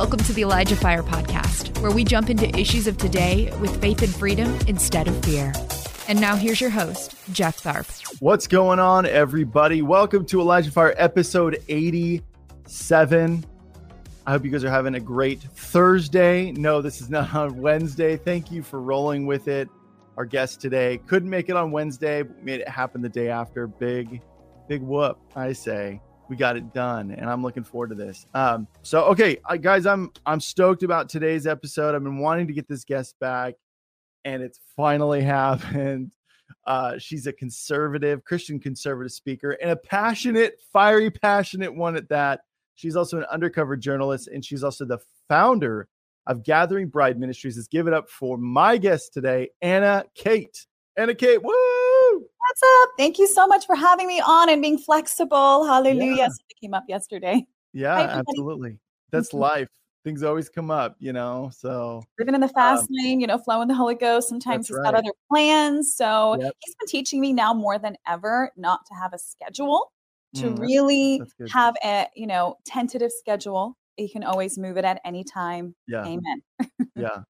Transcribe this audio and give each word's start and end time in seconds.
Welcome 0.00 0.20
to 0.20 0.32
the 0.32 0.40
Elijah 0.40 0.76
Fire 0.76 1.02
Podcast, 1.02 1.78
where 1.82 1.90
we 1.90 2.04
jump 2.04 2.30
into 2.30 2.48
issues 2.58 2.86
of 2.86 2.96
today 2.96 3.52
with 3.60 3.82
faith 3.82 4.00
and 4.00 4.10
freedom 4.10 4.48
instead 4.66 5.06
of 5.08 5.22
fear. 5.22 5.52
And 6.08 6.18
now 6.18 6.36
here's 6.36 6.58
your 6.58 6.70
host, 6.70 7.14
Jeff 7.34 7.62
Tharp. 7.62 8.18
What's 8.18 8.46
going 8.46 8.78
on, 8.78 9.04
everybody? 9.04 9.82
Welcome 9.82 10.24
to 10.24 10.40
Elijah 10.40 10.70
Fire 10.70 10.94
episode 10.96 11.62
87. 11.68 13.44
I 14.26 14.30
hope 14.30 14.42
you 14.42 14.50
guys 14.50 14.64
are 14.64 14.70
having 14.70 14.94
a 14.94 15.00
great 15.00 15.42
Thursday. 15.42 16.50
No, 16.52 16.80
this 16.80 17.02
is 17.02 17.10
not 17.10 17.34
on 17.34 17.58
Wednesday. 17.58 18.16
Thank 18.16 18.50
you 18.50 18.62
for 18.62 18.80
rolling 18.80 19.26
with 19.26 19.48
it. 19.48 19.68
Our 20.16 20.24
guest 20.24 20.62
today 20.62 20.98
couldn't 21.08 21.28
make 21.28 21.50
it 21.50 21.56
on 21.56 21.72
Wednesday, 21.72 22.22
but 22.22 22.42
made 22.42 22.60
it 22.60 22.68
happen 22.70 23.02
the 23.02 23.10
day 23.10 23.28
after. 23.28 23.66
Big, 23.66 24.22
big 24.66 24.80
whoop, 24.80 25.18
I 25.36 25.52
say 25.52 26.00
we 26.30 26.36
got 26.36 26.56
it 26.56 26.72
done 26.72 27.10
and 27.10 27.28
i'm 27.28 27.42
looking 27.42 27.64
forward 27.64 27.90
to 27.90 27.96
this. 27.96 28.24
Um 28.32 28.68
so 28.82 29.02
okay 29.06 29.36
guys 29.60 29.84
i'm 29.84 30.12
i'm 30.24 30.40
stoked 30.40 30.84
about 30.84 31.08
today's 31.08 31.46
episode. 31.46 31.94
I've 31.94 32.04
been 32.04 32.18
wanting 32.18 32.46
to 32.46 32.52
get 32.54 32.68
this 32.68 32.84
guest 32.84 33.18
back 33.18 33.54
and 34.24 34.42
it's 34.42 34.60
finally 34.76 35.20
happened. 35.38 36.12
Uh 36.64 36.96
she's 36.98 37.26
a 37.26 37.32
conservative 37.32 38.24
christian 38.24 38.60
conservative 38.60 39.12
speaker 39.12 39.52
and 39.60 39.72
a 39.72 39.76
passionate 39.76 40.60
fiery 40.72 41.10
passionate 41.10 41.74
one 41.74 41.96
at 41.96 42.08
that. 42.08 42.42
She's 42.76 42.96
also 42.96 43.18
an 43.18 43.24
undercover 43.24 43.76
journalist 43.76 44.28
and 44.28 44.42
she's 44.42 44.62
also 44.62 44.84
the 44.84 45.00
founder 45.28 45.88
of 46.28 46.44
gathering 46.44 46.88
bride 46.88 47.18
ministries 47.18 47.56
let's 47.56 47.66
give 47.66 47.88
it 47.88 47.92
up 47.92 48.08
for 48.08 48.38
my 48.38 48.76
guest 48.76 49.12
today 49.12 49.50
anna 49.60 50.04
Khait. 50.16 50.66
Anna 50.96 51.14
Khait 51.14 51.42
woo 51.42 51.79
What's 52.50 52.62
up? 52.82 52.90
Thank 52.98 53.20
you 53.20 53.28
so 53.28 53.46
much 53.46 53.64
for 53.64 53.76
having 53.76 54.08
me 54.08 54.20
on 54.20 54.48
and 54.48 54.60
being 54.60 54.76
flexible. 54.76 55.64
Hallelujah. 55.64 56.16
Yeah. 56.16 56.24
Something 56.24 56.56
came 56.60 56.74
up 56.74 56.82
yesterday. 56.88 57.46
Yeah, 57.72 57.94
Hi, 57.94 58.02
absolutely. 58.02 58.80
That's 59.12 59.28
mm-hmm. 59.28 59.38
life. 59.38 59.68
Things 60.02 60.24
always 60.24 60.48
come 60.48 60.68
up, 60.68 60.96
you 60.98 61.12
know. 61.12 61.52
So 61.56 62.02
living 62.18 62.34
in 62.34 62.40
the 62.40 62.48
fast 62.48 62.82
um, 62.82 62.88
lane, 62.90 63.20
you 63.20 63.28
know, 63.28 63.38
flowing 63.38 63.68
the 63.68 63.74
Holy 63.74 63.94
Ghost. 63.94 64.28
Sometimes 64.28 64.66
he's 64.66 64.76
right. 64.76 64.82
got 64.82 64.96
other 64.96 65.12
plans. 65.30 65.94
So 65.94 66.36
yep. 66.40 66.52
he's 66.58 66.74
been 66.74 66.88
teaching 66.88 67.20
me 67.20 67.32
now 67.32 67.54
more 67.54 67.78
than 67.78 67.96
ever 68.08 68.50
not 68.56 68.80
to 68.86 68.94
have 68.94 69.12
a 69.12 69.18
schedule, 69.20 69.92
to 70.34 70.46
mm, 70.46 70.58
really 70.58 71.22
have 71.52 71.76
a, 71.84 72.08
you 72.16 72.26
know, 72.26 72.56
tentative 72.66 73.12
schedule. 73.12 73.78
You 73.96 74.10
can 74.10 74.24
always 74.24 74.58
move 74.58 74.76
it 74.76 74.84
at 74.84 75.00
any 75.04 75.22
time. 75.22 75.76
Yeah. 75.86 76.04
Amen. 76.04 76.42
yeah. 76.96 77.22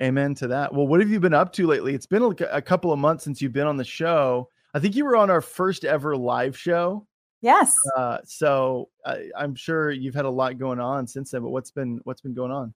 Amen 0.00 0.36
to 0.36 0.46
that. 0.46 0.72
Well, 0.72 0.86
what 0.86 1.00
have 1.00 1.10
you 1.10 1.18
been 1.18 1.34
up 1.34 1.52
to 1.54 1.66
lately? 1.66 1.92
It's 1.92 2.06
been 2.06 2.22
a, 2.22 2.62
couple 2.62 2.92
of 2.92 3.00
months 3.00 3.24
since 3.24 3.42
you've 3.42 3.52
been 3.52 3.66
on 3.66 3.76
the 3.76 3.84
show. 3.84 4.48
I 4.74 4.78
think 4.78 4.96
you 4.96 5.04
were 5.04 5.16
on 5.16 5.30
our 5.30 5.40
first 5.40 5.84
ever 5.84 6.16
live 6.16 6.56
show. 6.56 7.06
Yes. 7.42 7.72
Uh, 7.96 8.18
so 8.24 8.90
I, 9.04 9.30
I'm 9.36 9.54
sure 9.54 9.90
you've 9.90 10.14
had 10.14 10.26
a 10.26 10.30
lot 10.30 10.58
going 10.58 10.78
on 10.78 11.06
since 11.06 11.30
then. 11.30 11.42
But 11.42 11.50
what's 11.50 11.70
been 11.70 12.00
what's 12.04 12.20
been 12.20 12.34
going 12.34 12.52
on? 12.52 12.74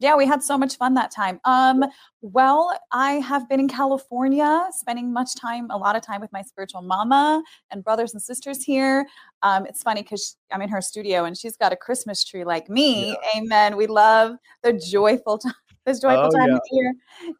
Yeah, 0.00 0.16
we 0.16 0.24
had 0.24 0.42
so 0.42 0.56
much 0.56 0.76
fun 0.76 0.94
that 0.94 1.10
time. 1.10 1.40
Um, 1.44 1.84
well, 2.22 2.74
I 2.90 3.14
have 3.14 3.46
been 3.50 3.60
in 3.60 3.68
California, 3.68 4.66
spending 4.72 5.12
much 5.12 5.34
time, 5.36 5.66
a 5.70 5.76
lot 5.76 5.94
of 5.94 6.00
time 6.00 6.22
with 6.22 6.32
my 6.32 6.40
spiritual 6.40 6.80
mama 6.80 7.42
and 7.70 7.84
brothers 7.84 8.14
and 8.14 8.22
sisters 8.22 8.64
here. 8.64 9.06
Um, 9.42 9.66
it's 9.66 9.82
funny 9.82 10.00
because 10.00 10.38
I'm 10.50 10.62
in 10.62 10.70
her 10.70 10.80
studio 10.80 11.26
and 11.26 11.36
she's 11.36 11.54
got 11.54 11.74
a 11.74 11.76
Christmas 11.76 12.24
tree 12.24 12.44
like 12.44 12.70
me. 12.70 13.10
Yeah. 13.10 13.40
Amen. 13.42 13.76
We 13.76 13.86
love 13.86 14.36
the 14.62 14.72
joyful 14.72 15.36
time 15.38 15.52
this 15.86 16.00
joyful 16.00 16.26
oh, 16.26 16.30
time 16.30 16.50
yeah. 16.50 16.56
of 16.56 16.62
year. 16.70 16.94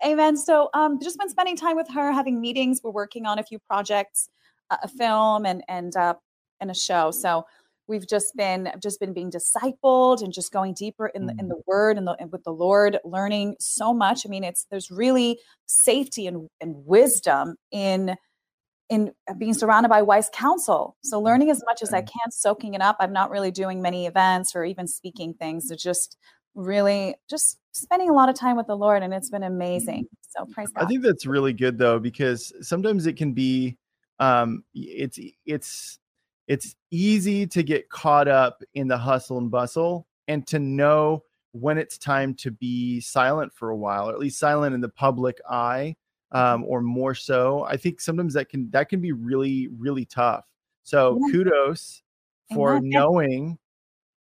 Amen. 0.05 0.37
So 0.37 0.71
um 0.75 0.99
just 1.03 1.19
been 1.19 1.29
spending 1.29 1.57
time 1.57 1.77
with 1.77 1.89
her, 1.91 2.13
having 2.13 2.41
meetings. 2.41 2.81
We're 2.83 2.91
working 2.91 3.27
on 3.27 3.39
a 3.39 3.43
few 3.43 3.59
projects, 3.59 4.29
uh, 4.71 4.79
a 4.83 4.89
film 4.89 5.47
and 5.47 5.63
and 5.69 5.95
uh 5.97 6.15
and 6.61 6.71
a 6.71 6.75
show. 6.75 7.11
So 7.11 7.45
we've 7.91 8.07
just 8.07 8.35
been 8.37 8.71
just 8.81 9.01
been 9.01 9.13
being 9.13 9.31
discipled 9.31 10.23
and 10.23 10.33
just 10.33 10.53
going 10.53 10.73
deeper 10.73 11.09
in 11.09 11.27
the 11.27 11.33
in 11.33 11.47
mm. 11.47 11.49
the 11.49 11.61
word 11.67 11.99
and, 11.99 12.07
the, 12.07 12.17
and 12.21 12.31
with 12.33 12.45
the 12.45 12.53
lord 12.53 12.99
learning 13.05 13.57
so 13.59 13.93
much 13.93 14.25
i 14.25 14.29
mean 14.31 14.45
it's 14.45 14.67
there's 14.71 14.91
really 14.91 15.39
safety 15.67 16.27
and, 16.27 16.49
and 16.61 16.75
wisdom 16.87 17.57
in 17.73 18.15
in 18.89 19.13
being 19.39 19.55
surrounded 19.55 19.89
by 19.89 20.01
wise 20.01 20.31
counsel 20.33 20.97
so 21.03 21.21
learning 21.21 21.51
as 21.51 21.63
much 21.67 21.83
as 21.83 21.93
i 21.93 22.01
can 22.01 22.31
soaking 22.31 22.75
it 22.75 22.81
up 22.81 22.97
i'm 23.01 23.13
not 23.13 23.31
really 23.31 23.51
doing 23.51 23.83
many 23.83 24.07
events 24.07 24.55
or 24.55 24.65
even 24.65 24.87
speaking 24.87 25.35
things 25.35 25.71
it's 25.71 25.83
just 25.83 26.17
really 26.55 27.17
just 27.29 27.59
spending 27.73 28.11
a 28.11 28.13
lot 28.13 28.29
of 28.29 28.35
time 28.35 28.57
with 28.57 28.67
the 28.67 28.77
Lord, 28.77 29.03
and 29.03 29.13
it's 29.13 29.31
been 29.31 29.43
amazing. 29.45 30.07
So 30.29 30.47
praise 30.47 30.71
God. 30.71 30.85
I 30.85 30.87
think 30.87 31.03
that's 31.03 31.27
really 31.27 31.53
good 31.53 31.79
though, 31.79 31.99
because 31.99 32.53
sometimes 32.61 33.07
it 33.07 33.17
can 33.17 33.33
be, 33.33 33.77
um, 34.19 34.65
it's 34.75 35.19
it's 35.47 35.99
it's 36.49 36.75
easy 36.91 37.47
to 37.47 37.63
get 37.63 37.89
caught 37.89 38.29
up 38.29 38.63
in 38.75 38.89
the 38.89 38.99
hustle 38.99 39.39
and 39.39 39.51
bustle, 39.51 40.07
and 40.29 40.47
to 40.49 40.59
know 40.59 41.23
when 41.53 41.79
it's 41.79 41.99
time 41.99 42.35
to 42.35 42.51
be 42.51 43.01
silent 43.01 43.53
for 43.53 43.71
a 43.71 43.77
while, 43.77 44.09
or 44.09 44.13
at 44.13 44.19
least 44.21 44.39
silent 44.39 44.75
in 44.75 44.81
the 44.81 44.89
public 44.89 45.41
eye, 45.49 45.97
um, 46.33 46.65
or 46.65 46.81
more 46.81 47.15
so. 47.15 47.65
I 47.65 47.77
think 47.77 48.01
sometimes 48.01 48.35
that 48.35 48.49
can 48.49 48.71
that 48.71 48.89
can 48.89 49.01
be 49.01 49.13
really 49.13 49.69
really 49.77 50.05
tough. 50.05 50.45
So 50.83 51.19
yeah. 51.21 51.33
kudos 51.33 52.03
for 52.55 52.81
knowing 52.81 53.59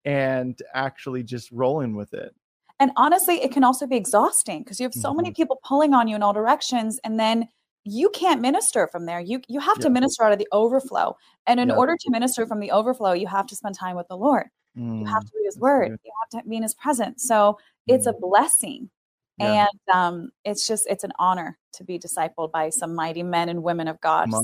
and 0.06 0.60
actually 0.74 1.24
just 1.24 1.52
rolling 1.52 1.96
with 1.96 2.14
it. 2.14 2.34
And 2.80 2.92
honestly, 2.96 3.44
it 3.44 3.52
can 3.52 3.64
also 3.64 3.86
be 3.86 3.98
exhausting 3.98 4.64
because 4.64 4.80
you 4.80 4.86
have 4.86 4.94
so 4.94 5.10
mm-hmm. 5.10 5.18
many 5.18 5.32
people 5.32 5.60
pulling 5.64 5.94
on 5.94 6.08
you 6.08 6.16
in 6.16 6.24
all 6.24 6.34
directions 6.34 7.00
and 7.04 7.20
then 7.20 7.48
you 7.84 8.10
can't 8.10 8.42
minister 8.42 8.88
from 8.88 9.06
there. 9.06 9.20
You 9.20 9.42
you 9.48 9.60
have 9.60 9.78
yeah. 9.78 9.84
to 9.84 9.90
minister 9.90 10.24
out 10.24 10.32
of 10.32 10.40
the 10.40 10.48
overflow. 10.52 11.16
And 11.48 11.60
in 11.60 11.70
yeah. 11.70 11.76
order 11.76 11.96
to 12.00 12.12
minister 12.12 12.46
from 12.46 12.60
the 12.60 12.72
overflow, 12.72 13.14
you 13.14 13.28
have 13.28 13.48
to 13.48 13.56
spend 13.56 13.76
time 13.76 13.96
with 13.96 14.08
the 14.08 14.18
Lord. 14.18 14.48
Mm, 14.78 15.00
you 15.00 15.06
have 15.06 15.24
mm, 15.24 15.28
to 15.28 15.32
read 15.36 15.46
his 15.46 15.58
word. 15.58 16.00
You 16.04 16.12
have 16.22 16.44
to 16.44 16.50
be 16.50 16.58
in 16.58 16.64
his 16.64 16.76
presence. 16.76 17.28
So 17.28 17.58
mm. 17.90 17.96
it's 17.96 18.06
a 18.06 18.14
mm. 18.14 18.20
blessing. 18.20 18.90
Yeah. 19.38 19.68
And 19.68 19.96
um, 19.96 20.32
it's 20.44 20.68
just 20.68 20.86
it's 20.90 21.04
an 21.04 21.14
honor 21.18 21.58
to 21.74 21.84
be 21.84 21.98
discipled 21.98 22.52
by 22.52 22.70
some 22.70 22.94
mighty 22.94 23.24
men 23.24 23.50
and 23.50 23.64
women 23.64 23.88
of 23.88 24.00
God. 24.02 24.32
So 24.32 24.44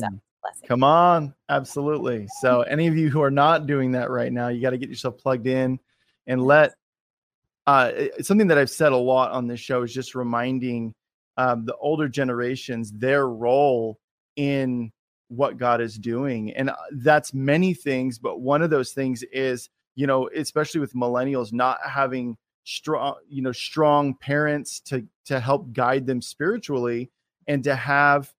Come 0.67 0.83
on. 0.83 1.33
Absolutely. 1.49 2.27
So, 2.39 2.61
any 2.61 2.87
of 2.87 2.95
you 2.95 3.09
who 3.09 3.21
are 3.21 3.31
not 3.31 3.65
doing 3.65 3.91
that 3.93 4.09
right 4.09 4.31
now, 4.31 4.49
you 4.49 4.61
got 4.61 4.71
to 4.71 4.77
get 4.77 4.89
yourself 4.89 5.17
plugged 5.17 5.47
in 5.47 5.79
and 6.27 6.43
let 6.43 6.75
uh, 7.67 7.91
something 8.21 8.47
that 8.47 8.57
I've 8.57 8.69
said 8.69 8.91
a 8.91 8.97
lot 8.97 9.31
on 9.31 9.47
this 9.47 9.59
show 9.59 9.83
is 9.83 9.93
just 9.93 10.15
reminding 10.15 10.93
um, 11.37 11.65
the 11.65 11.75
older 11.77 12.07
generations 12.07 12.91
their 12.91 13.27
role 13.27 13.99
in 14.35 14.91
what 15.29 15.57
God 15.57 15.81
is 15.81 15.97
doing. 15.97 16.53
And 16.53 16.69
uh, 16.69 16.75
that's 16.91 17.33
many 17.33 17.73
things, 17.73 18.19
but 18.19 18.41
one 18.41 18.61
of 18.61 18.69
those 18.69 18.91
things 18.91 19.23
is, 19.31 19.69
you 19.95 20.07
know, 20.07 20.29
especially 20.35 20.79
with 20.79 20.93
millennials 20.93 21.51
not 21.51 21.79
having 21.83 22.37
strong, 22.63 23.15
you 23.27 23.41
know, 23.41 23.51
strong 23.51 24.15
parents 24.15 24.79
to 24.81 25.05
to 25.25 25.39
help 25.39 25.71
guide 25.73 26.05
them 26.05 26.21
spiritually 26.21 27.09
and 27.47 27.63
to 27.63 27.75
have 27.75 28.31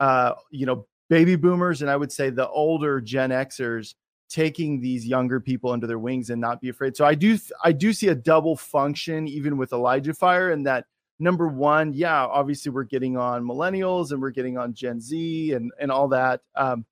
uh, 0.00 0.32
you 0.50 0.66
know, 0.66 0.86
baby 1.08 1.36
boomers 1.36 1.82
and 1.82 1.90
I 1.90 1.96
would 1.96 2.12
say 2.12 2.30
the 2.30 2.48
older 2.48 3.00
Gen 3.00 3.30
Xers 3.30 3.94
taking 4.28 4.80
these 4.80 5.06
younger 5.06 5.40
people 5.40 5.70
under 5.70 5.86
their 5.86 5.98
wings 5.98 6.30
and 6.30 6.40
not 6.40 6.60
be 6.60 6.68
afraid. 6.68 6.96
So 6.96 7.04
I 7.04 7.14
do 7.14 7.38
I 7.62 7.72
do 7.72 7.92
see 7.92 8.08
a 8.08 8.14
double 8.14 8.56
function 8.56 9.28
even 9.28 9.56
with 9.56 9.72
Elijah 9.72 10.14
Fire 10.14 10.50
and 10.50 10.66
that 10.66 10.86
number 11.18 11.48
one, 11.48 11.92
yeah, 11.92 12.24
obviously 12.24 12.70
we're 12.70 12.84
getting 12.84 13.16
on 13.16 13.44
millennials 13.44 14.10
and 14.10 14.20
we're 14.20 14.30
getting 14.30 14.58
on 14.58 14.74
Gen 14.74 15.00
Z 15.00 15.52
and 15.52 15.72
and 15.80 15.90
all 15.90 16.08
that. 16.08 16.40
Um, 16.54 16.84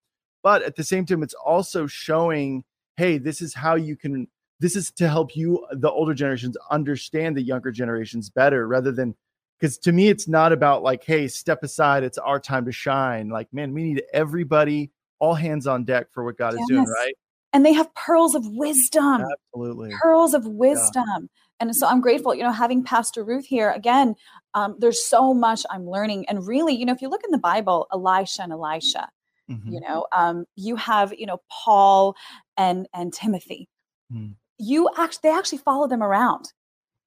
but 0.43 0.63
at 0.63 0.77
the 0.77 0.85
same 0.85 1.07
time, 1.07 1.23
it's 1.23 1.35
also 1.35 1.87
showing, 1.87 2.65
hey, 2.97 3.19
this 3.19 3.41
is 3.41 3.55
how 3.55 3.77
you 3.77 3.97
can. 3.97 4.29
This 4.61 4.77
is 4.77 4.93
to 4.93 5.09
help 5.09 5.35
you, 5.35 5.67
the 5.73 5.91
older 5.91 6.15
generations, 6.15 6.57
understand 6.71 7.37
the 7.37 7.43
younger 7.43 7.73
generations 7.73 8.31
better, 8.31 8.69
rather 8.69 8.93
than 8.93 9.15
because 9.59 9.79
to 9.79 9.93
me 9.93 10.09
it's 10.09 10.27
not 10.27 10.53
about 10.53 10.83
like 10.83 11.05
hey 11.05 11.29
step 11.29 11.63
aside 11.63 12.03
it's 12.03 12.19
our 12.19 12.41
time 12.41 12.65
to 12.65 12.73
shine 12.73 13.29
like 13.29 13.47
man 13.53 13.73
we 13.73 13.85
need 13.85 14.03
everybody 14.13 14.91
all 15.21 15.35
hands 15.35 15.69
on 15.69 15.85
deck 15.85 16.09
for 16.11 16.25
what 16.25 16.37
god 16.37 16.53
yes. 16.53 16.63
is 16.63 16.69
doing 16.69 16.85
right 16.85 17.15
and 17.53 17.67
they 17.67 17.73
have 17.73 17.93
pearls 17.95 18.35
of 18.35 18.47
wisdom 18.49 19.25
absolutely. 19.55 19.91
pearls 20.01 20.35
of 20.35 20.47
wisdom. 20.47 21.05
Yeah. 21.07 21.27
and 21.61 21.77
so 21.77 21.87
i'm 21.87 22.01
grateful 22.01 22.35
you 22.35 22.43
know 22.43 22.53
having 22.53 22.83
pastor 22.83 23.25
ruth 23.25 23.47
here 23.47 23.71
again 23.71 24.15
um, 24.55 24.77
there's 24.79 25.03
so 25.05 25.33
much 25.33 25.65
i'm 25.71 25.89
learning. 25.89 26.27
And 26.29 26.47
really 26.47 26.75
you 26.75 26.85
know 26.85 26.93
if 26.93 27.03
you 27.03 27.09
look 27.09 27.25
in 27.25 27.31
the 27.31 27.39
bible 27.39 27.87
elijah 27.93 28.43
and 28.43 28.53
elisha 28.53 29.09
mm-hmm. 29.51 29.73
you 29.73 29.81
know 29.81 30.07
um, 30.13 30.45
you 30.57 30.77
have 30.77 31.13
you 31.17 31.27
know 31.27 31.39
paul 31.51 32.17
and 32.57 32.87
and 32.95 33.13
timothy. 33.13 33.69
Mm. 34.13 34.35
you 34.59 34.89
actually 34.99 35.21
they 35.23 35.35
actually 35.35 35.59
follow 35.59 35.89
them 35.89 36.03
around 36.03 36.53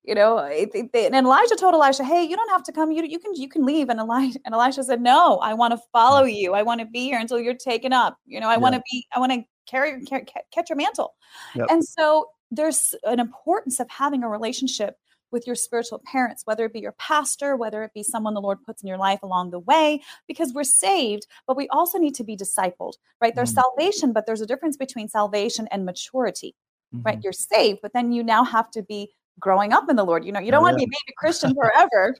you 0.03 0.15
know 0.15 0.39
and 0.39 1.15
elijah 1.15 1.55
told 1.55 1.73
elisha 1.75 2.03
hey 2.03 2.23
you 2.23 2.35
don't 2.35 2.49
have 2.49 2.63
to 2.63 2.71
come. 2.71 2.91
You, 2.91 3.03
you 3.03 3.19
can 3.19 3.35
you 3.35 3.49
can 3.49 3.65
leave. 3.65 3.89
And 3.89 3.99
elijah 3.99 4.39
and 4.45 4.53
elisha 4.53 4.83
said 4.83 5.01
no 5.01 5.37
i 5.37 5.53
want 5.53 5.73
to 5.73 5.79
follow 5.91 6.23
you. 6.23 6.53
I 6.53 6.63
want 6.63 6.79
to 6.81 6.87
be 6.87 7.05
here 7.05 7.19
until 7.19 7.39
you're 7.39 7.55
taken 7.55 7.93
up. 7.93 8.17
You 8.25 8.39
know 8.39 8.49
i 8.49 8.53
yeah. 8.53 8.57
want 8.59 8.75
to 8.75 8.81
be 8.91 9.05
i 9.15 9.19
want 9.19 9.31
to 9.33 9.43
carry, 9.67 10.03
carry 10.05 10.25
catch 10.51 10.69
your 10.69 10.77
mantle 10.77 11.15
yep. 11.55 11.67
and 11.69 11.83
so 11.83 12.27
there's 12.51 12.93
an 13.03 13.19
importance 13.19 13.79
of 13.79 13.89
having 13.89 14.23
a 14.23 14.29
relationship 14.29 14.97
with 15.31 15.45
your 15.47 15.55
spiritual 15.55 16.01
parents, 16.05 16.43
whether 16.45 16.65
it 16.65 16.71
be 16.73 16.79
your 16.79 16.93
pastor, 16.93 17.57
whether 17.57 17.83
it 17.83 17.93
be 17.93 18.03
someone 18.03 18.33
the 18.33 18.41
Lord 18.41 18.63
puts 18.63 18.81
in 18.81 18.87
your 18.87 18.97
life 18.97 19.21
along 19.23 19.51
the 19.51 19.59
way, 19.59 20.01
because 20.27 20.53
we're 20.53 20.63
saved, 20.63 21.27
but 21.47 21.57
we 21.57 21.67
also 21.69 21.97
need 21.97 22.15
to 22.15 22.23
be 22.23 22.37
discipled, 22.37 22.93
right? 23.21 23.35
There's 23.35 23.53
mm 23.53 23.55
salvation, 23.55 24.13
but 24.13 24.25
there's 24.25 24.41
a 24.41 24.45
difference 24.45 24.77
between 24.77 25.09
salvation 25.09 25.67
and 25.71 25.85
maturity, 25.85 26.55
mm-hmm. 26.93 27.03
right? 27.03 27.19
You're 27.23 27.33
saved, 27.33 27.79
but 27.81 27.93
then 27.93 28.11
you 28.11 28.23
now 28.23 28.43
have 28.43 28.69
to 28.71 28.83
be 28.83 29.11
growing 29.39 29.73
up 29.73 29.89
in 29.89 29.95
the 29.95 30.03
Lord. 30.03 30.23
You 30.23 30.31
know, 30.31 30.39
you 30.39 30.51
don't 30.51 30.59
Oh, 30.59 30.63
want 30.63 30.75
to 30.75 30.79
be 30.79 30.83
a 30.85 30.87
baby 30.87 31.13
Christian 31.17 31.53
forever. 31.53 32.15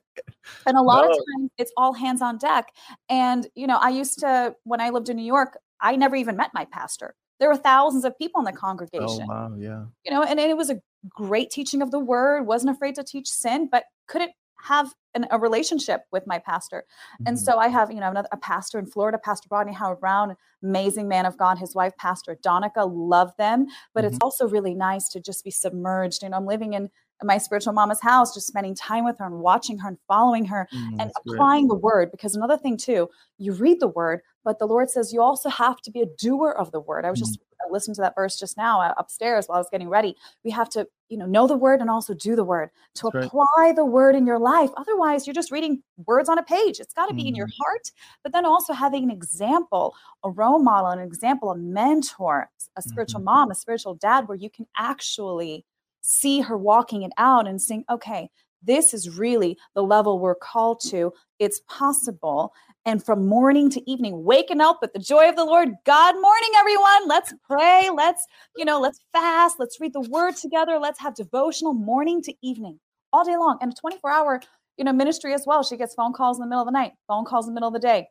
and 0.65 0.77
a 0.77 0.81
lot 0.91 1.05
No. 1.05 1.11
of 1.11 1.17
times 1.17 1.51
it's 1.57 1.71
all 1.77 1.93
hands 1.93 2.21
on 2.21 2.37
deck. 2.37 2.73
And, 3.09 3.47
you 3.55 3.67
know, 3.67 3.77
I 3.77 3.89
used 3.89 4.19
to, 4.19 4.55
when 4.63 4.81
I 4.81 4.89
lived 4.89 5.07
in 5.09 5.15
New 5.15 5.25
York, 5.25 5.57
I 5.79 5.95
never 5.95 6.15
even 6.15 6.35
met 6.35 6.51
my 6.53 6.65
pastor. 6.65 7.15
There 7.39 7.49
were 7.49 7.57
thousands 7.57 8.05
of 8.05 8.17
people 8.17 8.39
in 8.39 8.45
the 8.45 8.51
congregation. 8.53 9.03
Oh 9.03 9.07
congregation, 9.07 9.27
wow, 9.27 9.55
yeah. 9.57 9.85
you 10.05 10.11
know, 10.11 10.23
and, 10.23 10.39
and 10.39 10.49
it 10.49 10.57
was 10.57 10.69
a 10.69 10.81
great 11.09 11.49
teaching 11.51 11.81
of 11.81 11.91
the 11.91 11.99
word, 11.99 12.43
wasn't 12.47 12.75
afraid 12.75 12.95
to 12.95 13.03
teach 13.03 13.27
sin, 13.27 13.67
but 13.71 13.83
couldn't 14.07 14.31
have 14.61 14.93
an, 15.13 15.27
a 15.31 15.37
relationship 15.37 16.01
with 16.11 16.25
my 16.25 16.39
pastor. 16.39 16.85
And 17.25 17.37
Mhm. 17.37 17.41
so 17.41 17.57
I 17.57 17.67
have, 17.67 17.91
you 17.91 17.99
know, 17.99 18.09
another 18.09 18.29
a 18.31 18.37
pastor 18.37 18.79
in 18.79 18.87
Florida, 18.87 19.19
Pastor 19.23 19.47
Rodney 19.51 19.73
Howard 19.73 19.99
Browne, 19.99 20.35
amazing 20.63 21.07
man 21.07 21.25
of 21.25 21.37
God, 21.37 21.57
his 21.59 21.75
wife, 21.75 21.95
Pastor 21.97 22.35
Adonica, 22.35 22.89
love 22.91 23.31
them. 23.37 23.67
But 23.93 24.05
it's 24.05 24.17
also 24.21 24.47
really 24.47 24.73
nice 24.73 25.07
to 25.09 25.19
just 25.19 25.43
be 25.43 25.51
submerged. 25.51 26.23
You 26.23 26.29
know, 26.29 26.37
I'm 26.37 26.45
living 26.47 26.73
in 26.73 26.89
my 27.23 27.37
spiritual 27.37 27.73
mama's 27.73 28.01
house, 28.01 28.33
just 28.33 28.47
spending 28.47 28.75
time 28.75 29.05
with 29.05 29.19
her 29.19 29.25
and 29.25 29.39
watching 29.39 29.77
her 29.79 29.89
and 29.89 29.97
following 30.07 30.45
her 30.45 30.67
Mm, 30.73 30.87
and 30.99 30.99
that's 31.09 31.19
great. 31.27 31.35
applying 31.35 31.67
the 31.67 31.75
word. 31.75 32.09
Because 32.11 32.35
another 32.35 32.57
thing 32.57 32.75
too, 32.75 33.07
you 33.37 33.53
read 33.53 33.79
the 33.79 33.87
word, 33.89 34.21
but 34.45 34.59
the 34.59 34.67
Lord 34.67 34.89
says 34.89 35.11
you 35.11 35.21
also 35.21 35.49
have 35.49 35.81
to 35.81 35.91
be 35.91 36.01
a 36.01 36.05
doer 36.05 36.51
of 36.51 36.71
the 36.71 36.79
word. 36.79 37.03
I 37.03 37.09
was 37.09 37.19
Mm. 37.19 37.23
just 37.23 37.39
listening 37.71 37.95
to 37.95 38.01
that 38.01 38.15
verse 38.15 38.37
just 38.37 38.57
now 38.57 38.79
uh, 38.79 38.93
upstairs 38.97 39.47
while 39.47 39.55
I 39.57 39.59
was 39.59 39.69
getting 39.71 39.89
ready. 39.89 40.15
We 40.43 40.51
have 40.51 40.69
to, 40.69 40.87
you 41.09 41.17
know, 41.17 41.25
know 41.25 41.47
the 41.47 41.57
word 41.57 41.81
and 41.81 41.89
also 41.89 42.13
do 42.13 42.35
the 42.35 42.43
word 42.43 42.69
to 42.95 43.07
That's 43.07 43.15
right. 43.15 43.25
apply 43.25 43.73
the 43.75 43.83
word 43.85 44.15
in 44.15 44.27
your 44.27 44.37
life. 44.39 44.69
Otherwise, 44.77 45.25
you're 45.25 45.33
just 45.33 45.51
reading 45.51 45.81
words 46.05 46.29
on 46.29 46.37
a 46.37 46.43
page. 46.43 46.79
It's 46.79 46.93
got 46.93 47.07
to 47.07 47.15
be 47.15 47.27
in 47.27 47.33
your 47.35 47.47
Mhm. 47.47 47.57
heart, 47.59 47.91
but 48.23 48.31
then 48.33 48.45
also 48.45 48.71
having 48.71 49.03
an 49.03 49.09
example, 49.11 49.95
a 50.23 50.29
role 50.29 50.59
model, 50.59 50.91
an 50.91 50.99
example, 50.99 51.49
a 51.49 51.57
mentor, 51.57 52.49
a 52.77 52.81
spiritual 52.83 53.21
Mm-hmm. 53.21 53.25
mom, 53.25 53.51
a 53.51 53.55
spiritual 53.55 53.95
dad, 53.95 54.27
where 54.27 54.37
you 54.37 54.49
can 54.51 54.67
actually 54.77 55.65
see 56.01 56.41
her 56.41 56.55
walking 56.55 57.01
it 57.01 57.11
out 57.17 57.47
and 57.47 57.59
saying, 57.59 57.83
okay, 57.89 58.29
this 58.65 58.93
is 58.93 59.17
really 59.17 59.57
the 59.73 59.83
level 59.83 60.19
we're 60.19 60.35
called 60.35 60.81
to. 60.89 61.13
It's 61.39 61.61
possible. 61.69 62.53
And 62.85 63.03
from 63.03 63.27
morning 63.27 63.69
to 63.71 63.91
evening, 63.91 64.23
waking 64.23 64.61
up 64.61 64.79
with 64.81 64.93
the 64.93 64.99
joy 64.99 65.27
of 65.29 65.35
the 65.35 65.45
Lord. 65.45 65.69
God 65.85 66.15
morning, 66.21 66.49
everyone. 66.57 67.07
Let's 67.07 67.33
pray. 67.47 67.89
Let's, 67.89 68.25
you 68.55 68.65
know, 68.65 68.79
let's 68.79 68.99
fast. 69.11 69.55
Let's 69.59 69.79
read 69.79 69.93
the 69.93 70.01
word 70.01 70.35
together. 70.35 70.77
Let's 70.77 70.99
have 70.99 71.15
devotional 71.15 71.73
morning 71.73 72.21
to 72.23 72.33
evening 72.43 72.79
all 73.11 73.25
day 73.25 73.37
long. 73.37 73.57
And 73.61 73.71
a 73.71 73.75
24 73.75 74.11
hour, 74.11 74.41
you 74.77 74.85
know, 74.85 74.93
ministry 74.93 75.33
as 75.33 75.45
well. 75.47 75.63
She 75.63 75.77
gets 75.77 75.95
phone 75.95 76.13
calls 76.13 76.37
in 76.37 76.41
the 76.41 76.47
middle 76.47 76.61
of 76.61 76.67
the 76.67 76.71
night, 76.71 76.93
phone 77.07 77.25
calls 77.25 77.47
in 77.47 77.53
the 77.53 77.59
middle 77.59 77.69
of 77.69 77.73
the 77.73 77.79
day. 77.79 78.07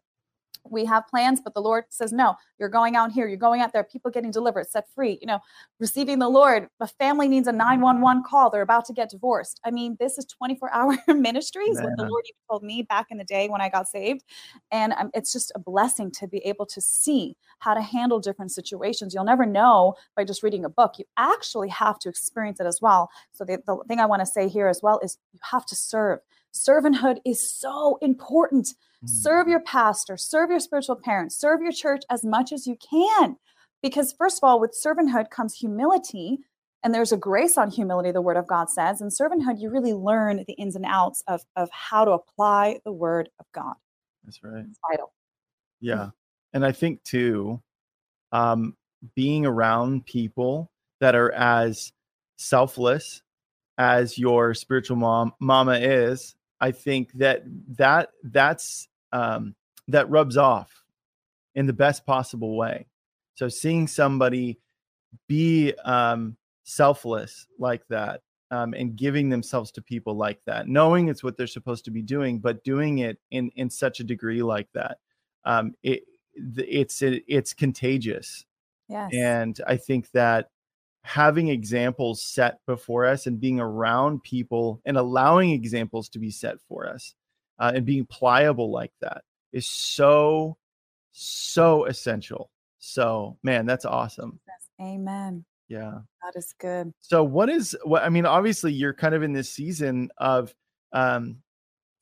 We 0.70 0.84
have 0.86 1.06
plans, 1.06 1.40
but 1.40 1.54
the 1.54 1.60
Lord 1.60 1.84
says, 1.90 2.12
no, 2.12 2.36
you're 2.58 2.68
going 2.68 2.96
out 2.96 3.12
here. 3.12 3.28
You're 3.28 3.36
going 3.36 3.60
out 3.60 3.72
there. 3.72 3.84
People 3.84 4.10
getting 4.10 4.30
delivered, 4.30 4.66
set 4.68 4.88
free, 4.94 5.18
you 5.20 5.26
know, 5.26 5.40
receiving 5.78 6.18
the 6.18 6.28
Lord. 6.28 6.68
A 6.80 6.86
family 6.86 7.28
needs 7.28 7.48
a 7.48 7.52
911 7.52 8.24
call. 8.26 8.50
They're 8.50 8.62
about 8.62 8.84
to 8.86 8.92
get 8.92 9.10
divorced. 9.10 9.60
I 9.64 9.70
mean, 9.70 9.96
this 10.00 10.18
is 10.18 10.24
24 10.24 10.70
hour 10.74 10.96
ministry 11.08 11.64
is 11.64 11.80
what 11.80 11.96
the 11.96 12.04
Lord 12.04 12.24
even 12.26 12.38
told 12.50 12.62
me 12.62 12.82
back 12.82 13.06
in 13.10 13.18
the 13.18 13.24
day 13.24 13.48
when 13.48 13.60
I 13.60 13.68
got 13.68 13.88
saved. 13.88 14.24
And 14.70 14.92
um, 14.94 15.10
it's 15.14 15.32
just 15.32 15.52
a 15.54 15.58
blessing 15.58 16.10
to 16.12 16.26
be 16.26 16.38
able 16.38 16.66
to 16.66 16.80
see 16.80 17.36
how 17.58 17.74
to 17.74 17.82
handle 17.82 18.20
different 18.20 18.52
situations. 18.52 19.14
You'll 19.14 19.24
never 19.24 19.46
know 19.46 19.94
by 20.16 20.24
just 20.24 20.42
reading 20.42 20.64
a 20.64 20.68
book. 20.68 20.98
You 20.98 21.04
actually 21.16 21.68
have 21.68 21.98
to 22.00 22.08
experience 22.08 22.60
it 22.60 22.66
as 22.66 22.80
well. 22.80 23.10
So 23.32 23.44
the, 23.44 23.62
the 23.66 23.76
thing 23.88 24.00
I 24.00 24.06
want 24.06 24.20
to 24.20 24.26
say 24.26 24.48
here 24.48 24.68
as 24.68 24.80
well 24.82 25.00
is 25.02 25.18
you 25.32 25.40
have 25.50 25.66
to 25.66 25.76
serve. 25.76 26.20
Servanthood 26.52 27.18
is 27.24 27.50
so 27.50 27.98
important. 28.00 28.68
Mm. 29.04 29.08
Serve 29.08 29.48
your 29.48 29.60
pastor, 29.60 30.16
serve 30.16 30.50
your 30.50 30.60
spiritual 30.60 30.96
parents, 30.96 31.36
serve 31.36 31.60
your 31.60 31.72
church 31.72 32.02
as 32.10 32.24
much 32.24 32.52
as 32.52 32.66
you 32.66 32.76
can. 32.76 33.36
Because, 33.82 34.14
first 34.16 34.38
of 34.38 34.44
all, 34.44 34.60
with 34.60 34.74
servanthood 34.74 35.30
comes 35.30 35.54
humility, 35.54 36.38
and 36.82 36.94
there's 36.94 37.12
a 37.12 37.16
grace 37.16 37.58
on 37.58 37.70
humility, 37.70 38.12
the 38.12 38.22
word 38.22 38.36
of 38.36 38.46
God 38.46 38.70
says. 38.70 39.00
In 39.00 39.08
servanthood, 39.08 39.60
you 39.60 39.70
really 39.70 39.92
learn 39.92 40.44
the 40.46 40.54
ins 40.54 40.76
and 40.76 40.86
outs 40.86 41.22
of, 41.26 41.42
of 41.56 41.68
how 41.70 42.04
to 42.04 42.12
apply 42.12 42.80
the 42.84 42.92
word 42.92 43.28
of 43.40 43.46
God. 43.52 43.74
That's 44.24 44.42
right. 44.42 44.64
It's 44.68 44.78
vital. 44.90 45.12
Yeah. 45.80 46.10
And 46.52 46.64
I 46.64 46.72
think 46.72 47.02
too, 47.02 47.60
um, 48.32 48.76
being 49.14 49.44
around 49.44 50.06
people 50.06 50.70
that 51.00 51.14
are 51.14 51.32
as 51.32 51.92
selfless 52.36 53.22
as 53.76 54.18
your 54.18 54.54
spiritual 54.54 54.96
mom 54.96 55.32
mama 55.40 55.78
is, 55.78 56.34
I 56.60 56.70
think 56.70 57.12
that 57.14 57.42
that 57.76 58.10
that's 58.22 58.88
um, 59.14 59.54
that 59.88 60.10
rubs 60.10 60.36
off 60.36 60.84
in 61.54 61.66
the 61.66 61.72
best 61.72 62.04
possible 62.04 62.56
way. 62.56 62.86
So 63.36 63.48
seeing 63.48 63.86
somebody 63.86 64.58
be 65.28 65.72
um, 65.84 66.36
selfless 66.64 67.46
like 67.58 67.86
that 67.88 68.20
um, 68.50 68.74
and 68.74 68.96
giving 68.96 69.28
themselves 69.28 69.70
to 69.72 69.82
people 69.82 70.16
like 70.16 70.40
that, 70.46 70.68
knowing 70.68 71.08
it's 71.08 71.22
what 71.22 71.36
they're 71.36 71.46
supposed 71.46 71.84
to 71.86 71.90
be 71.90 72.02
doing, 72.02 72.38
but 72.40 72.64
doing 72.64 72.98
it 72.98 73.18
in 73.30 73.50
in 73.56 73.70
such 73.70 74.00
a 74.00 74.04
degree 74.04 74.42
like 74.42 74.68
that, 74.74 74.98
um, 75.44 75.74
it 75.82 76.02
it's 76.34 77.00
it's 77.02 77.54
contagious. 77.54 78.44
Yes. 78.88 79.10
And 79.14 79.58
I 79.66 79.76
think 79.76 80.10
that 80.10 80.50
having 81.02 81.48
examples 81.48 82.22
set 82.22 82.58
before 82.66 83.06
us 83.06 83.26
and 83.26 83.40
being 83.40 83.60
around 83.60 84.22
people 84.22 84.80
and 84.84 84.96
allowing 84.96 85.50
examples 85.50 86.08
to 86.10 86.18
be 86.18 86.30
set 86.30 86.56
for 86.68 86.88
us 86.88 87.14
uh, 87.58 87.72
and 87.74 87.86
being 87.86 88.06
pliable 88.06 88.70
like 88.70 88.92
that 89.00 89.22
is 89.52 89.66
so, 89.66 90.56
so 91.12 91.84
essential. 91.86 92.50
So, 92.78 93.38
man, 93.42 93.66
that's 93.66 93.84
awesome. 93.84 94.40
Amen. 94.80 95.44
Yeah. 95.68 95.98
That 96.22 96.36
is 96.36 96.54
good. 96.58 96.92
So, 97.00 97.24
what 97.24 97.48
is 97.48 97.76
what 97.84 98.02
I 98.02 98.08
mean? 98.08 98.26
Obviously, 98.26 98.72
you're 98.72 98.92
kind 98.92 99.14
of 99.14 99.22
in 99.22 99.32
this 99.32 99.50
season 99.50 100.10
of, 100.18 100.54
um, 100.92 101.38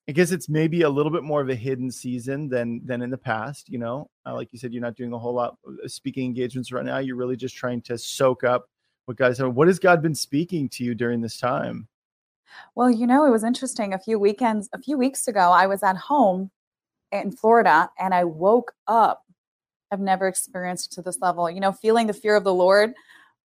I 0.08 0.12
guess 0.12 0.32
it's 0.32 0.48
maybe 0.48 0.82
a 0.82 0.90
little 0.90 1.12
bit 1.12 1.22
more 1.22 1.40
of 1.40 1.48
a 1.48 1.54
hidden 1.54 1.90
season 1.90 2.48
than 2.48 2.84
than 2.84 3.02
in 3.02 3.10
the 3.10 3.18
past. 3.18 3.68
You 3.68 3.78
know, 3.78 4.10
uh, 4.26 4.34
like 4.34 4.48
you 4.52 4.58
said, 4.58 4.72
you're 4.72 4.82
not 4.82 4.96
doing 4.96 5.12
a 5.12 5.18
whole 5.18 5.34
lot 5.34 5.56
of 5.64 5.92
speaking 5.92 6.24
engagements 6.24 6.72
right 6.72 6.84
now. 6.84 6.98
You're 6.98 7.16
really 7.16 7.36
just 7.36 7.54
trying 7.54 7.82
to 7.82 7.96
soak 7.96 8.42
up 8.42 8.68
what 9.04 9.16
God 9.16 9.36
said. 9.36 9.46
What 9.46 9.68
has 9.68 9.78
God 9.78 10.02
been 10.02 10.14
speaking 10.14 10.68
to 10.70 10.84
you 10.84 10.94
during 10.94 11.20
this 11.20 11.38
time? 11.38 11.88
Well, 12.74 12.90
you 12.90 13.06
know, 13.06 13.24
it 13.24 13.30
was 13.30 13.44
interesting. 13.44 13.92
A 13.92 13.98
few 13.98 14.18
weekends, 14.18 14.68
a 14.72 14.78
few 14.78 14.96
weeks 14.96 15.28
ago, 15.28 15.50
I 15.50 15.66
was 15.66 15.82
at 15.82 15.96
home 15.96 16.50
in 17.10 17.32
Florida 17.32 17.90
and 17.98 18.14
I 18.14 18.24
woke 18.24 18.72
up. 18.86 19.24
I've 19.90 20.00
never 20.00 20.26
experienced 20.26 20.92
to 20.92 21.02
this 21.02 21.20
level, 21.20 21.50
you 21.50 21.60
know, 21.60 21.72
feeling 21.72 22.06
the 22.06 22.14
fear 22.14 22.34
of 22.34 22.44
the 22.44 22.54
Lord. 22.54 22.94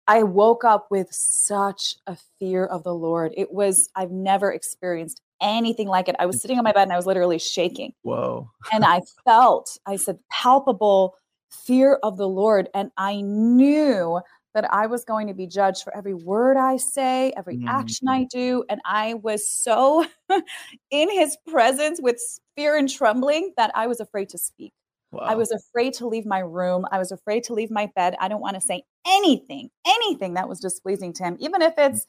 I 0.08 0.24
woke 0.24 0.64
up 0.64 0.88
with 0.90 1.08
such 1.12 1.96
a 2.08 2.18
fear 2.40 2.66
of 2.66 2.84
the 2.84 2.94
Lord. 2.94 3.34
It 3.38 3.54
was, 3.54 3.90
I've 3.96 4.12
never 4.12 4.52
experienced 4.52 5.22
anything 5.42 5.88
like 5.88 6.10
it. 6.10 6.16
I 6.20 6.26
was 6.26 6.42
sitting 6.42 6.58
on 6.58 6.64
my 6.64 6.72
bed 6.72 6.84
and 6.84 6.94
I 6.94 6.98
was 6.98 7.06
literally 7.06 7.40
shaking. 7.40 7.94
Whoa. 8.02 8.50
And 8.74 8.84
I 8.84 9.02
felt, 9.26 9.78
I 9.86 9.96
said, 9.98 10.18
palpable 10.32 11.16
fear 11.50 12.00
of 12.02 12.18
the 12.18 12.28
Lord. 12.28 12.70
And 12.74 12.92
I 12.98 13.22
knew 13.22 14.20
that 14.54 14.72
I 14.74 14.88
was 14.88 15.06
going 15.06 15.28
to 15.28 15.34
be 15.34 15.48
judged 15.48 15.84
for 15.84 15.96
every 15.96 16.14
word 16.14 16.58
I 16.58 16.78
say, 16.78 17.32
every 17.38 17.60
action 17.68 18.08
I 18.08 18.26
do. 18.26 18.64
And 18.70 18.82
I 18.86 19.16
was 19.16 19.48
so 19.48 20.06
in 20.92 21.10
his 21.10 21.38
presence 21.48 22.00
with 22.02 22.20
fear 22.56 22.76
and 22.78 22.90
trembling 22.90 23.54
that 23.58 23.72
I 23.76 23.88
was 23.88 24.00
afraid 24.00 24.30
to 24.30 24.38
speak. 24.38 24.74
Wow. 25.12 25.22
I 25.28 25.36
was 25.36 25.52
afraid 25.52 25.94
to 25.96 26.08
leave 26.08 26.26
my 26.26 26.40
room. 26.40 26.86
I 26.92 26.98
was 26.98 27.12
afraid 27.12 27.44
to 27.46 27.54
leave 27.54 27.72
my 27.72 27.90
bed. 27.96 28.16
I 28.20 28.28
don't 28.28 28.42
want 28.42 28.56
to 28.56 28.62
say 28.62 28.84
anything, 29.08 29.70
anything 29.86 30.34
that 30.34 30.50
was 30.50 30.60
displeasing 30.60 31.14
to 31.14 31.24
him, 31.24 31.38
even 31.40 31.62
if 31.62 31.74
it's, 31.78 32.06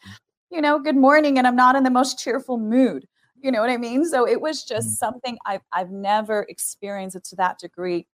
you 0.50 0.60
know, 0.60 0.78
good 0.78 0.96
morning 0.96 1.38
and 1.38 1.46
I'm 1.46 1.56
not 1.56 1.76
in 1.76 1.84
the 1.84 1.90
most 1.90 2.18
cheerful 2.18 2.58
mood. 2.58 3.06
You 3.40 3.50
know 3.50 3.60
what 3.60 3.70
I 3.70 3.76
mean? 3.76 4.04
So 4.04 4.26
it 4.28 4.40
was 4.40 4.64
just 4.64 4.88
Mm. 4.88 4.98
something 4.98 5.38
I've, 5.46 5.62
I've 5.72 5.90
never 5.90 6.46
experienced 6.48 7.16
it 7.16 7.24
to 7.24 7.36
that 7.36 7.58
degree. 7.58 8.06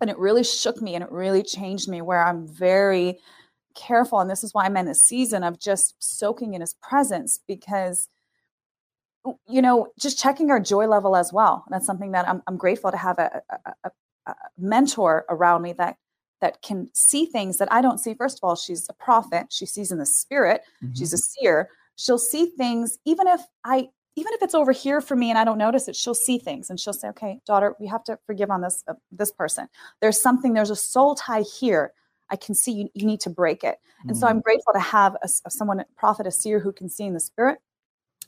And 0.00 0.10
it 0.10 0.18
really 0.18 0.44
shook 0.44 0.82
me 0.82 0.94
and 0.94 1.04
it 1.04 1.12
really 1.12 1.42
changed 1.42 1.88
me 1.88 2.02
where 2.02 2.24
I'm 2.26 2.46
very 2.46 3.18
careful. 3.74 4.20
And 4.20 4.30
this 4.30 4.44
is 4.44 4.54
why 4.54 4.64
I'm 4.64 4.76
in 4.76 4.86
this 4.86 5.02
season 5.02 5.42
of 5.44 5.58
just 5.58 5.94
soaking 5.98 6.54
in 6.54 6.60
his 6.60 6.74
presence 6.74 7.40
because 7.46 8.08
you 9.46 9.62
know, 9.62 9.88
just 10.00 10.18
checking 10.18 10.50
our 10.50 10.60
joy 10.60 10.86
level 10.86 11.14
as 11.16 11.32
well. 11.32 11.64
That's 11.70 11.86
something 11.86 12.12
that 12.12 12.28
I'm, 12.28 12.42
I'm 12.46 12.56
grateful 12.56 12.90
to 12.90 12.96
have 12.96 13.18
a, 13.18 13.40
a, 13.50 13.72
a, 13.84 13.90
a 14.26 14.34
mentor 14.58 15.24
around 15.28 15.62
me 15.62 15.72
that 15.74 15.96
that 16.40 16.60
can 16.60 16.90
see 16.92 17.24
things 17.24 17.58
that 17.58 17.72
I 17.72 17.80
don't 17.80 17.98
see. 17.98 18.14
First 18.14 18.38
of 18.38 18.48
all, 18.48 18.56
she's 18.56 18.88
a 18.90 18.92
prophet. 18.94 19.46
She 19.50 19.64
sees 19.64 19.92
in 19.92 19.98
the 19.98 20.06
spirit. 20.06 20.62
Mhm. 20.82 20.98
She's 20.98 21.12
a 21.12 21.18
seer. 21.18 21.68
She'll 21.94 22.18
see 22.18 22.46
things 22.46 22.98
even 23.04 23.28
if 23.28 23.40
I 23.64 23.88
even 24.16 24.32
if 24.34 24.42
it's 24.42 24.54
over 24.54 24.72
here 24.72 25.00
for 25.00 25.14
me 25.16 25.30
and 25.30 25.38
I 25.38 25.44
don't 25.44 25.56
notice 25.56 25.86
it. 25.88 25.94
She'll 25.96 26.14
see 26.14 26.38
things 26.38 26.68
and 26.68 26.80
she'll 26.80 26.92
say, 26.92 27.08
"Okay, 27.08 27.40
daughter, 27.46 27.76
we 27.78 27.86
have 27.86 28.02
to 28.04 28.18
forgive 28.26 28.50
on 28.50 28.60
this 28.60 28.82
uh, 28.88 28.94
this 29.12 29.30
person. 29.30 29.68
There's 30.00 30.20
something. 30.20 30.52
There's 30.52 30.70
a 30.70 30.76
soul 30.76 31.14
tie 31.14 31.42
here. 31.42 31.92
I 32.32 32.36
can 32.36 32.54
see 32.56 32.72
you. 32.72 32.88
You 32.94 33.06
need 33.06 33.20
to 33.22 33.30
break 33.30 33.62
it." 33.64 33.76
And 34.08 34.16
so 34.16 34.26
Mm. 34.26 34.30
I'm 34.30 34.40
grateful 34.40 34.72
to 34.74 34.80
have 34.80 35.14
a, 35.16 35.24
s- 35.24 35.42
someone, 35.50 35.80
a 35.80 35.86
prophet, 35.96 36.26
a 36.26 36.32
seer 36.32 36.60
who 36.60 36.72
can 36.72 36.88
see 36.88 37.04
in 37.04 37.14
the 37.14 37.20
spirit, 37.20 37.58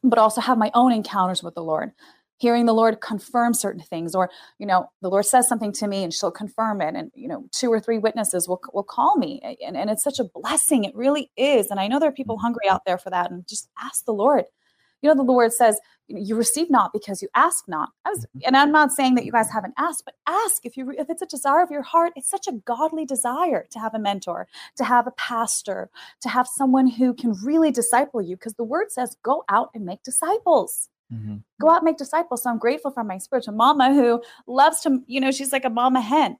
but 0.04 0.18
also 0.18 0.40
have 0.40 0.58
my 0.58 0.70
own 0.74 0.92
encounters 0.92 1.42
with 1.42 1.54
the 1.54 1.62
Lord. 1.64 1.92
hearing 2.38 2.66
the 2.66 2.74
Lord 2.74 3.00
confirm 3.00 3.54
certain 3.54 3.80
things, 3.82 4.14
or 4.14 4.28
you 4.58 4.66
know, 4.66 4.86
the 5.02 5.08
Lord 5.08 5.24
says 5.24 5.48
something 5.48 5.72
to 5.74 5.86
me 5.86 6.02
and 6.04 6.12
she'll 6.12 6.32
confirm 6.32 6.80
it, 6.82 6.94
and 6.96 7.10
you 7.14 7.28
know, 7.28 7.46
two 7.52 7.70
or 7.72 7.80
three 7.80 7.98
witnesses 7.98 8.48
will 8.48 8.60
will 8.74 8.82
call 8.84 9.16
me, 9.16 9.40
and, 9.66 9.76
and 9.76 9.88
it's 9.90 10.02
such 10.04 10.18
a 10.18 10.24
blessing. 10.24 10.84
It 10.84 10.94
really 10.96 11.30
is, 11.36 11.68
and 11.70 11.80
I 11.80 11.86
know 11.88 11.98
there 12.00 12.08
are 12.10 12.12
people 12.12 12.38
hungry 12.38 12.68
out 12.68 12.82
there 12.86 12.98
for 12.98 13.10
that, 13.10 13.30
and 13.30 13.46
just 13.48 13.68
ask 13.82 14.04
the 14.04 14.12
Lord. 14.12 14.44
You 15.02 15.08
know, 15.08 15.14
the 15.14 15.22
Lord 15.22 15.52
says, 15.52 15.78
"You 16.08 16.36
receive 16.36 16.70
not 16.70 16.92
because 16.92 17.22
you 17.22 17.28
ask 17.34 17.68
not." 17.68 17.90
Was, 18.06 18.26
and 18.44 18.56
I'm 18.56 18.72
not 18.72 18.92
saying 18.92 19.14
that 19.16 19.24
you 19.24 19.32
guys 19.32 19.50
haven't 19.50 19.74
asked, 19.76 20.04
but 20.04 20.14
ask 20.26 20.64
if 20.64 20.76
you 20.76 20.90
if 20.98 21.10
it's 21.10 21.22
a 21.22 21.26
desire 21.26 21.62
of 21.62 21.70
your 21.70 21.82
heart. 21.82 22.12
It's 22.16 22.30
such 22.30 22.46
a 22.46 22.52
godly 22.52 23.04
desire 23.04 23.66
to 23.70 23.78
have 23.78 23.94
a 23.94 23.98
mentor, 23.98 24.48
to 24.76 24.84
have 24.84 25.06
a 25.06 25.12
pastor, 25.12 25.90
to 26.22 26.28
have 26.28 26.46
someone 26.46 26.86
who 26.86 27.14
can 27.14 27.34
really 27.44 27.70
disciple 27.70 28.22
you, 28.22 28.36
because 28.36 28.54
the 28.54 28.64
Word 28.64 28.90
says, 28.90 29.16
"Go 29.22 29.44
out 29.48 29.70
and 29.74 29.84
make 29.84 30.02
disciples." 30.02 30.88
Mm-hmm. 31.12 31.36
Go 31.60 31.70
out 31.70 31.82
and 31.82 31.84
make 31.84 31.98
disciples. 31.98 32.42
So 32.42 32.50
I'm 32.50 32.58
grateful 32.58 32.90
for 32.90 33.04
my 33.04 33.18
spiritual 33.18 33.54
mama 33.54 33.92
who 33.92 34.22
loves 34.46 34.80
to, 34.80 35.02
you 35.06 35.20
know, 35.20 35.30
she's 35.30 35.52
like 35.52 35.66
a 35.66 35.70
mama 35.70 36.00
hen 36.00 36.38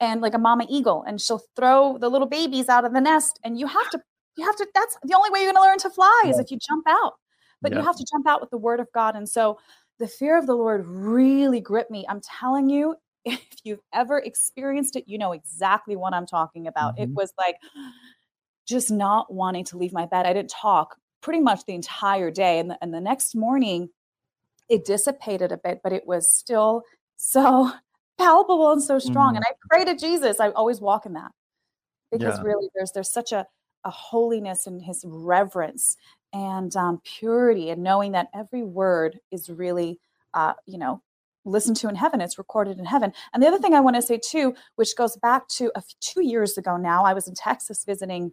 and 0.00 0.20
like 0.20 0.34
a 0.34 0.38
mama 0.38 0.66
eagle, 0.68 1.04
and 1.06 1.20
she'll 1.20 1.42
throw 1.54 1.96
the 1.96 2.08
little 2.08 2.26
babies 2.26 2.68
out 2.68 2.84
of 2.84 2.92
the 2.92 3.00
nest. 3.00 3.38
And 3.44 3.58
you 3.58 3.66
have 3.68 3.88
to, 3.90 4.00
you 4.36 4.44
have 4.44 4.56
to, 4.56 4.66
that's 4.74 4.96
the 5.04 5.14
only 5.16 5.30
way 5.30 5.40
you're 5.40 5.52
going 5.52 5.62
to 5.62 5.68
learn 5.68 5.78
to 5.78 5.90
fly 5.90 6.24
is 6.26 6.38
if 6.38 6.50
you 6.50 6.58
jump 6.58 6.86
out. 6.88 7.14
But 7.62 7.72
yeah. 7.72 7.78
you 7.78 7.84
have 7.84 7.96
to 7.96 8.06
jump 8.10 8.26
out 8.26 8.40
with 8.40 8.50
the 8.50 8.58
word 8.58 8.80
of 8.80 8.88
God. 8.92 9.16
And 9.16 9.28
so 9.28 9.58
the 9.98 10.08
fear 10.08 10.38
of 10.38 10.46
the 10.46 10.54
Lord 10.54 10.86
really 10.86 11.60
gripped 11.60 11.90
me. 11.90 12.06
I'm 12.08 12.20
telling 12.20 12.70
you, 12.70 12.96
if 13.24 13.40
you've 13.64 13.82
ever 13.92 14.18
experienced 14.18 14.96
it, 14.96 15.04
you 15.06 15.18
know 15.18 15.32
exactly 15.32 15.96
what 15.96 16.14
I'm 16.14 16.26
talking 16.26 16.66
about. 16.66 16.94
Mm-hmm. 16.94 17.04
It 17.04 17.10
was 17.10 17.32
like 17.38 17.56
just 18.66 18.90
not 18.90 19.32
wanting 19.32 19.64
to 19.66 19.78
leave 19.78 19.92
my 19.92 20.06
bed. 20.06 20.26
I 20.26 20.32
didn't 20.32 20.50
talk 20.50 20.96
pretty 21.20 21.40
much 21.40 21.64
the 21.66 21.74
entire 21.74 22.30
day. 22.30 22.58
And 22.58 22.70
the, 22.70 22.78
and 22.80 22.94
the 22.94 23.00
next 23.00 23.34
morning, 23.34 23.90
it 24.68 24.84
dissipated 24.84 25.52
a 25.52 25.58
bit, 25.58 25.80
but 25.82 25.92
it 25.92 26.06
was 26.06 26.34
still 26.34 26.82
so 27.16 27.70
palpable 28.18 28.72
and 28.72 28.82
so 28.82 28.98
strong. 28.98 29.34
Mm. 29.34 29.36
And 29.36 29.44
I 29.44 29.52
pray 29.68 29.84
to 29.84 29.96
Jesus. 29.96 30.40
I 30.40 30.50
always 30.50 30.80
walk 30.80 31.04
in 31.04 31.14
that 31.14 31.32
because 32.10 32.38
yeah. 32.38 32.44
really 32.44 32.68
there's 32.74 32.92
there's 32.92 33.12
such 33.12 33.32
a, 33.32 33.46
a 33.84 33.90
holiness 33.90 34.66
in 34.66 34.80
his 34.80 35.04
reverence 35.06 35.96
and 36.32 36.74
um, 36.76 37.00
purity 37.04 37.70
and 37.70 37.82
knowing 37.82 38.12
that 38.12 38.28
every 38.34 38.62
word 38.62 39.20
is 39.30 39.48
really 39.50 39.98
uh, 40.34 40.54
you 40.66 40.78
know 40.78 41.02
listened 41.46 41.76
to 41.76 41.88
in 41.88 41.94
heaven 41.94 42.20
it's 42.20 42.36
recorded 42.36 42.78
in 42.78 42.84
heaven 42.84 43.12
and 43.32 43.42
the 43.42 43.46
other 43.46 43.58
thing 43.58 43.72
i 43.72 43.80
want 43.80 43.96
to 43.96 44.02
say 44.02 44.20
too 44.22 44.54
which 44.76 44.94
goes 44.94 45.16
back 45.16 45.48
to 45.48 45.72
a 45.74 45.82
two 45.98 46.22
years 46.22 46.58
ago 46.58 46.76
now 46.76 47.02
i 47.02 47.14
was 47.14 47.26
in 47.26 47.34
texas 47.34 47.82
visiting 47.84 48.32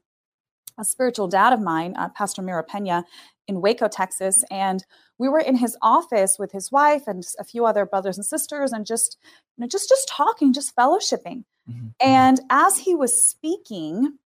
a 0.77 0.85
spiritual 0.85 1.27
dad 1.27 1.53
of 1.53 1.61
mine, 1.61 1.95
uh, 1.97 2.09
Pastor 2.09 2.41
Mira 2.41 2.63
Pena, 2.63 3.03
in 3.47 3.61
Waco, 3.61 3.87
Texas. 3.87 4.43
And 4.51 4.85
we 5.17 5.27
were 5.27 5.39
in 5.39 5.55
his 5.55 5.75
office 5.81 6.37
with 6.37 6.51
his 6.51 6.71
wife 6.71 7.03
and 7.07 7.23
a 7.39 7.43
few 7.43 7.65
other 7.65 7.85
brothers 7.85 8.17
and 8.17 8.25
sisters 8.25 8.71
and 8.71 8.85
just, 8.85 9.17
you 9.57 9.63
know, 9.63 9.67
just, 9.67 9.89
just 9.89 10.07
talking, 10.07 10.53
just 10.53 10.75
fellowshipping. 10.75 11.43
Mm-hmm. 11.69 11.87
And 11.99 12.39
as 12.49 12.77
he 12.77 12.93
was 12.93 13.27
speaking, 13.27 14.17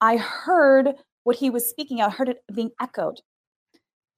I 0.00 0.16
heard 0.16 0.94
what 1.30 1.36
he 1.36 1.48
was 1.48 1.70
speaking. 1.70 2.00
I 2.00 2.10
heard 2.10 2.28
it 2.28 2.42
being 2.52 2.72
echoed. 2.80 3.20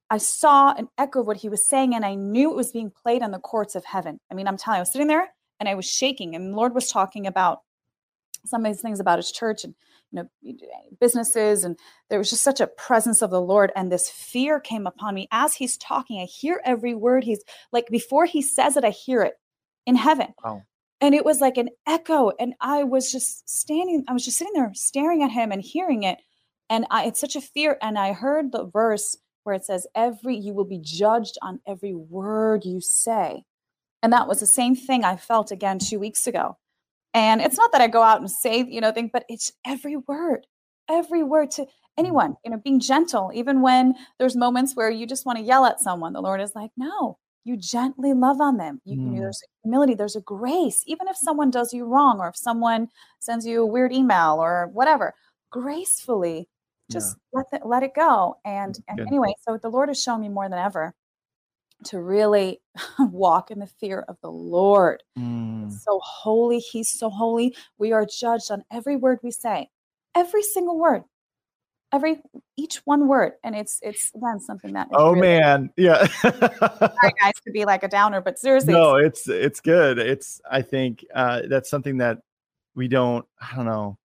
I 0.09 0.17
saw 0.17 0.73
an 0.73 0.87
echo 0.97 1.19
of 1.19 1.27
what 1.27 1.37
he 1.37 1.47
was 1.47 1.69
saying, 1.69 1.93
and 1.93 2.03
I 2.03 2.15
knew 2.15 2.49
it 2.49 2.55
was 2.55 2.71
being 2.71 2.89
played 2.89 3.21
on 3.21 3.29
the 3.29 3.37
courts 3.37 3.75
of 3.75 3.85
heaven. 3.85 4.19
I 4.31 4.33
mean, 4.33 4.47
I'm 4.47 4.57
telling 4.57 4.77
you, 4.77 4.79
I 4.79 4.81
was 4.81 4.91
sitting 4.91 5.05
there 5.05 5.27
and 5.59 5.69
I 5.69 5.75
was 5.75 5.85
shaking, 5.85 6.33
and 6.33 6.51
the 6.51 6.57
Lord 6.57 6.73
was 6.73 6.89
talking 6.89 7.27
about 7.27 7.59
some 8.47 8.65
of 8.65 8.73
these 8.73 8.81
things 8.81 8.99
about 8.99 9.19
his 9.19 9.31
church 9.31 9.63
and 9.63 9.75
you 10.11 10.23
know 10.23 10.29
eh, 10.43 10.95
businesses 10.99 11.63
and 11.63 11.77
there 12.09 12.17
was 12.17 12.31
just 12.31 12.41
such 12.41 12.59
a 12.59 12.67
presence 12.67 13.21
of 13.21 13.29
the 13.29 13.39
lord 13.39 13.71
and 13.73 13.89
this 13.89 14.09
fear 14.09 14.59
came 14.59 14.85
upon 14.85 15.15
me 15.15 15.29
as 15.31 15.55
he's 15.55 15.77
talking 15.77 16.19
i 16.19 16.25
hear 16.25 16.59
every 16.65 16.93
word 16.93 17.23
he's 17.23 17.41
like 17.71 17.87
before 17.87 18.25
he 18.25 18.41
says 18.41 18.75
it 18.75 18.83
i 18.83 18.89
hear 18.89 19.21
it 19.21 19.35
in 19.85 19.95
heaven 19.95 20.33
wow. 20.43 20.61
and 20.99 21.15
it 21.15 21.23
was 21.23 21.39
like 21.39 21.55
an 21.55 21.69
echo 21.87 22.31
and 22.37 22.53
i 22.59 22.83
was 22.83 23.09
just 23.13 23.49
standing 23.49 24.03
i 24.09 24.11
was 24.11 24.25
just 24.25 24.37
sitting 24.37 24.53
there 24.53 24.69
staring 24.73 25.23
at 25.23 25.31
him 25.31 25.49
and 25.49 25.61
hearing 25.61 26.03
it 26.03 26.17
and 26.73 26.85
I, 26.89 27.05
it's 27.05 27.19
such 27.19 27.35
a 27.35 27.41
fear 27.41 27.77
and 27.81 27.97
i 27.97 28.13
heard 28.13 28.51
the 28.51 28.65
verse 28.65 29.17
where 29.43 29.55
it 29.55 29.65
says 29.65 29.87
every 29.95 30.35
you 30.35 30.53
will 30.53 30.65
be 30.65 30.79
judged 30.81 31.37
on 31.41 31.59
every 31.67 31.93
word 31.93 32.65
you 32.65 32.81
say 32.81 33.43
and 34.01 34.11
that 34.11 34.27
was 34.27 34.39
the 34.39 34.47
same 34.47 34.75
thing 34.75 35.03
i 35.03 35.15
felt 35.15 35.51
again 35.51 35.79
two 35.79 35.99
weeks 35.99 36.27
ago 36.27 36.57
and 37.13 37.41
it's 37.41 37.57
not 37.57 37.71
that 37.71 37.81
I 37.81 37.87
go 37.87 38.01
out 38.01 38.19
and 38.19 38.29
say, 38.29 38.65
you 38.67 38.81
know, 38.81 38.91
thing, 38.91 39.09
but 39.11 39.25
it's 39.29 39.51
every 39.65 39.97
word, 39.97 40.47
every 40.89 41.23
word 41.23 41.51
to 41.51 41.67
anyone, 41.97 42.35
you 42.43 42.49
know, 42.49 42.57
being 42.57 42.79
gentle, 42.79 43.31
even 43.35 43.61
when 43.61 43.93
there's 44.17 44.35
moments 44.35 44.75
where 44.75 44.89
you 44.89 45.05
just 45.05 45.25
want 45.25 45.37
to 45.37 45.43
yell 45.43 45.65
at 45.65 45.79
someone. 45.79 46.13
The 46.13 46.21
Lord 46.21 46.41
is 46.41 46.53
like, 46.55 46.71
no, 46.75 47.19
you 47.43 47.55
gently 47.55 48.13
love 48.13 48.41
on 48.41 48.57
them. 48.57 48.81
You, 48.83 48.97
mm. 48.97 49.03
you 49.03 49.09
know, 49.11 49.21
there's 49.21 49.43
a 49.43 49.47
humility, 49.63 49.93
there's 49.93 50.15
a 50.15 50.21
grace, 50.21 50.83
even 50.87 51.07
if 51.07 51.15
someone 51.15 51.51
does 51.51 51.71
you 51.71 51.85
wrong 51.85 52.19
or 52.19 52.29
if 52.29 52.35
someone 52.35 52.87
sends 53.19 53.45
you 53.45 53.61
a 53.61 53.67
weird 53.67 53.93
email 53.93 54.37
or 54.39 54.71
whatever, 54.73 55.13
gracefully 55.51 56.49
just 56.93 57.17
yeah. 57.33 57.41
let, 57.51 57.61
the, 57.61 57.67
let 57.67 57.83
it 57.83 57.93
go. 57.95 58.37
And, 58.45 58.77
and 58.87 58.99
anyway, 59.01 59.33
so 59.41 59.57
the 59.57 59.69
Lord 59.69 59.89
has 59.89 60.01
shown 60.01 60.21
me 60.21 60.29
more 60.29 60.47
than 60.47 60.59
ever 60.59 60.93
to 61.85 62.01
really 62.01 62.61
walk 62.99 63.51
in 63.51 63.59
the 63.59 63.67
fear 63.67 64.05
of 64.07 64.17
the 64.21 64.31
Lord. 64.31 65.03
Mm. 65.17 65.71
So 65.71 65.99
holy, 66.03 66.59
He's 66.59 66.89
so 66.89 67.09
holy. 67.09 67.55
We 67.77 67.91
are 67.91 68.05
judged 68.05 68.51
on 68.51 68.63
every 68.71 68.95
word 68.95 69.19
we 69.23 69.31
say, 69.31 69.69
every 70.15 70.43
single 70.43 70.77
word, 70.77 71.03
every 71.91 72.21
each 72.57 72.77
one 72.85 73.07
word, 73.07 73.33
and 73.43 73.55
it's 73.55 73.79
it's 73.81 74.11
again 74.15 74.39
something 74.39 74.73
that. 74.73 74.89
Oh 74.93 75.13
really, 75.13 75.21
man, 75.21 75.69
yeah. 75.77 76.05
sorry, 76.07 76.33
guys, 77.21 77.33
to 77.45 77.51
be 77.51 77.65
like 77.65 77.83
a 77.83 77.87
downer, 77.87 78.21
but 78.21 78.39
seriously, 78.39 78.73
no, 78.73 78.95
it's 78.95 79.27
it's 79.27 79.59
good. 79.59 79.99
It's 79.99 80.41
I 80.49 80.61
think 80.61 81.05
uh, 81.13 81.43
that's 81.49 81.69
something 81.69 81.97
that 81.97 82.19
we 82.75 82.87
don't. 82.87 83.25
I 83.39 83.55
don't 83.55 83.65
know. 83.65 83.97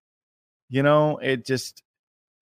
You 0.71 0.83
know, 0.83 1.17
it 1.19 1.47
just 1.47 1.83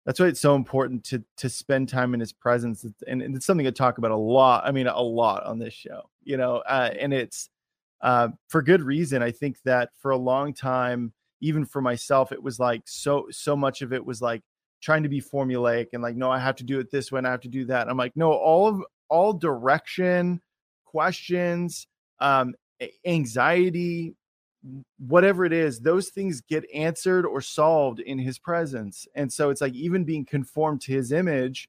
that's 0.06 0.18
why 0.20 0.26
it's 0.26 0.40
so 0.40 0.54
important 0.54 1.04
to 1.04 1.22
to 1.36 1.50
spend 1.50 1.88
time 1.88 2.14
in 2.14 2.20
his 2.20 2.32
presence. 2.32 2.86
And, 3.06 3.20
and, 3.20 3.36
it's 3.36 3.44
something 3.44 3.66
i 3.66 3.70
talk 3.70 3.98
about 3.98 4.12
a 4.12 4.16
lot 4.16 4.64
i 4.64 4.70
mean 4.70 4.86
a 4.86 5.00
lot 5.00 5.44
on 5.44 5.58
this 5.58 5.74
show 5.74 6.08
you 6.24 6.36
know 6.36 6.62
uh, 6.66 6.90
and 6.98 7.12
it's 7.12 7.50
uh, 8.02 8.28
for 8.48 8.62
good 8.62 8.82
reason. 8.82 9.22
I 9.22 9.30
think 9.30 9.62
that 9.62 9.90
for 10.00 10.10
a 10.10 10.16
long 10.16 10.52
time 10.54 11.12
even 11.42 11.66
for 11.66 11.82
myself 11.82 12.32
it 12.32 12.42
was 12.42 12.58
like 12.58 12.82
so 12.86 13.26
so 13.30 13.54
much 13.54 13.82
of 13.82 13.92
it 13.92 14.04
was 14.04 14.22
like 14.22 14.42
trying 14.80 15.02
to 15.02 15.08
be 15.08 15.20
formulaic 15.20 15.88
and 15.92 16.02
like 16.02 16.16
no 16.16 16.30
i 16.30 16.38
have 16.38 16.56
to 16.56 16.64
do 16.64 16.78
it 16.80 16.90
this 16.90 17.12
way 17.12 17.18
and 17.18 17.26
i 17.26 17.30
have 17.30 17.40
to 17.40 17.48
do 17.48 17.64
that. 17.66 17.88
I'm 17.88 17.96
like 17.96 18.16
no 18.16 18.32
all 18.32 18.68
of 18.68 18.82
all 19.08 19.32
direction 19.32 20.40
questions 20.84 21.86
um 22.20 22.54
anxiety 23.04 24.14
whatever 24.98 25.44
it 25.44 25.52
is, 25.52 25.80
those 25.80 26.08
things 26.08 26.40
get 26.40 26.64
answered 26.74 27.26
or 27.26 27.40
solved 27.40 28.00
in 28.00 28.18
his 28.18 28.38
presence. 28.38 29.06
And 29.14 29.32
so 29.32 29.50
it's 29.50 29.60
like 29.60 29.74
even 29.74 30.04
being 30.04 30.24
conformed 30.24 30.80
to 30.82 30.92
his 30.92 31.12
image 31.12 31.68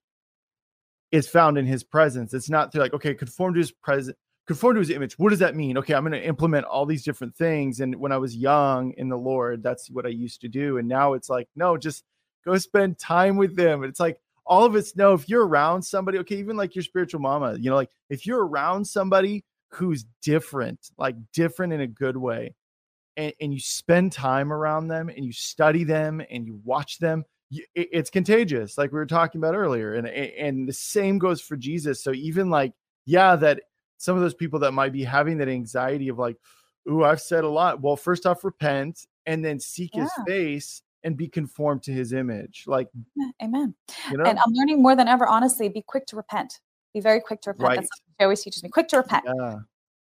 is 1.12 1.27
found 1.27 1.58
in 1.58 1.66
his 1.66 1.84
presence. 1.84 2.34
It's 2.34 2.50
not 2.50 2.72
through 2.72 2.82
like, 2.82 2.94
okay, 2.94 3.13
conform 3.13 3.54
to 3.54 3.60
his 3.60 3.72
presence, 3.72 4.18
conform 4.46 4.75
to 4.75 4.80
his 4.80 4.89
image. 4.89 5.18
What 5.18 5.30
does 5.30 5.39
that 5.39 5.56
mean? 5.56 5.77
Okay, 5.77 5.94
I'm 5.94 6.04
going 6.04 6.12
to 6.13 6.25
implement 6.25 6.66
all 6.66 6.86
these 6.86 7.04
different 7.04 7.36
things. 7.36 7.80
And 7.80 7.96
when 7.96 8.12
I 8.12 8.18
was 8.18 8.36
young 8.36 8.94
in 8.98 9.10
the 9.10 9.18
Lord, 9.18 9.63
that's 9.63 9.89
what 9.89 10.06
I 10.06 10.10
used 10.10 10.42
to 10.42 10.48
do. 10.48 10.77
And 10.77 10.88
now 10.88 11.13
it's 11.13 11.30
like, 11.30 11.48
no, 11.56 11.77
just 11.77 12.04
go 12.46 12.58
spend 12.58 12.98
time 12.98 13.38
with 13.38 13.56
them. 13.56 13.84
It's 13.84 14.00
like 14.00 14.20
all 14.46 14.66
of 14.66 14.75
it's 14.75 14.96
no, 14.96 15.13
if 15.13 15.30
you're 15.30 15.46
around 15.46 15.82
somebody, 15.82 16.18
okay, 16.20 16.38
even 16.38 16.58
like 16.58 16.75
your 16.75 16.84
spiritual 16.84 17.20
mama, 17.20 17.58
you 17.60 17.70
know, 17.70 17.75
like 17.75 17.89
if 18.10 18.25
you're 18.25 18.46
around 18.46 18.86
somebody 18.86 19.44
who's 19.70 20.06
different, 20.22 20.80
like 20.98 21.16
different 21.34 21.74
in 21.74 21.82
a 21.82 21.88
good 21.88 22.16
way, 22.16 22.56
and, 23.17 23.33
and 23.41 23.53
you 23.53 23.59
spend 23.59 24.13
time 24.13 24.53
around 24.53 24.88
them 24.88 25.09
and 25.09 25.25
you 25.25 25.33
study 25.33 25.83
them 25.83 26.21
and 26.31 26.45
you 26.45 26.62
watch 26.63 27.00
them 27.00 27.25
it's 27.75 28.09
contagious 28.09 28.77
like 28.77 28.91
we 28.91 28.97
were 28.97 29.05
talking 29.05 29.39
about 29.39 29.55
earlier 29.55 29.93
and 29.93 30.07
and 30.07 30.67
the 30.67 30.74
same 30.74 31.17
goes 31.17 31.39
for 31.39 31.55
jesus. 31.55 32.03
So 32.03 32.12
even 32.12 32.50
like 32.50 32.74
yeah 33.05 33.36
that 33.38 33.62
some 33.97 34.15
of 34.15 34.21
those 34.21 34.33
people 34.33 34.59
that 34.59 34.74
might 34.74 34.91
be 34.91 35.03
having 35.03 35.38
that 35.38 35.47
anxiety 35.47 36.09
of 36.09 36.17
like 36.17 36.36
ooh 36.89 37.03
i've 37.03 37.21
said 37.21 37.43
a 37.43 37.50
lot. 37.50 37.81
Well 37.81 37.95
first 37.95 38.25
off 38.25 38.43
repent 38.43 39.05
and 39.25 39.43
then 39.43 39.59
seek 39.59 39.91
yeah. 39.95 40.03
his 40.03 40.12
face 40.27 40.81
and 41.03 41.15
be 41.15 41.29
conformed 41.29 41.83
to 41.83 41.93
his 41.93 42.12
image 42.12 42.65
like 42.67 42.89
amen. 43.41 43.74
you 44.12 44.17
know? 44.17 44.25
and 44.25 44.38
i'm 44.39 44.51
learning 44.51 44.81
more 44.81 44.95
than 44.95 45.07
ever 45.07 45.25
honestly 45.25 45.69
be 45.69 45.81
quick 45.81 46.05
to 46.07 46.17
repent. 46.17 46.59
Be 46.93 47.00
very 47.00 47.21
quick 47.21 47.41
to 47.41 47.51
repent. 47.51 47.67
Right. 47.67 47.75
that's 47.77 47.88
what 47.88 48.15
he 48.19 48.24
always 48.25 48.43
teaches 48.43 48.62
me 48.62 48.69
quick 48.69 48.89
to 48.89 48.97
repent. 48.97 49.24
Yeah 49.25 49.59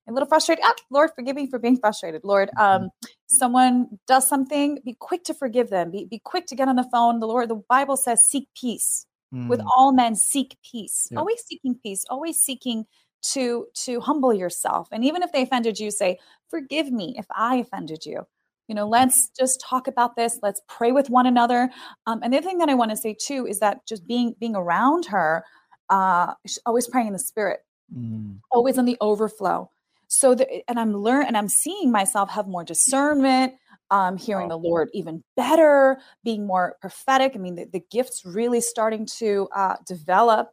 a 0.07 0.11
little 0.11 0.27
frustrated. 0.27 0.63
Ah, 0.65 0.73
Lord, 0.89 1.11
forgive 1.15 1.35
me 1.35 1.49
for 1.49 1.59
being 1.59 1.77
frustrated. 1.77 2.23
Lord, 2.23 2.49
um, 2.57 2.89
someone 3.27 3.99
does 4.07 4.27
something, 4.27 4.79
be 4.83 4.95
quick 4.99 5.23
to 5.25 5.33
forgive 5.33 5.69
them. 5.69 5.91
Be, 5.91 6.05
be 6.05 6.19
quick 6.19 6.45
to 6.47 6.55
get 6.55 6.67
on 6.67 6.75
the 6.75 6.87
phone. 6.91 7.19
The 7.19 7.27
Lord, 7.27 7.49
the 7.49 7.61
Bible 7.69 7.97
says, 7.97 8.27
seek 8.27 8.47
peace. 8.59 9.05
Mm. 9.33 9.47
With 9.47 9.61
all 9.75 9.93
men, 9.93 10.15
seek 10.15 10.57
peace. 10.69 11.07
Yep. 11.09 11.19
Always 11.19 11.43
seeking 11.45 11.75
peace. 11.81 12.05
Always 12.09 12.37
seeking 12.37 12.85
to 13.31 13.65
to 13.85 13.99
humble 13.99 14.33
yourself. 14.33 14.89
And 14.91 15.03
even 15.03 15.23
if 15.23 15.31
they 15.31 15.41
offended 15.41 15.79
you, 15.79 15.89
say, 15.89 16.19
forgive 16.49 16.91
me 16.91 17.15
if 17.17 17.25
I 17.35 17.55
offended 17.55 18.05
you. 18.05 18.27
You 18.67 18.75
know, 18.75 18.87
let's 18.87 19.29
just 19.37 19.59
talk 19.61 19.87
about 19.87 20.15
this. 20.15 20.39
Let's 20.41 20.61
pray 20.67 20.91
with 20.91 21.09
one 21.09 21.25
another. 21.25 21.69
Um, 22.05 22.21
and 22.21 22.31
the 22.31 22.37
other 22.37 22.47
thing 22.47 22.59
that 22.59 22.69
I 22.69 22.75
want 22.75 22.91
to 22.91 22.97
say 22.97 23.15
too 23.19 23.47
is 23.47 23.59
that 23.59 23.85
just 23.87 24.05
being 24.07 24.35
being 24.39 24.55
around 24.55 25.05
her, 25.05 25.43
uh, 25.89 26.33
always 26.65 26.87
praying 26.87 27.07
in 27.07 27.13
the 27.13 27.19
spirit, 27.19 27.61
mm. 27.95 28.37
always 28.51 28.77
in 28.77 28.85
the 28.85 28.97
overflow 29.01 29.69
so 30.13 30.35
the, 30.35 30.69
and 30.69 30.79
i'm 30.79 30.93
learning 30.93 31.27
and 31.27 31.37
i'm 31.37 31.49
seeing 31.49 31.91
myself 31.91 32.29
have 32.29 32.47
more 32.47 32.63
discernment 32.63 33.53
um, 33.91 34.17
hearing 34.17 34.47
the 34.47 34.57
Lord 34.57 34.89
even 34.93 35.23
better, 35.37 35.99
being 36.23 36.47
more 36.47 36.77
prophetic. 36.81 37.33
I 37.35 37.37
mean, 37.37 37.53
the, 37.53 37.65
the 37.65 37.83
gifts 37.91 38.25
really 38.25 38.59
starting 38.59 39.05
to 39.17 39.47
uh, 39.55 39.75
develop 39.85 40.49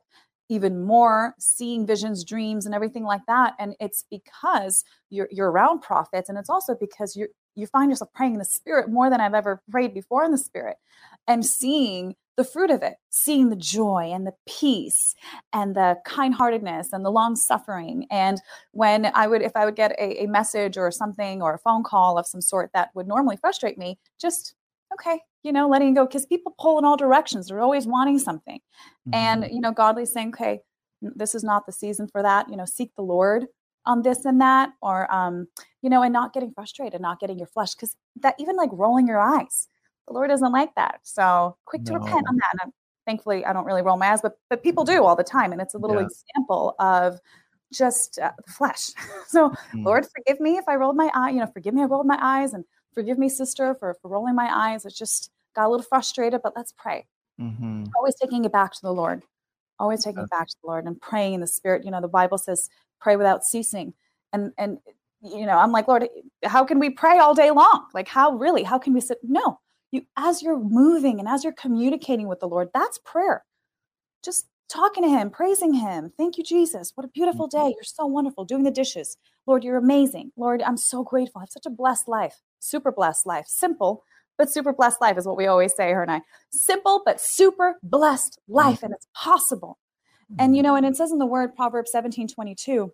even 0.51 0.83
more, 0.85 1.35
seeing 1.39 1.87
visions, 1.87 2.23
dreams, 2.23 2.67
and 2.67 2.75
everything 2.75 3.05
like 3.05 3.23
that. 3.29 3.55
And 3.59 3.77
it's 3.81 4.05
because 4.11 4.85
you're 5.09 5.29
you're 5.31 5.51
around 5.51 5.81
prophets, 5.81 6.29
and 6.29 6.37
it's 6.37 6.51
also 6.51 6.75
because 6.79 7.17
you 7.17 7.29
you 7.55 7.67
find 7.67 7.91
yourself 7.91 8.13
praying 8.13 8.35
in 8.35 8.41
the 8.41 8.45
spirit 8.45 8.91
more 8.91 9.09
than 9.09 9.21
I've 9.23 9.33
ever 9.33 9.63
prayed 9.71 9.95
before 9.95 10.25
in 10.25 10.33
the 10.33 10.39
spirit, 10.39 10.77
and 11.27 11.47
seeing 11.47 12.17
the 12.37 12.45
fruit 12.45 12.71
of 12.71 12.83
it, 12.83 12.95
seeing 13.11 13.51
the 13.51 13.57
joy 13.57 14.11
and 14.13 14.27
the 14.27 14.35
peace 14.49 15.15
and 15.53 15.75
the 15.75 15.97
kindheartedness 16.07 16.89
and 16.93 17.05
the 17.05 17.11
long 17.11 17.37
suffering. 17.37 18.07
And 18.11 18.41
when 18.73 19.11
I 19.15 19.27
would, 19.27 19.43
if 19.43 19.53
I 19.55 19.65
would 19.65 19.77
get 19.77 19.93
a, 19.93 20.25
a 20.25 20.27
message 20.27 20.79
or 20.79 20.91
something 20.91 21.43
or 21.43 21.55
a 21.55 21.59
phone 21.59 21.83
call 21.83 22.19
of 22.19 22.27
some 22.27 22.41
sort 22.41 22.71
that 22.73 22.91
would 22.95 23.09
normally 23.09 23.37
frustrate 23.37 23.79
me, 23.79 23.99
just 24.21 24.55
okay, 24.93 25.21
you 25.43 25.53
know, 25.53 25.69
letting 25.69 25.95
go 25.95 26.07
because 26.07 26.27
people 26.27 26.55
pull 26.59 26.79
in 26.79 26.85
all 26.85 26.97
directions. 26.97 27.49
They're 27.49 27.61
always 27.61 27.87
wanting 27.87 28.19
something. 28.19 28.61
Mm-hmm. 29.09 29.15
And, 29.15 29.49
you 29.51 29.61
know, 29.61 29.73
godly 29.73 30.07
saying, 30.07 30.31
okay, 30.31 30.61
this 31.01 31.35
is 31.35 31.45
not 31.45 31.67
the 31.67 31.73
season 31.73 32.09
for 32.09 32.23
that. 32.23 32.49
You 32.51 32.57
know, 32.57 32.65
seek 32.65 32.95
the 32.97 33.03
Lord 33.03 33.47
on 33.87 34.03
this 34.03 34.25
and 34.25 34.41
that, 34.41 34.71
or, 34.83 35.13
um, 35.13 35.47
you 35.81 35.89
know, 35.89 36.03
and 36.03 36.13
not 36.13 36.33
getting 36.33 36.53
frustrated, 36.53 37.01
not 37.01 37.21
getting 37.21 37.39
your 37.39 37.47
flesh. 37.47 37.75
Because 37.75 37.97
that 38.17 38.35
even 38.39 38.57
like 38.57 38.71
rolling 38.73 39.07
your 39.07 39.21
eyes, 39.21 39.69
the 40.11 40.15
Lord 40.15 40.29
doesn't 40.29 40.53
like 40.53 40.75
that. 40.75 41.01
So 41.05 41.57
quick 41.65 41.85
to 41.85 41.93
no. 41.93 41.99
repent 41.99 42.27
on 42.29 42.37
that. 42.37 42.65
And 42.65 42.73
thankfully, 43.07 43.45
I 43.45 43.53
don't 43.53 43.65
really 43.65 43.83
roll 43.83 43.97
my 43.97 44.11
eyes, 44.11 44.21
but 44.21 44.37
but 44.51 44.63
people 44.63 44.85
do 44.85 45.05
all 45.05 45.17
the 45.17 45.25
time, 45.25 45.53
and 45.53 45.61
it's 45.61 45.75
a 45.75 45.79
little 45.79 46.01
yeah. 46.01 46.07
example 46.07 46.75
of 46.81 47.21
just 47.73 48.19
uh, 48.19 48.33
the 48.45 48.53
flesh. 48.53 48.91
so 49.29 49.51
mm-hmm. 49.51 49.85
Lord, 49.85 50.07
forgive 50.15 50.41
me 50.41 50.57
if 50.57 50.69
I 50.69 50.75
rolled 50.75 50.97
my 50.97 51.11
eye. 51.15 51.31
You 51.31 51.39
know, 51.39 51.47
forgive 51.47 51.75
me 51.75 51.83
I 51.83 51.87
rolled 51.87 52.07
my 52.07 52.19
eyes, 52.21 52.53
and 52.53 52.65
forgive 52.93 53.19
me, 53.19 53.29
sister, 53.29 53.75
for 53.77 53.95
for 54.03 54.09
rolling 54.09 54.35
my 54.35 54.51
eyes. 54.53 54.85
It's 54.85 54.99
just 54.99 55.31
got 55.55 55.67
a 55.67 55.71
little 55.71 55.87
frustrated, 55.87 56.43
but 56.43 56.55
let's 56.57 56.73
pray. 56.73 57.07
Mm-hmm. 57.41 57.85
Always 57.97 58.17
taking 58.17 58.45
it 58.45 58.53
back 58.53 58.73
to 58.73 58.83
the 58.83 58.93
Lord. 58.93 59.23
Always 59.79 60.05
taking 60.05 60.25
it 60.25 60.31
back 60.31 60.49
to 60.49 60.57
the 60.61 60.67
Lord 60.67 60.85
and 60.87 61.01
praying 61.01 61.35
in 61.35 61.41
the 61.41 61.47
Spirit. 61.47 61.85
You 61.85 61.93
know, 61.93 62.01
the 62.01 62.09
Bible 62.09 62.37
says, 62.37 62.69
"Pray 63.01 63.15
without 63.15 63.45
ceasing," 63.45 63.95
and 64.33 64.53
and 64.59 64.79
you 65.23 65.47
know, 65.47 65.59
I'm 65.59 65.71
like, 65.71 65.87
Lord, 65.87 66.09
how 66.45 66.65
can 66.65 66.79
we 66.79 66.91
pray 66.91 67.19
all 67.19 67.35
day 67.35 67.51
long? 67.51 67.87
Like, 67.93 68.09
how 68.09 68.33
really? 68.33 68.63
How 68.63 68.79
can 68.79 68.95
we 68.95 69.01
sit? 69.01 69.19
No, 69.23 69.61
you 69.91 70.03
as 70.17 70.43
you're 70.43 70.59
moving 70.59 71.19
and 71.19 71.29
as 71.29 71.45
you're 71.45 71.53
communicating 71.53 72.29
with 72.29 72.41
the 72.41 72.49
Lord, 72.49 72.69
that's 72.73 72.99
prayer. 73.05 73.45
Just 74.25 74.47
talking 74.69 75.03
to 75.03 75.11
him, 75.11 75.31
praising 75.31 75.75
him. 75.75 76.13
Thank 76.17 76.39
you, 76.39 76.45
Jesus. 76.45 76.93
What 76.95 77.05
a 77.05 77.09
beautiful 77.09 77.49
mm-hmm. 77.49 77.69
day. 77.69 77.75
You're 77.75 77.83
so 77.83 78.07
wonderful. 78.07 78.45
Doing 78.45 78.63
the 78.63 78.71
dishes. 78.71 79.17
Lord, 79.47 79.65
you're 79.65 79.79
amazing. 79.79 80.33
Lord, 80.37 80.63
I'm 80.63 80.77
so 80.77 81.03
grateful. 81.03 81.41
I 81.41 81.43
have 81.43 81.51
such 81.51 81.67
a 81.67 81.71
blessed 81.71 82.09
life. 82.09 82.37
Super 82.61 82.93
blessed 82.93 83.27
life. 83.27 83.47
Simple, 83.49 84.05
but 84.39 84.51
super 84.51 84.73
blessed 84.73 85.01
life 85.01 85.19
is 85.19 85.27
what 85.27 85.37
we 85.37 85.47
always 85.47 85.75
say, 85.75 85.91
her 85.91 86.03
and 86.03 86.11
I. 86.11 86.21
Simple, 86.51 87.03
but 87.05 87.21
super 87.21 87.77
blessed 87.83 88.39
life. 88.49 88.77
Mm-hmm. 88.77 88.87
And 88.87 88.95
it's 88.95 89.09
possible. 89.15 89.79
And 90.39 90.55
you 90.55 90.63
mm-hmm. 90.63 90.69
know, 90.69 90.77
and 90.77 90.87
it 90.87 90.97
says 90.97 91.11
in 91.11 91.19
the 91.19 91.27
word 91.27 91.57
Proverbs 91.57 91.91
17 91.91 92.29
22, 92.29 92.93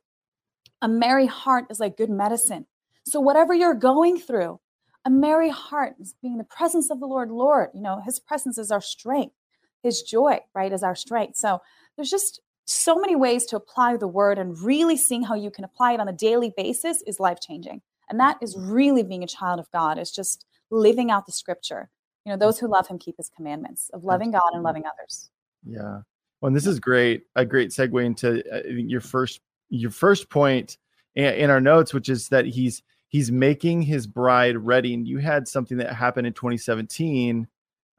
a 0.83 0.89
merry 0.89 1.27
heart 1.27 1.67
is 1.71 1.79
like 1.79 1.97
good 1.97 2.11
medicine. 2.11 2.67
So 3.07 3.21
whatever 3.21 3.55
you're 3.55 3.75
going 3.75 4.19
through, 4.19 4.59
a 5.07 5.11
merry 5.11 5.51
heart 5.51 5.95
is 6.01 6.15
being 6.21 6.37
the 6.37 6.45
presence 6.45 6.91
of 6.91 6.99
the 6.99 7.07
Lord. 7.07 7.31
Lord, 7.31 7.71
you 7.73 7.81
know, 7.81 8.03
his 8.05 8.19
presence 8.19 8.59
is 8.59 8.73
our 8.73 8.81
strength. 8.81 9.37
His 9.83 10.03
joy, 10.03 10.41
right, 10.53 10.73
is 10.73 10.83
our 10.83 10.97
strength. 10.97 11.37
So 11.37 11.61
there's 11.95 12.11
just 12.11 12.41
so 12.65 12.97
many 12.97 13.15
ways 13.15 13.47
to 13.47 13.57
apply 13.57 13.97
the 13.97 14.09
word 14.09 14.37
and 14.37 14.61
really 14.61 14.97
seeing 14.97 15.23
how 15.23 15.37
you 15.37 15.53
can 15.53 15.63
apply 15.63 15.93
it 15.93 16.01
on 16.01 16.09
a 16.09 16.13
daily 16.13 16.53
basis 16.57 17.03
is 17.07 17.21
life 17.21 17.39
changing. 17.41 17.83
And 18.11 18.19
that 18.19 18.39
is 18.43 18.57
really 18.59 19.05
being 19.05 19.23
a 19.23 19.29
child 19.29 19.61
of 19.61 19.71
God. 19.71 19.97
It's 19.97 20.11
just 20.11 20.45
living 20.71 21.13
out 21.13 21.25
the 21.25 21.33
scripture. 21.33 21.89
You 22.25 22.33
know, 22.33 22.37
those 22.37 22.59
who 22.59 22.67
love 22.67 22.89
him 22.89 22.99
keep 22.99 23.17
his 23.17 23.31
commandments 23.35 23.89
of 23.95 24.03
loving 24.03 24.33
God 24.33 24.51
and 24.53 24.65
loving 24.65 24.83
others. 24.85 25.31
Yeah. 25.65 26.01
Well, 26.41 26.49
and 26.49 26.57
this 26.57 26.67
is 26.67 26.81
great. 26.81 27.23
A 27.37 27.45
great 27.45 27.71
segue 27.71 28.05
into 28.05 28.43
your 28.75 29.01
first 29.01 29.41
your 29.69 29.93
first 29.93 30.31
point 30.31 30.79
in 31.15 31.49
our 31.51 31.61
notes, 31.61 31.95
which 31.95 32.09
is 32.09 32.29
that 32.29 32.45
he's 32.47 32.83
he's 33.09 33.31
making 33.31 33.83
his 33.83 34.07
bride 34.07 34.57
ready. 34.57 34.95
And 34.95 35.07
you 35.07 35.19
had 35.19 35.49
something 35.49 35.79
that 35.79 35.95
happened 35.95 36.27
in 36.27 36.33
2017 36.33 37.47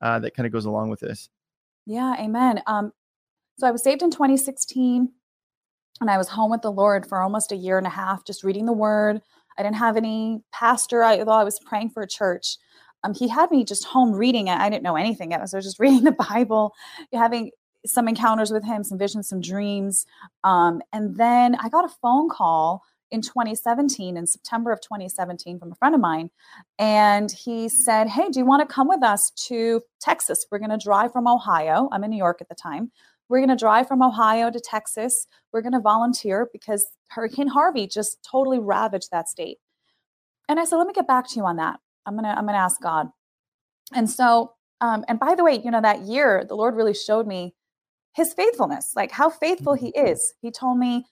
uh, 0.01 0.19
that 0.19 0.35
kind 0.35 0.45
of 0.45 0.53
goes 0.53 0.65
along 0.65 0.89
with 0.89 0.99
this. 0.99 1.29
Yeah, 1.85 2.15
amen. 2.19 2.61
Um, 2.67 2.91
so 3.57 3.67
I 3.67 3.71
was 3.71 3.83
saved 3.83 4.01
in 4.01 4.11
2016 4.11 5.09
and 6.01 6.09
I 6.09 6.17
was 6.17 6.27
home 6.27 6.51
with 6.51 6.61
the 6.61 6.71
Lord 6.71 7.07
for 7.07 7.21
almost 7.21 7.51
a 7.51 7.55
year 7.55 7.77
and 7.77 7.87
a 7.87 7.91
half, 7.91 8.23
just 8.25 8.43
reading 8.43 8.65
the 8.65 8.73
word. 8.73 9.21
I 9.57 9.63
didn't 9.63 9.77
have 9.77 9.97
any 9.97 10.41
pastor, 10.51 11.03
I, 11.03 11.17
although 11.17 11.31
I 11.31 11.43
was 11.43 11.59
praying 11.59 11.89
for 11.89 12.03
a 12.03 12.07
church. 12.07 12.57
Um, 13.03 13.13
he 13.13 13.27
had 13.27 13.49
me 13.51 13.63
just 13.63 13.85
home 13.85 14.11
reading 14.11 14.47
it. 14.47 14.57
I 14.57 14.69
didn't 14.69 14.83
know 14.83 14.95
anything. 14.95 15.33
Else. 15.33 15.53
I 15.53 15.57
was 15.57 15.65
just 15.65 15.79
reading 15.79 16.03
the 16.03 16.11
Bible, 16.11 16.73
having 17.13 17.51
some 17.85 18.07
encounters 18.07 18.51
with 18.51 18.65
him, 18.65 18.83
some 18.83 18.97
visions, 18.97 19.29
some 19.29 19.39
dreams. 19.39 20.05
Um, 20.43 20.81
and 20.93 21.15
then 21.15 21.55
I 21.55 21.69
got 21.69 21.85
a 21.85 21.93
phone 22.01 22.29
call 22.29 22.83
in 23.11 23.21
2017, 23.21 24.17
in 24.17 24.27
September 24.27 24.71
of 24.71 24.81
2017, 24.81 25.59
from 25.59 25.71
a 25.71 25.75
friend 25.75 25.95
of 25.95 26.01
mine. 26.01 26.29
And 26.77 27.31
he 27.31 27.69
said, 27.69 28.07
Hey, 28.07 28.29
do 28.29 28.39
you 28.39 28.45
want 28.45 28.67
to 28.67 28.73
come 28.73 28.87
with 28.87 29.03
us 29.03 29.31
to 29.47 29.81
Texas? 30.01 30.45
We're 30.51 30.59
going 30.59 30.71
to 30.71 30.77
drive 30.77 31.13
from 31.13 31.27
Ohio. 31.27 31.89
I'm 31.91 32.03
in 32.03 32.11
New 32.11 32.17
York 32.17 32.39
at 32.41 32.49
the 32.49 32.55
time. 32.55 32.91
We're 33.29 33.39
going 33.39 33.49
to 33.49 33.55
drive 33.55 33.87
from 33.87 34.01
Ohio 34.01 34.49
to 34.49 34.59
Texas. 34.59 35.27
We're 35.51 35.61
going 35.61 35.73
to 35.73 35.79
volunteer 35.79 36.49
because 36.51 36.85
Hurricane 37.09 37.47
Harvey 37.47 37.87
just 37.87 38.17
totally 38.29 38.59
ravaged 38.59 39.11
that 39.11 39.27
state. 39.27 39.57
And 40.49 40.59
I 40.59 40.65
said, 40.65 40.77
Let 40.77 40.87
me 40.87 40.93
get 40.93 41.07
back 41.07 41.27
to 41.29 41.35
you 41.35 41.45
on 41.45 41.57
that. 41.57 41.79
I'm 42.05 42.13
going 42.13 42.23
to, 42.23 42.29
I'm 42.29 42.45
going 42.45 42.55
to 42.55 42.59
ask 42.59 42.81
God. 42.81 43.07
And 43.93 44.09
so, 44.09 44.53
um, 44.81 45.03
and 45.07 45.19
by 45.19 45.35
the 45.35 45.43
way, 45.43 45.61
you 45.63 45.71
know, 45.71 45.81
that 45.81 46.01
year, 46.01 46.45
the 46.47 46.55
Lord 46.55 46.75
really 46.75 46.93
showed 46.93 47.27
me 47.27 47.53
his 48.13 48.33
faithfulness, 48.33 48.93
like 48.95 49.11
how 49.11 49.29
faithful 49.29 49.73
he 49.73 49.91
mm-hmm. 49.91 50.07
is. 50.07 50.33
He 50.41 50.51
told 50.51 50.77
me, 50.77 51.05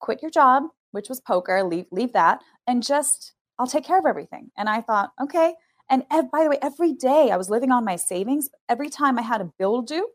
quit 0.00 0.22
your 0.22 0.30
job, 0.30 0.64
which 0.92 1.08
was 1.08 1.20
poker, 1.20 1.62
leave 1.64 1.86
leave 1.90 2.12
that, 2.12 2.40
and 2.66 2.82
just 2.82 3.34
I'll 3.58 3.66
take 3.66 3.84
care 3.84 3.98
of 3.98 4.06
everything. 4.06 4.50
And 4.56 4.68
I 4.68 4.80
thought, 4.80 5.10
okay. 5.20 5.54
And 5.90 6.04
ev- 6.10 6.30
by 6.30 6.44
the 6.44 6.50
way, 6.50 6.58
every 6.62 6.92
day 6.92 7.30
I 7.30 7.36
was 7.36 7.50
living 7.50 7.70
on 7.70 7.84
my 7.84 7.96
savings. 7.96 8.48
Every 8.68 8.88
time 8.88 9.18
I 9.18 9.22
had 9.22 9.40
a 9.40 9.52
bill 9.58 9.82
due, 9.82 10.08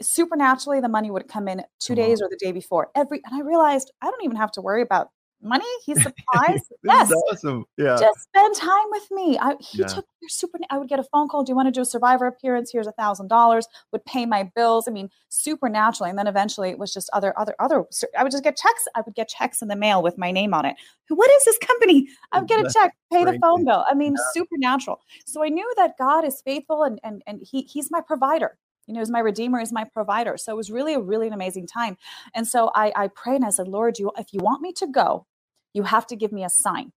supernaturally 0.00 0.80
the 0.80 0.88
money 0.88 1.10
would 1.10 1.28
come 1.28 1.48
in 1.48 1.62
2 1.80 1.92
uh-huh. 1.92 1.94
days 1.94 2.22
or 2.22 2.28
the 2.28 2.36
day 2.36 2.52
before. 2.52 2.90
Every 2.94 3.22
and 3.24 3.34
I 3.34 3.44
realized 3.46 3.90
I 4.00 4.06
don't 4.06 4.24
even 4.24 4.36
have 4.36 4.52
to 4.52 4.60
worry 4.60 4.82
about 4.82 5.08
money. 5.42 5.66
He 5.84 5.94
supplies. 5.96 6.60
yes. 6.82 7.12
awesome. 7.12 7.64
Yeah. 7.76 7.96
Just 7.98 8.20
spend 8.22 8.54
time 8.56 8.86
with 8.90 9.10
me. 9.10 9.38
I, 9.38 9.54
he 9.60 9.78
yeah. 9.80 9.86
took 9.86 10.06
your 10.20 10.28
super. 10.28 10.58
I 10.70 10.78
would 10.78 10.88
get 10.88 10.98
a 10.98 11.04
phone 11.04 11.28
call. 11.28 11.44
Do 11.44 11.52
you 11.52 11.56
want 11.56 11.66
to 11.66 11.72
do 11.72 11.82
a 11.82 11.84
survivor 11.84 12.26
appearance? 12.26 12.70
Here's 12.72 12.86
a 12.86 12.92
thousand 12.92 13.28
dollars. 13.28 13.66
Would 13.92 14.04
pay 14.04 14.26
my 14.26 14.50
bills. 14.54 14.86
I 14.88 14.92
mean, 14.92 15.10
supernaturally. 15.28 16.10
And 16.10 16.18
then 16.18 16.26
eventually 16.26 16.70
it 16.70 16.78
was 16.78 16.92
just 16.92 17.10
other, 17.12 17.38
other, 17.38 17.54
other. 17.58 17.84
I 18.16 18.22
would 18.22 18.32
just 18.32 18.44
get 18.44 18.56
checks. 18.56 18.86
I 18.94 19.02
would 19.04 19.14
get 19.14 19.28
checks 19.28 19.62
in 19.62 19.68
the 19.68 19.76
mail 19.76 20.02
with 20.02 20.18
my 20.18 20.30
name 20.30 20.54
on 20.54 20.64
it. 20.64 20.76
What 21.08 21.30
is 21.30 21.44
this 21.44 21.58
company? 21.58 22.08
I 22.32 22.38
would 22.38 22.48
get 22.48 22.64
a 22.64 22.72
check, 22.72 22.94
pay 23.12 23.24
the 23.24 23.38
phone 23.38 23.64
bill. 23.64 23.84
I 23.88 23.94
mean, 23.94 24.14
yeah. 24.16 24.24
supernatural. 24.32 25.00
So 25.26 25.44
I 25.44 25.48
knew 25.48 25.70
that 25.76 25.98
God 25.98 26.24
is 26.24 26.40
faithful 26.40 26.84
and 26.84 26.98
and 27.04 27.22
and 27.26 27.40
he 27.42 27.62
he's 27.62 27.90
my 27.90 28.00
provider 28.00 28.56
you 28.86 28.94
know, 28.94 29.00
is 29.00 29.10
my 29.10 29.20
redeemer, 29.20 29.60
is 29.60 29.72
my 29.72 29.84
provider. 29.84 30.36
So 30.36 30.52
it 30.52 30.56
was 30.56 30.70
really 30.70 30.94
a 30.94 31.00
really 31.00 31.26
an 31.26 31.32
amazing 31.32 31.66
time. 31.66 31.96
And 32.34 32.46
so 32.46 32.70
I, 32.74 32.92
I 32.96 33.08
prayed 33.08 33.36
and 33.36 33.44
I 33.44 33.50
said, 33.50 33.68
Lord, 33.68 33.98
you, 33.98 34.10
if 34.18 34.32
you 34.32 34.40
want 34.40 34.62
me 34.62 34.72
to 34.74 34.86
go, 34.86 35.26
you 35.74 35.82
have 35.82 36.06
to 36.08 36.16
give 36.16 36.32
me 36.32 36.44
a 36.44 36.50
sign. 36.50 36.92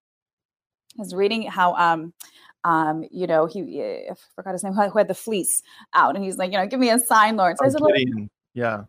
I 0.97 1.01
was 1.01 1.13
reading 1.13 1.43
how 1.43 1.73
um 1.75 2.13
um, 2.65 3.05
you 3.11 3.27
know, 3.27 3.45
he 3.45 3.81
I 4.09 4.15
forgot 4.35 4.53
his 4.53 4.63
name, 4.63 4.73
who 4.73 4.97
had 4.97 5.07
the 5.07 5.13
fleece 5.13 5.61
out, 5.93 6.15
and 6.15 6.25
he's 6.25 6.37
like, 6.37 6.51
you 6.51 6.57
know, 6.57 6.65
give 6.65 6.79
me 6.79 6.89
a 6.89 6.97
sign, 6.97 7.37
Lord. 7.37 7.57
So 7.57 7.63
I 7.63 7.67
yeah. 8.55 8.83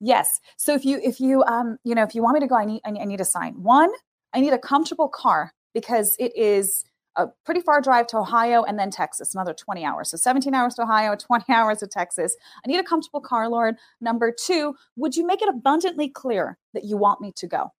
Yes. 0.00 0.40
So 0.58 0.74
if 0.74 0.84
you 0.84 1.00
if 1.02 1.18
you 1.18 1.42
um 1.44 1.78
you 1.82 1.94
know 1.94 2.02
if 2.02 2.14
you 2.14 2.22
want 2.22 2.34
me 2.34 2.40
to 2.40 2.46
go, 2.46 2.56
I 2.56 2.66
need 2.66 2.82
I 2.84 2.90
need 2.90 3.20
a 3.20 3.24
sign. 3.24 3.54
One, 3.62 3.90
I 4.34 4.40
need 4.40 4.52
a 4.52 4.58
comfortable 4.58 5.08
car 5.08 5.52
because 5.72 6.14
it 6.18 6.36
is 6.36 6.84
a 7.16 7.28
pretty 7.44 7.60
far 7.60 7.80
drive 7.80 8.06
to 8.08 8.18
Ohio 8.18 8.62
and 8.64 8.78
then 8.78 8.90
Texas, 8.90 9.34
another 9.34 9.54
20 9.54 9.84
hours. 9.84 10.10
So 10.10 10.16
17 10.16 10.54
hours 10.54 10.74
to 10.74 10.82
Ohio, 10.82 11.14
20 11.18 11.52
hours 11.52 11.78
to 11.78 11.86
Texas. 11.86 12.36
I 12.64 12.68
need 12.68 12.78
a 12.78 12.84
comfortable 12.84 13.20
car, 13.20 13.48
Lord. 13.48 13.76
Number 14.00 14.32
two, 14.32 14.74
would 14.96 15.14
you 15.14 15.26
make 15.26 15.42
it 15.42 15.48
abundantly 15.48 16.08
clear 16.08 16.58
that 16.74 16.84
you 16.84 16.96
want 16.96 17.20
me 17.20 17.32
to 17.36 17.46
go? 17.46 17.72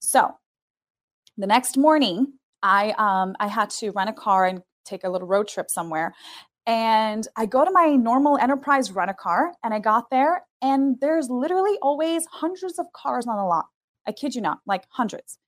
So 0.00 0.34
the 1.38 1.46
next 1.46 1.78
morning, 1.78 2.34
I 2.62 2.90
um, 2.98 3.36
I 3.40 3.46
had 3.46 3.70
to 3.70 3.90
rent 3.92 4.10
a 4.10 4.12
car 4.12 4.44
and 4.44 4.60
take 4.84 5.04
a 5.04 5.08
little 5.08 5.28
road 5.28 5.48
trip 5.48 5.70
somewhere. 5.70 6.14
And 6.66 7.26
I 7.36 7.46
go 7.46 7.64
to 7.64 7.70
my 7.70 7.94
normal 7.94 8.36
enterprise 8.36 8.92
rent 8.92 9.10
a 9.10 9.14
car 9.14 9.54
and 9.64 9.72
I 9.72 9.78
got 9.78 10.10
there 10.10 10.42
and 10.60 10.96
there's 11.00 11.30
literally 11.30 11.78
always 11.80 12.26
hundreds 12.30 12.78
of 12.78 12.86
cars 12.92 13.26
on 13.26 13.36
the 13.36 13.44
lot. 13.44 13.66
I 14.06 14.12
kid 14.12 14.34
you 14.34 14.42
not, 14.42 14.58
like 14.66 14.84
hundreds. 14.90 15.38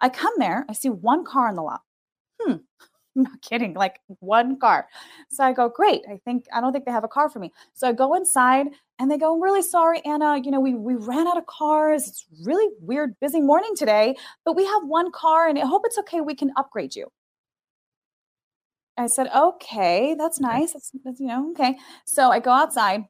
I 0.00 0.08
come 0.08 0.32
there, 0.38 0.64
I 0.70 0.72
see 0.72 0.88
one 0.88 1.24
car 1.24 1.48
on 1.48 1.54
the 1.54 1.62
lot. 1.62 1.80
Hmm, 2.40 2.54
I'm 3.16 3.24
not 3.24 3.42
kidding, 3.42 3.74
like 3.74 4.00
one 4.20 4.58
car. 4.58 4.86
So 5.30 5.44
I 5.44 5.52
go, 5.52 5.68
great. 5.68 6.02
I 6.10 6.18
think 6.24 6.44
I 6.52 6.60
don't 6.60 6.72
think 6.72 6.84
they 6.84 6.92
have 6.92 7.04
a 7.04 7.08
car 7.08 7.28
for 7.28 7.38
me. 7.38 7.52
So 7.74 7.88
I 7.88 7.92
go 7.92 8.14
inside 8.14 8.68
and 8.98 9.10
they 9.10 9.18
go, 9.18 9.34
I'm 9.34 9.42
really 9.42 9.62
sorry, 9.62 10.00
Anna. 10.04 10.40
You 10.42 10.50
know, 10.50 10.60
we 10.60 10.74
we 10.74 10.94
ran 10.94 11.26
out 11.26 11.38
of 11.38 11.46
cars. 11.46 12.06
It's 12.06 12.26
really 12.44 12.72
weird, 12.80 13.18
busy 13.20 13.40
morning 13.40 13.72
today, 13.76 14.16
but 14.44 14.54
we 14.56 14.64
have 14.64 14.84
one 14.84 15.10
car 15.12 15.48
and 15.48 15.58
I 15.58 15.66
hope 15.66 15.82
it's 15.84 15.98
okay. 15.98 16.20
We 16.20 16.34
can 16.34 16.52
upgrade 16.56 16.94
you. 16.94 17.08
I 18.96 19.06
said, 19.06 19.28
okay, 19.34 20.14
that's 20.14 20.40
nice. 20.40 20.74
That's, 20.74 20.92
that's 21.04 21.20
you 21.20 21.26
know, 21.26 21.50
okay. 21.52 21.78
So 22.04 22.30
I 22.30 22.38
go 22.38 22.50
outside. 22.50 23.04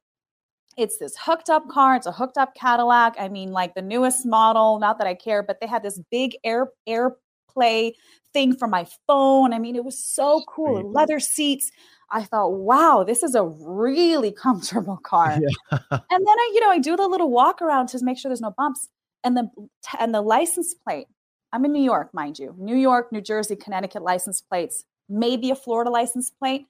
It's 0.77 0.99
this 0.99 1.17
hooked 1.19 1.51
up 1.51 1.69
car. 1.69 1.97
It's 1.97 2.07
a 2.07 2.13
hooked 2.13 2.39
up 2.39 2.55
Cadillac. 2.55 3.17
I 3.19 3.29
mean, 3.29 3.51
like 3.51 3.75
the 3.75 3.83
newest 3.83 4.25
model. 4.25 4.79
Not 4.79 4.99
that 4.99 5.07
I 5.09 5.15
care, 5.15 5.43
but 5.43 5.59
they 5.61 5.67
had 5.67 5.83
this 5.83 6.01
big 6.11 6.37
air, 6.45 6.69
air 6.87 7.17
AirPlay 7.57 7.93
thing 8.33 8.55
for 8.55 8.69
my 8.69 8.87
phone. 9.07 9.53
I 9.53 9.59
mean, 9.59 9.77
it 9.77 9.85
was 9.85 10.03
so 10.03 10.43
cool. 10.49 10.81
Sweet. 10.81 10.87
Leather 10.87 11.21
seats. 11.21 11.71
I 12.13 12.25
thought, 12.25 12.51
wow, 12.51 13.05
this 13.07 13.23
is 13.23 13.35
a 13.35 13.45
really 13.45 14.33
comfortable 14.43 14.99
car. 14.99 15.39
Yeah. 15.41 15.79
And 15.91 16.27
then 16.27 16.39
I, 16.39 16.51
you 16.55 16.61
know, 16.61 16.71
I 16.71 16.79
do 16.79 16.97
the 16.97 17.07
little 17.07 17.31
walk 17.31 17.63
around 17.63 17.89
to 17.89 18.05
make 18.05 18.19
sure 18.19 18.29
there's 18.29 18.41
no 18.41 18.55
bumps. 18.57 18.89
And 19.23 19.37
the 19.37 19.51
and 19.99 20.15
the 20.15 20.23
license 20.23 20.75
plate. 20.75 21.07
I'm 21.53 21.65
in 21.65 21.73
New 21.73 21.83
York, 21.83 22.15
mind 22.15 22.39
you. 22.39 22.55
New 22.57 22.77
York, 22.77 23.13
New 23.13 23.21
Jersey, 23.21 23.55
Connecticut 23.55 24.03
license 24.03 24.41
plates. 24.41 24.85
Maybe 25.09 25.51
a 25.51 25.55
Florida 25.55 25.91
license 25.91 26.31
plate. 26.31 26.67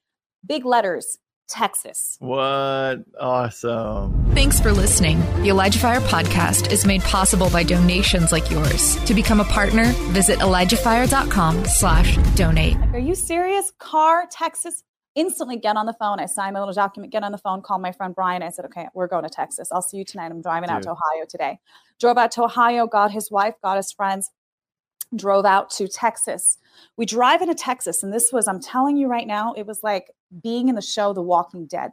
Big 0.46 0.64
letters, 0.64 1.18
Texas. 1.50 2.16
What 2.20 3.00
awesome. 3.20 4.32
Thanks 4.34 4.60
for 4.60 4.72
listening. 4.72 5.20
The 5.42 5.48
Elijah 5.48 5.78
Fire 5.78 6.00
podcast 6.00 6.70
is 6.70 6.86
made 6.86 7.02
possible 7.02 7.50
by 7.50 7.62
donations 7.64 8.32
like 8.32 8.50
yours. 8.50 8.96
To 9.04 9.14
become 9.14 9.40
a 9.40 9.44
partner, 9.44 9.84
visit 10.12 10.38
ElijahFire.com 10.38 11.64
slash 11.66 12.16
donate. 12.34 12.76
Are 12.92 12.98
you 12.98 13.14
serious? 13.14 13.72
Car, 13.78 14.26
Texas. 14.30 14.82
Instantly 15.16 15.56
get 15.56 15.76
on 15.76 15.86
the 15.86 15.92
phone. 15.94 16.20
I 16.20 16.26
signed 16.26 16.54
my 16.54 16.60
little 16.60 16.72
document, 16.72 17.12
get 17.12 17.24
on 17.24 17.32
the 17.32 17.38
phone, 17.38 17.62
call 17.62 17.80
my 17.80 17.90
friend 17.90 18.14
Brian. 18.14 18.44
I 18.44 18.50
said, 18.50 18.64
okay, 18.66 18.86
we're 18.94 19.08
going 19.08 19.24
to 19.24 19.28
Texas. 19.28 19.70
I'll 19.72 19.82
see 19.82 19.96
you 19.96 20.04
tonight. 20.04 20.30
I'm 20.30 20.40
driving 20.40 20.70
out 20.70 20.84
to 20.84 20.90
Ohio 20.90 21.26
today. 21.28 21.58
Drove 21.98 22.16
out 22.16 22.30
to 22.32 22.44
Ohio, 22.44 22.86
got 22.86 23.10
his 23.10 23.28
wife, 23.28 23.54
got 23.60 23.76
his 23.76 23.90
friends, 23.90 24.30
drove 25.14 25.44
out 25.44 25.68
to 25.70 25.88
Texas. 25.88 26.58
We 26.96 27.06
drive 27.06 27.42
into 27.42 27.56
Texas, 27.56 28.04
and 28.04 28.12
this 28.12 28.30
was, 28.32 28.46
I'm 28.46 28.60
telling 28.60 28.96
you 28.96 29.08
right 29.08 29.26
now, 29.26 29.52
it 29.54 29.66
was 29.66 29.82
like 29.82 30.12
being 30.42 30.68
in 30.68 30.74
the 30.74 30.82
show 30.82 31.12
The 31.12 31.22
Walking 31.22 31.66
Dead. 31.66 31.92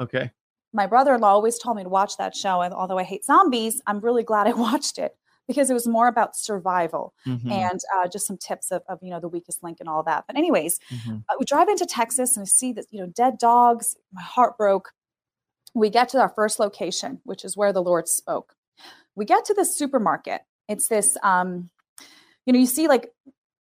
Okay. 0.00 0.30
My 0.72 0.86
brother 0.86 1.14
in 1.14 1.20
law 1.20 1.30
always 1.30 1.58
told 1.58 1.76
me 1.76 1.82
to 1.84 1.88
watch 1.88 2.16
that 2.18 2.36
show. 2.36 2.60
And 2.60 2.74
although 2.74 2.98
I 2.98 3.02
hate 3.02 3.24
zombies, 3.24 3.80
I'm 3.86 4.00
really 4.00 4.22
glad 4.22 4.46
I 4.46 4.52
watched 4.68 4.98
it 4.98 5.16
because 5.48 5.70
it 5.70 5.74
was 5.74 5.86
more 5.86 6.08
about 6.08 6.36
survival 6.36 7.14
Mhm, 7.24 7.50
and 7.50 7.80
uh, 7.96 8.08
just 8.08 8.26
some 8.26 8.36
tips 8.36 8.72
of, 8.72 8.82
of, 8.88 8.98
you 9.00 9.10
know, 9.10 9.20
the 9.20 9.28
weakest 9.28 9.62
link 9.62 9.78
and 9.78 9.88
all 9.88 10.02
that. 10.02 10.24
But, 10.26 10.36
anyways, 10.36 10.80
mhm. 10.90 11.22
uh, 11.28 11.34
we 11.38 11.44
drive 11.44 11.68
into 11.68 11.86
Texas 11.86 12.36
and 12.36 12.42
I 12.42 12.46
see 12.46 12.72
that, 12.72 12.86
you 12.90 13.00
know, 13.00 13.06
dead 13.06 13.38
dogs. 13.38 13.96
My 14.12 14.22
heart 14.22 14.58
broke. 14.58 14.92
We 15.74 15.88
get 15.88 16.08
to 16.10 16.20
our 16.20 16.30
first 16.30 16.58
location, 16.58 17.20
which 17.24 17.44
is 17.44 17.56
where 17.56 17.72
the 17.72 17.82
Lord 17.82 18.08
spoke. 18.08 18.54
We 19.14 19.24
get 19.24 19.44
to 19.46 19.54
this 19.54 19.76
supermarket. 19.76 20.42
It's 20.68 20.88
this, 20.88 21.16
um, 21.22 21.70
you 22.44 22.52
know, 22.52 22.58
you 22.58 22.66
see 22.66 22.88
like 22.88 23.10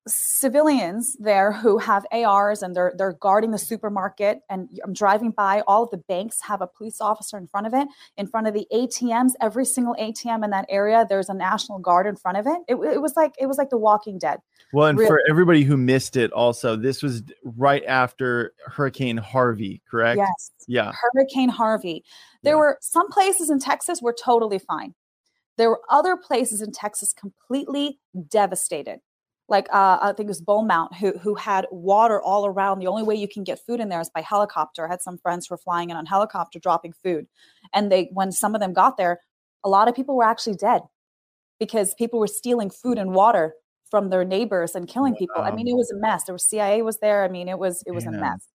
civilians 0.08 1.16
there 1.20 1.52
who 1.52 1.78
have 1.80 2.06
ARs 2.12 2.62
and 2.62 2.76
they're 2.76 2.94
they're 2.98 3.14
guarding 3.14 3.52
the 3.52 3.58
supermarket. 3.58 4.42
And 4.50 4.70
I'm 4.84 4.94
driving 4.94 5.32
by. 5.32 5.62
All 5.68 5.84
of 5.84 5.90
the 5.92 5.98
banks 5.98 6.40
have 6.42 6.62
a 6.62 6.68
police 6.68 7.02
officer 7.02 7.38
in 7.38 7.48
front 7.48 7.68
of 7.68 7.74
it. 7.74 7.88
In 8.18 8.28
front 8.28 8.48
of 8.48 8.54
the 8.54 8.68
ATMs, 8.74 9.32
every 9.42 9.66
single 9.66 9.96
ATM 9.96 10.44
in 10.44 10.52
that 10.52 10.66
area, 10.70 11.06
there's 11.08 11.30
a 11.30 11.34
national 11.34 11.80
guard 11.80 12.08
in 12.08 12.16
front 12.16 12.38
of 12.38 12.46
it. 12.48 12.58
It, 12.68 12.76
it 12.76 13.02
was 13.02 13.16
like 13.16 13.34
it 13.40 13.48
was 13.48 13.58
like 13.58 13.70
The 13.70 13.78
Walking 13.78 14.18
Dead. 14.20 14.40
Well, 14.74 14.88
and 14.88 14.98
Really- 14.98 15.08
for 15.08 15.22
everybody 15.30 15.64
who 15.64 15.78
missed 15.78 16.18
it, 16.18 16.32
also, 16.34 16.76
this 16.76 17.02
was 17.02 17.24
right 17.44 17.84
after 17.86 18.54
Hurricane 18.68 19.18
Harvey, 19.18 19.82
correct? 19.90 20.18
Yes. 20.18 20.52
Yeah. 20.68 20.92
Hurricane 21.14 21.50
Harvey. 21.50 22.04
There 22.44 22.56
Yeah. 22.56 22.60
were 22.60 22.78
some 22.82 23.10
places 23.10 23.50
in 23.50 23.60
Texas 23.60 24.02
were 24.02 24.14
totally 24.14 24.60
fine. 24.60 24.94
There 25.58 25.70
were 25.70 25.82
other 25.90 26.18
places 26.18 26.62
in 26.62 26.72
Texas 26.74 27.14
completely 27.14 28.00
devastated. 28.30 29.00
Like 29.48 29.68
uh, 29.72 30.00
I 30.02 30.14
think 30.14 30.28
it 30.28 30.28
was 30.28 30.42
Beaumont, 30.42 30.96
who 30.96 31.18
who 31.20 31.36
had 31.36 31.68
water 31.72 32.22
all 32.22 32.48
around. 32.48 32.80
The 32.80 32.88
only 32.88 33.04
way 33.04 33.16
you 33.16 33.28
can 33.28 33.44
get 33.44 33.60
food 33.66 33.80
in 33.80 33.90
there 33.90 34.02
is 34.02 34.10
by 34.10 34.22
helicopter. 34.22 34.88
I 34.88 34.90
had 34.90 35.02
some 35.02 35.18
friends 35.18 35.48
who 35.48 35.54
were 35.54 35.60
flying 35.60 35.92
in 35.92 35.98
on 35.98 36.06
helicopter 36.08 36.58
dropping 36.60 36.94
food, 36.94 37.28
and 37.74 37.92
they 37.92 38.10
when 38.12 38.32
some 38.32 38.56
of 38.56 38.62
them 38.62 38.74
got 38.74 38.98
there, 38.98 39.20
a 39.64 39.70
lot 39.70 39.88
of 39.88 39.96
people 39.96 40.16
were 40.16 40.24
actually 40.24 40.56
dead 40.56 40.82
because 41.60 41.94
people 41.94 42.20
were 42.20 42.28
stealing 42.28 42.72
food 42.72 42.98
and 42.98 43.14
water 43.14 43.54
from 43.92 44.10
their 44.10 44.26
neighbors 44.26 44.74
and 44.74 44.88
killing 44.88 45.16
people. 45.16 45.42
I 45.42 45.52
mean, 45.52 45.68
it 45.68 45.76
was 45.76 45.92
a 45.92 45.96
mess. 45.96 46.24
There 46.26 46.34
was 46.34 46.50
CIA 46.50 46.82
was 46.82 46.98
there. 46.98 47.24
I 47.24 47.28
mean, 47.28 47.48
it 47.48 47.60
was 47.60 47.84
it 47.86 47.92
was 47.92 48.06
a 48.06 48.12
mess. 48.12 48.48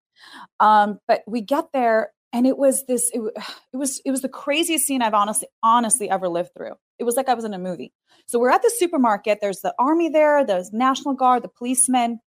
Um, 0.58 0.98
but 1.06 1.22
we 1.26 1.40
get 1.40 1.66
there 1.72 2.10
and 2.32 2.46
it 2.46 2.56
was 2.56 2.84
this 2.86 3.10
it, 3.12 3.20
it 3.72 3.76
was 3.76 4.00
it 4.04 4.10
was 4.10 4.22
the 4.22 4.28
craziest 4.28 4.86
scene 4.86 5.02
I've 5.02 5.14
honestly 5.14 5.48
honestly 5.62 6.10
ever 6.10 6.28
lived 6.28 6.50
through. 6.56 6.74
It 7.00 7.04
was 7.04 7.16
like 7.16 7.28
I 7.28 7.34
was 7.34 7.44
in 7.44 7.54
a 7.54 7.58
movie. 7.58 7.92
So 8.26 8.38
we're 8.38 8.50
at 8.50 8.62
the 8.62 8.72
supermarket. 8.78 9.38
There's 9.40 9.60
the 9.60 9.74
army 9.78 10.10
there, 10.10 10.44
there's 10.44 10.72
National 10.72 11.14
Guard, 11.14 11.42
the 11.42 11.48
policemen. 11.48 12.20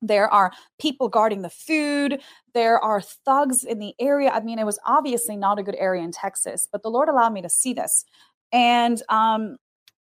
There 0.00 0.32
are 0.32 0.52
people 0.78 1.08
guarding 1.08 1.42
the 1.42 1.50
food. 1.50 2.20
There 2.54 2.78
are 2.78 3.00
thugs 3.00 3.64
in 3.64 3.78
the 3.80 3.94
area. 3.98 4.30
I 4.30 4.40
mean, 4.40 4.58
it 4.58 4.66
was 4.66 4.78
obviously 4.86 5.36
not 5.36 5.58
a 5.58 5.62
good 5.62 5.74
area 5.76 6.02
in 6.02 6.12
Texas, 6.12 6.68
but 6.70 6.82
the 6.82 6.90
Lord 6.90 7.08
allowed 7.08 7.32
me 7.32 7.42
to 7.42 7.48
see 7.48 7.72
this. 7.72 8.04
And 8.52 9.02
um, 9.08 9.56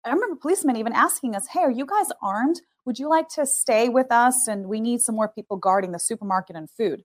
I 0.04 0.10
remember 0.10 0.36
policemen 0.36 0.76
even 0.76 0.92
asking 0.92 1.34
us, 1.34 1.46
Hey, 1.46 1.60
are 1.60 1.70
you 1.70 1.86
guys 1.86 2.08
armed? 2.22 2.60
Would 2.84 2.98
you 2.98 3.08
like 3.08 3.28
to 3.30 3.46
stay 3.46 3.88
with 3.88 4.12
us? 4.12 4.46
And 4.46 4.66
we 4.66 4.80
need 4.80 5.00
some 5.00 5.14
more 5.14 5.28
people 5.28 5.56
guarding 5.56 5.92
the 5.92 5.98
supermarket 5.98 6.56
and 6.56 6.68
food. 6.70 7.02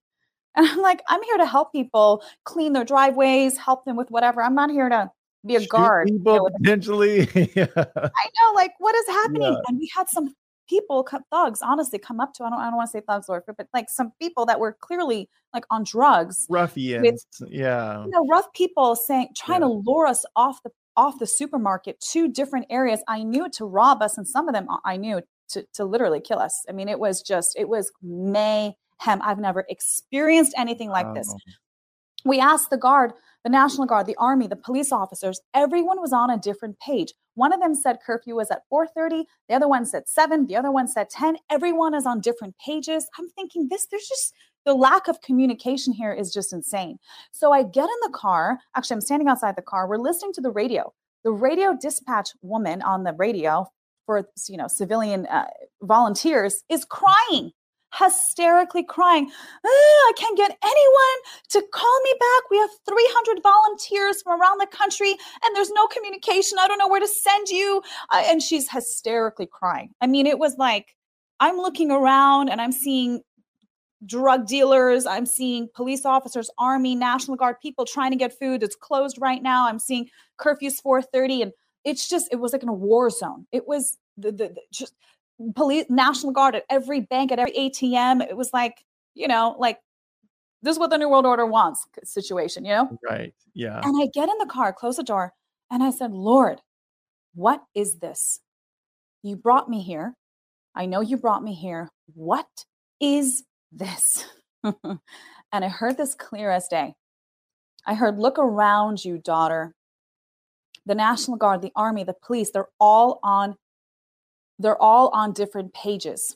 And 0.55 0.67
I'm 0.67 0.81
like, 0.81 1.03
I'm 1.07 1.21
here 1.23 1.37
to 1.37 1.45
help 1.45 1.71
people 1.71 2.23
clean 2.43 2.73
their 2.73 2.83
driveways, 2.83 3.55
help 3.55 3.85
them 3.85 3.95
with 3.95 4.09
whatever. 4.09 4.41
I'm 4.41 4.55
not 4.55 4.71
here 4.71 4.89
to 4.89 5.11
be 5.45 5.55
a 5.55 5.59
Shoot 5.61 5.69
guard. 5.69 6.09
you 6.09 6.19
know, 6.19 6.33
People 6.33 6.49
potentially. 6.61 7.19
yeah. 7.55 7.67
I 7.75 8.25
know, 8.41 8.53
like, 8.55 8.73
what 8.79 8.95
is 8.95 9.07
happening? 9.07 9.41
Yeah. 9.53 9.59
And 9.67 9.79
we 9.79 9.89
had 9.95 10.09
some 10.09 10.33
people, 10.67 11.07
thugs, 11.31 11.61
honestly, 11.63 11.97
come 11.99 12.19
up 12.19 12.33
to. 12.35 12.43
I 12.43 12.49
don't, 12.49 12.59
I 12.59 12.65
don't 12.65 12.75
want 12.75 12.87
to 12.89 12.91
say 12.91 13.01
thugs, 13.07 13.27
Lord, 13.29 13.43
but 13.47 13.67
like 13.73 13.89
some 13.89 14.11
people 14.21 14.45
that 14.45 14.59
were 14.59 14.73
clearly 14.81 15.29
like 15.53 15.65
on 15.71 15.83
drugs. 15.83 16.45
Ruffians. 16.49 17.25
yeah. 17.47 18.03
You 18.03 18.09
know, 18.11 18.25
rough 18.27 18.51
people 18.53 18.95
saying, 18.95 19.29
trying 19.35 19.61
Yeah. 19.61 19.67
to 19.67 19.73
lure 19.85 20.07
us 20.07 20.25
off 20.35 20.61
the 20.63 20.71
off 20.97 21.17
the 21.17 21.27
supermarket 21.27 21.97
to 22.11 22.27
different 22.27 22.65
areas. 22.69 23.01
I 23.07 23.23
knew 23.23 23.49
to 23.51 23.65
rob 23.65 24.01
us, 24.01 24.17
and 24.17 24.27
some 24.27 24.49
of 24.49 24.53
them 24.53 24.67
I- 24.69 24.93
I 24.93 24.97
knew 24.97 25.21
to 25.49 25.65
to 25.73 25.85
literally 25.85 26.19
kill 26.19 26.39
us. 26.39 26.65
I 26.67 26.73
mean, 26.73 26.89
it 26.89 26.99
was 26.99 27.21
just, 27.21 27.57
it 27.57 27.69
was 27.69 27.89
mayhem. 28.03 28.73
I've 29.21 29.39
never 29.39 29.65
experienced 29.69 30.53
anything 30.57 30.89
like 30.89 31.13
this 31.15 31.33
we 32.25 32.37
asked 32.39 32.69
the 32.69 32.77
guard 32.77 33.13
the 33.43 33.49
national 33.49 33.87
guard 33.87 34.05
the 34.05 34.15
army 34.17 34.47
the 34.47 34.55
police 34.55 34.91
officers 34.91 35.41
everyone 35.53 35.99
was 36.01 36.13
on 36.13 36.29
a 36.29 36.37
different 36.37 36.79
page. 36.79 37.13
One 37.35 37.53
of 37.53 37.61
them 37.61 37.75
said 37.75 37.99
curfew 38.05 38.35
was 38.35 38.51
at 38.51 38.63
4.30 38.71 39.25
the 39.47 39.55
other 39.55 39.67
one 39.67 39.85
said 39.85 40.07
7 40.07 40.47
the 40.47 40.55
other 40.55 40.71
one 40.71 40.87
said 40.87 41.09
10 41.09 41.37
everyone 41.49 41.93
is 41.93 42.05
on 42.05 42.21
different 42.21 42.55
pages. 42.63 43.07
I'm 43.17 43.29
thinking 43.29 43.67
this 43.69 43.87
there's 43.87 44.07
just 44.07 44.33
the 44.65 44.73
lack 44.73 45.07
of 45.07 45.21
communication 45.21 45.93
here 45.93 46.13
is 46.13 46.33
just 46.33 46.53
insane. 46.53 46.97
So 47.31 47.51
i 47.51 47.63
get 47.63 47.83
in 47.85 47.99
the 48.03 48.11
car 48.13 48.59
actually 48.75 48.95
i'm 48.95 49.01
standing 49.01 49.27
outside 49.27 49.55
the 49.55 49.61
car 49.61 49.87
we're 49.87 49.97
listening 49.97 50.33
to 50.33 50.41
the 50.41 50.51
radio. 50.51 50.93
The 51.23 51.31
radio 51.31 51.75
dispatch 51.79 52.29
woman 52.41 52.81
on 52.81 53.03
the 53.03 53.13
radio 53.13 53.67
for 54.05 54.27
you 54.47 54.57
know 54.57 54.67
civilian 54.67 55.27
uh, 55.27 55.45
volunteers 55.83 56.63
is 56.69 56.83
crying 56.85 57.51
hysterically 57.91 58.83
crying 58.83 59.31
"Ah, 59.65 59.69
i 59.69 60.13
can't 60.15 60.37
get 60.37 60.57
anyone 60.63 61.19
to 61.49 61.63
call 61.73 61.99
me 62.03 62.13
back. 62.19 62.49
We 62.51 62.57
have 62.57 62.69
300 62.87 63.41
volunteers 63.41 64.21
from 64.21 64.39
around 64.39 64.59
the 64.59 64.67
country 64.67 65.11
and 65.43 65.55
there's 65.55 65.71
no 65.71 65.87
communication. 65.87 66.57
I 66.59 66.67
don't 66.67 66.77
know 66.77 66.87
where 66.87 66.99
to 66.99 67.07
send 67.07 67.49
you. 67.49 67.81
And 68.11 68.41
she's 68.41 68.69
hysterically 68.69 69.47
crying. 69.47 69.89
I 70.01 70.07
mean, 70.07 70.27
it 70.27 70.39
was 70.39 70.57
like 70.57 70.95
I'm 71.39 71.57
looking 71.57 71.91
around 71.91 72.49
and 72.49 72.61
I'm 72.61 72.71
seeing 72.71 73.21
drug 74.05 74.47
dealers, 74.47 75.05
I'm 75.05 75.25
seeing 75.25 75.67
police 75.73 76.05
officers, 76.05 76.49
army, 76.57 76.95
national 76.95 77.37
guard 77.37 77.59
people 77.61 77.85
trying 77.85 78.11
to 78.11 78.17
get 78.17 78.37
food. 78.37 78.63
It's 78.63 78.75
closed 78.75 79.17
right 79.19 79.41
now. 79.41 79.67
I'm 79.67 79.79
seeing 79.79 80.09
curfews 80.39 80.81
4:30 80.81 81.43
and 81.43 81.51
it's 81.83 82.07
just 82.07 82.29
it 82.31 82.37
was 82.37 82.53
like 82.53 82.63
in 82.63 82.69
a 82.69 82.73
war 82.73 83.09
zone. 83.09 83.45
It 83.51 83.67
was 83.67 83.97
the, 84.17 84.31
the, 84.31 84.49
the 84.49 84.61
just 84.71 84.93
police 85.55 85.85
national 85.89 86.33
guard 86.33 86.55
at 86.55 86.63
every 86.69 87.01
bank 87.01 87.31
at 87.31 87.39
every 87.39 87.53
ATM. 87.53 88.21
It 88.27 88.35
was 88.35 88.51
like, 88.53 88.83
you 89.15 89.27
know, 89.27 89.55
like 89.57 89.79
this 90.61 90.73
is 90.73 90.79
what 90.79 90.89
the 90.89 90.97
New 90.97 91.09
World 91.09 91.25
Order 91.25 91.45
wants 91.45 91.85
situation, 92.03 92.65
you 92.65 92.71
know? 92.71 92.97
Right. 93.09 93.33
Yeah. 93.53 93.79
And 93.83 94.01
I 94.01 94.07
get 94.13 94.29
in 94.29 94.37
the 94.39 94.45
car, 94.45 94.73
close 94.73 94.97
the 94.97 95.03
door, 95.03 95.33
and 95.71 95.81
I 95.81 95.91
said, 95.91 96.11
Lord, 96.11 96.61
what 97.33 97.63
is 97.73 97.99
this? 97.99 98.41
You 99.23 99.35
brought 99.35 99.69
me 99.69 99.81
here. 99.81 100.15
I 100.75 100.85
know 100.85 101.01
you 101.01 101.17
brought 101.17 101.43
me 101.43 101.53
here. 101.53 101.89
What 102.13 102.47
is 102.99 103.43
this? 103.71 104.25
and 104.63 104.99
I 105.53 105.67
heard 105.67 105.97
this 105.97 106.15
clear 106.15 106.51
as 106.51 106.67
day. 106.67 106.93
I 107.85 107.95
heard, 107.95 108.19
Look 108.19 108.37
around 108.37 109.03
you, 109.03 109.17
daughter. 109.17 109.73
The 110.85 110.95
National 110.95 111.37
Guard, 111.37 111.61
the 111.61 111.71
Army, 111.75 112.03
the 112.03 112.15
police, 112.25 112.51
they're 112.51 112.67
all 112.79 113.19
on. 113.23 113.55
They're 114.59 114.81
all 114.81 115.09
on 115.09 115.31
different 115.31 115.73
pages. 115.73 116.35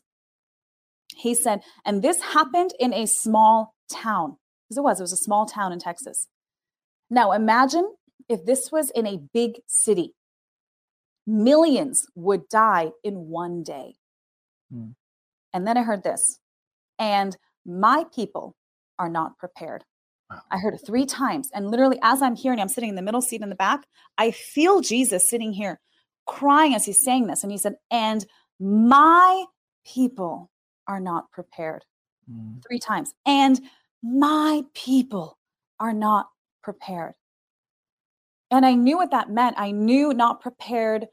He 1.16 1.36
said, 1.36 1.62
and 1.86 2.02
this 2.02 2.22
happened 2.22 2.74
in 2.80 2.94
a 2.94 3.06
small 3.06 3.76
town. 3.92 4.38
Because 4.66 4.78
it 4.78 4.84
was, 4.84 5.00
it 5.00 5.04
was 5.04 5.14
a 5.14 5.18
small 5.18 5.46
town 5.46 5.72
in 5.74 5.80
Texas. 5.80 6.28
Now 7.10 7.34
imagine 7.34 7.94
if 8.30 8.46
this 8.46 8.72
was 8.72 8.90
in 8.92 9.06
a 9.06 9.22
big 9.34 9.60
city, 9.68 10.14
millions 11.28 12.08
would 12.16 12.48
die 12.50 12.92
in 13.04 13.28
one 13.28 13.62
day. 13.62 13.96
Hmm. 14.72 14.92
And 15.54 15.68
then 15.68 15.78
I 15.78 15.84
heard 15.84 16.04
this, 16.04 16.40
and 16.98 17.38
my 17.66 18.06
people 18.16 18.56
are 18.98 19.10
not 19.10 19.38
prepared. 19.38 19.84
Wow. 20.32 20.42
I 20.50 20.58
heard 20.58 20.74
it 20.74 20.82
three 20.84 21.06
times. 21.06 21.50
And 21.54 21.70
literally, 21.70 22.00
as 22.02 22.22
I'm 22.22 22.36
hearing, 22.36 22.60
I'm 22.60 22.70
sitting 22.70 22.90
in 22.90 22.96
the 22.96 23.04
middle 23.04 23.22
seat 23.22 23.42
in 23.42 23.50
the 23.50 23.56
back. 23.56 23.82
I 24.18 24.32
feel 24.32 24.82
Jesus 24.82 25.30
sitting 25.30 25.54
here 25.54 25.80
crying 26.26 26.74
as 26.76 26.86
he's 26.86 27.04
saying 27.04 27.28
this. 27.28 27.44
And 27.44 27.52
he 27.52 27.58
said, 27.58 27.76
And 27.92 28.26
my 28.60 29.46
people 29.86 30.50
are 30.88 31.00
not 31.00 31.32
prepared. 31.32 31.86
Mm. 32.32 32.64
Three 32.68 32.80
times. 32.80 33.14
And 33.26 33.60
my 34.02 34.64
people 34.74 35.38
are 35.80 35.94
not 35.94 36.30
prepared. 36.62 37.14
And 38.52 38.66
I 38.66 38.76
knew 38.76 38.98
what 38.98 39.12
that 39.12 39.32
meant. 39.32 39.56
I 39.58 39.72
knew 39.72 40.14
not 40.14 40.42
prepared 40.42 41.08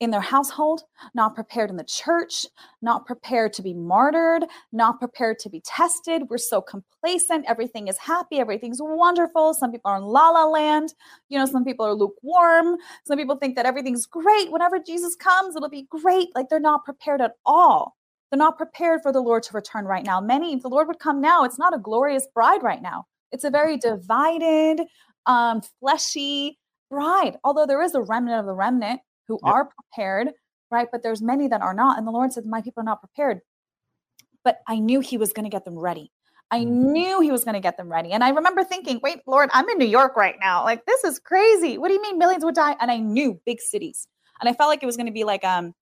in 0.00 0.10
their 0.10 0.20
household, 0.20 0.82
not 1.14 1.34
prepared 1.34 1.70
in 1.70 1.76
the 1.76 1.84
church, 1.84 2.46
not 2.82 3.06
prepared 3.06 3.52
to 3.54 3.62
be 3.62 3.72
martyred, 3.72 4.44
not 4.72 4.98
prepared 4.98 5.38
to 5.38 5.48
be 5.48 5.60
tested. 5.60 6.24
We're 6.28 6.38
so 6.38 6.60
complacent. 6.60 7.44
Everything 7.48 7.88
is 7.88 7.96
happy. 7.98 8.38
Everything's 8.38 8.80
wonderful. 8.80 9.54
Some 9.54 9.70
people 9.70 9.90
are 9.90 9.98
in 9.98 10.04
la 10.04 10.30
la 10.30 10.44
land. 10.46 10.94
You 11.28 11.38
know, 11.38 11.46
some 11.46 11.64
people 11.64 11.86
are 11.86 11.94
lukewarm. 11.94 12.76
Some 13.06 13.18
people 13.18 13.36
think 13.36 13.56
that 13.56 13.66
everything's 13.66 14.06
great. 14.06 14.50
Whenever 14.50 14.78
Jesus 14.78 15.14
comes, 15.16 15.56
it'll 15.56 15.68
be 15.68 15.86
great. 15.90 16.28
Like 16.34 16.48
they're 16.48 16.60
not 16.60 16.84
prepared 16.84 17.20
at 17.20 17.32
all. 17.46 17.96
They're 18.30 18.38
not 18.38 18.58
prepared 18.58 19.00
for 19.02 19.12
the 19.12 19.20
Lord 19.20 19.44
to 19.44 19.54
return 19.54 19.84
right 19.84 20.04
now. 20.04 20.20
Many, 20.20 20.54
if 20.54 20.62
the 20.62 20.68
Lord 20.68 20.88
would 20.88 20.98
come 20.98 21.20
now, 21.20 21.44
it's 21.44 21.58
not 21.58 21.74
a 21.74 21.78
glorious 21.78 22.26
bride 22.34 22.62
right 22.62 22.82
now. 22.82 23.06
It's 23.30 23.44
a 23.44 23.50
very 23.50 23.76
divided, 23.76 24.80
um, 25.26 25.62
fleshy 25.80 26.58
bride. 26.90 27.38
Although 27.44 27.66
there 27.66 27.82
is 27.82 27.94
a 27.94 28.02
remnant 28.02 28.40
of 28.40 28.46
the 28.46 28.54
remnant 28.54 29.00
who 29.28 29.38
yep. 29.44 29.54
are 29.54 29.68
prepared, 29.68 30.30
right? 30.70 30.88
But 30.90 31.02
there's 31.02 31.22
many 31.22 31.48
that 31.48 31.60
are 31.60 31.74
not. 31.74 31.98
And 31.98 32.06
the 32.06 32.12
Lord 32.12 32.32
said, 32.32 32.46
My 32.46 32.60
people 32.60 32.82
are 32.82 32.84
not 32.84 33.00
prepared. 33.00 33.40
But 34.44 34.60
I 34.68 34.78
knew 34.78 35.00
He 35.00 35.16
was 35.16 35.32
going 35.32 35.44
to 35.44 35.50
get 35.50 35.64
them 35.64 35.78
ready. 35.78 36.10
I 36.50 36.60
mm-hmm. 36.60 36.92
knew 36.92 37.20
He 37.20 37.30
was 37.30 37.44
going 37.44 37.54
to 37.54 37.60
get 37.60 37.76
them 37.76 37.90
ready. 37.90 38.12
And 38.12 38.22
I 38.22 38.30
remember 38.30 38.64
thinking, 38.64 39.00
Wait, 39.02 39.20
Lord, 39.26 39.50
I'm 39.52 39.68
in 39.68 39.78
New 39.78 39.86
York 39.86 40.16
right 40.16 40.36
now. 40.40 40.64
Like, 40.64 40.84
this 40.86 41.04
is 41.04 41.18
crazy. 41.18 41.78
What 41.78 41.88
do 41.88 41.94
you 41.94 42.02
mean 42.02 42.18
millions 42.18 42.44
would 42.44 42.54
die? 42.54 42.76
And 42.80 42.90
I 42.90 42.98
knew 42.98 43.40
big 43.46 43.60
cities. 43.60 44.08
And 44.40 44.48
I 44.48 44.52
felt 44.52 44.68
like 44.68 44.82
it 44.82 44.86
was 44.86 44.96
going 44.96 45.06
to 45.06 45.12
be 45.12 45.24
like, 45.24 45.44
um, 45.44 45.74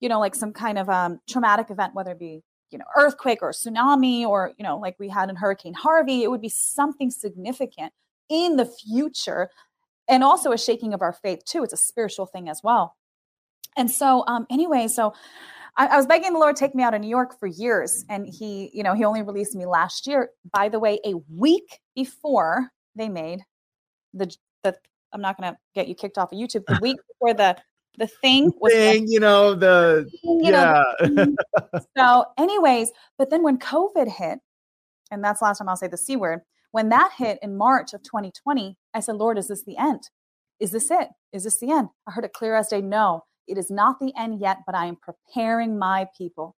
you 0.00 0.08
know, 0.08 0.20
like 0.20 0.34
some 0.34 0.52
kind 0.52 0.78
of 0.78 0.88
um, 0.88 1.20
traumatic 1.28 1.70
event, 1.70 1.94
whether 1.94 2.12
it 2.12 2.18
be, 2.18 2.42
you 2.70 2.78
know, 2.78 2.84
earthquake 2.96 3.42
or 3.42 3.52
tsunami 3.52 4.24
or, 4.24 4.52
you 4.58 4.64
know, 4.64 4.78
like 4.78 4.96
we 4.98 5.08
had 5.08 5.28
in 5.28 5.36
Hurricane 5.36 5.74
Harvey, 5.74 6.22
it 6.22 6.30
would 6.30 6.40
be 6.40 6.48
something 6.48 7.10
significant 7.10 7.92
in 8.28 8.56
the 8.56 8.66
future 8.66 9.50
and 10.08 10.24
also 10.24 10.52
a 10.52 10.58
shaking 10.58 10.94
of 10.94 11.02
our 11.02 11.12
faith 11.12 11.44
too. 11.44 11.62
It's 11.62 11.72
a 11.72 11.78
spiritual 11.78 12.26
thing 12.26 12.48
as 12.48 12.62
well. 12.62 12.96
And 13.76 13.90
so, 13.90 14.24
um, 14.26 14.46
anyway, 14.50 14.88
so 14.88 15.14
I, 15.76 15.86
I 15.86 15.96
was 15.96 16.06
begging 16.06 16.32
the 16.32 16.38
Lord 16.38 16.56
take 16.56 16.74
me 16.74 16.82
out 16.82 16.94
of 16.94 17.00
New 17.00 17.08
York 17.08 17.38
for 17.38 17.46
years, 17.46 18.04
and 18.08 18.26
He, 18.26 18.70
you 18.72 18.82
know, 18.82 18.94
He 18.94 19.04
only 19.04 19.22
released 19.22 19.54
me 19.54 19.66
last 19.66 20.06
year. 20.06 20.30
By 20.52 20.68
the 20.68 20.78
way, 20.80 20.98
a 21.04 21.14
week 21.34 21.80
before 21.94 22.70
they 22.96 23.08
made 23.08 23.40
the 24.12 24.34
the 24.64 24.76
I'm 25.12 25.20
not 25.20 25.40
going 25.40 25.52
to 25.52 25.58
get 25.74 25.88
you 25.88 25.94
kicked 25.94 26.18
off 26.18 26.32
of 26.32 26.38
YouTube. 26.38 26.64
The 26.66 26.78
week 26.82 26.98
before 27.08 27.34
the 27.34 27.56
the 27.96 28.06
thing 28.06 28.52
was 28.60 28.72
thing, 28.72 29.06
you 29.08 29.20
know 29.20 29.54
the 29.54 30.08
you 30.22 30.40
yeah. 30.42 30.82
Know, 31.00 31.34
the 31.72 31.86
so, 31.96 32.24
anyways, 32.38 32.90
but 33.16 33.30
then 33.30 33.42
when 33.42 33.58
COVID 33.58 34.08
hit, 34.08 34.38
and 35.10 35.22
that's 35.22 35.40
the 35.40 35.46
last 35.46 35.58
time 35.58 35.68
I'll 35.68 35.76
say 35.76 35.88
the 35.88 35.96
c 35.96 36.16
word. 36.16 36.40
When 36.70 36.90
that 36.90 37.12
hit 37.16 37.38
in 37.42 37.56
March 37.56 37.94
of 37.94 38.02
2020, 38.02 38.76
I 38.98 39.00
said, 39.00 39.16
Lord, 39.16 39.38
is 39.38 39.46
this 39.46 39.62
the 39.64 39.76
end? 39.76 40.02
Is 40.58 40.72
this 40.72 40.90
it? 40.90 41.08
Is 41.32 41.44
this 41.44 41.58
the 41.58 41.70
end? 41.70 41.88
I 42.06 42.10
heard 42.10 42.24
it 42.24 42.32
clear 42.32 42.56
as 42.56 42.68
day. 42.68 42.80
No, 42.80 43.22
it 43.46 43.56
is 43.56 43.70
not 43.70 44.00
the 44.00 44.12
end 44.18 44.40
yet, 44.40 44.58
but 44.66 44.74
I 44.74 44.86
am 44.86 44.96
preparing 44.96 45.78
my 45.78 46.08
people. 46.16 46.56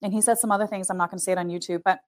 And 0.00 0.12
he 0.12 0.22
said 0.22 0.38
some 0.38 0.52
other 0.52 0.68
things. 0.68 0.88
I'm 0.88 0.96
not 0.96 1.10
going 1.10 1.18
to 1.18 1.24
say 1.24 1.32
it 1.32 1.38
on 1.38 1.48
YouTube, 1.48 1.82
but 1.84 1.98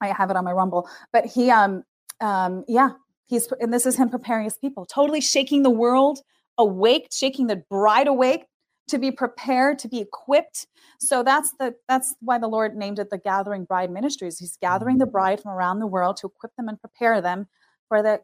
I 0.00 0.08
have 0.08 0.30
it 0.30 0.36
on 0.36 0.44
my 0.44 0.52
Rumble. 0.52 0.88
But 1.10 1.24
he, 1.24 1.50
um, 1.50 1.84
um, 2.20 2.64
yeah, 2.68 2.90
he's, 3.26 3.48
and 3.60 3.72
this 3.72 3.86
is 3.86 3.96
him 3.96 4.10
preparing 4.10 4.44
his 4.44 4.58
people, 4.58 4.84
totally 4.84 5.22
shaking 5.22 5.62
the 5.62 5.70
world 5.70 6.20
awake, 6.58 7.08
shaking 7.10 7.46
the 7.46 7.62
bride 7.70 8.08
awake 8.08 8.44
to 8.88 8.98
be 8.98 9.10
prepared, 9.10 9.78
to 9.80 9.88
be 9.88 10.00
equipped. 10.00 10.66
So 11.00 11.22
that's 11.22 11.52
the 11.58 11.74
that's 11.88 12.14
why 12.20 12.38
the 12.38 12.46
Lord 12.46 12.76
named 12.76 12.98
it 12.98 13.10
the 13.10 13.18
Gathering 13.18 13.64
Bride 13.64 13.90
Ministries. 13.90 14.38
He's 14.38 14.56
gathering 14.60 14.98
the 14.98 15.06
mm-hmm. 15.06 15.12
bride 15.12 15.40
from 15.40 15.52
around 15.52 15.80
the 15.80 15.86
world 15.86 16.18
to 16.18 16.28
equip 16.28 16.54
them 16.56 16.68
and 16.68 16.80
prepare 16.80 17.20
them 17.20 17.48
for 17.88 18.02
the 18.02 18.20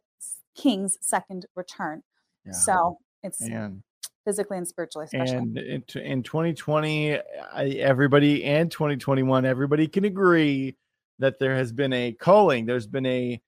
King's 0.57 0.99
second 1.01 1.47
return. 1.55 2.03
Yeah. 2.45 2.53
So 2.53 2.99
it's 3.23 3.41
and, 3.41 3.83
physically 4.25 4.59
and 4.59 4.67
spiritually, 4.67 5.07
especially. 5.07 5.37
And 5.37 5.59
in, 5.59 5.85
in 6.01 6.23
2020, 6.23 7.19
everybody 7.55 8.45
and 8.45 8.71
2021, 8.71 9.45
everybody 9.45 9.89
can 9.89 10.05
agree 10.05 10.77
that 11.19 11.39
there 11.39 11.57
has 11.57 11.73
been 11.73 11.93
a 11.93 12.13
culling. 12.19 12.67
There's 12.67 12.87
been 12.87 13.07
a 13.07 13.41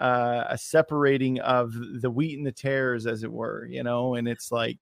uh, 0.00 0.44
a 0.48 0.58
separating 0.58 1.38
of 1.40 1.72
the 2.00 2.10
wheat 2.10 2.36
and 2.36 2.46
the 2.46 2.52
tares, 2.52 3.06
as 3.06 3.22
it 3.22 3.32
were. 3.32 3.66
You 3.66 3.82
know, 3.82 4.14
and 4.14 4.28
it's 4.28 4.50
like 4.50 4.78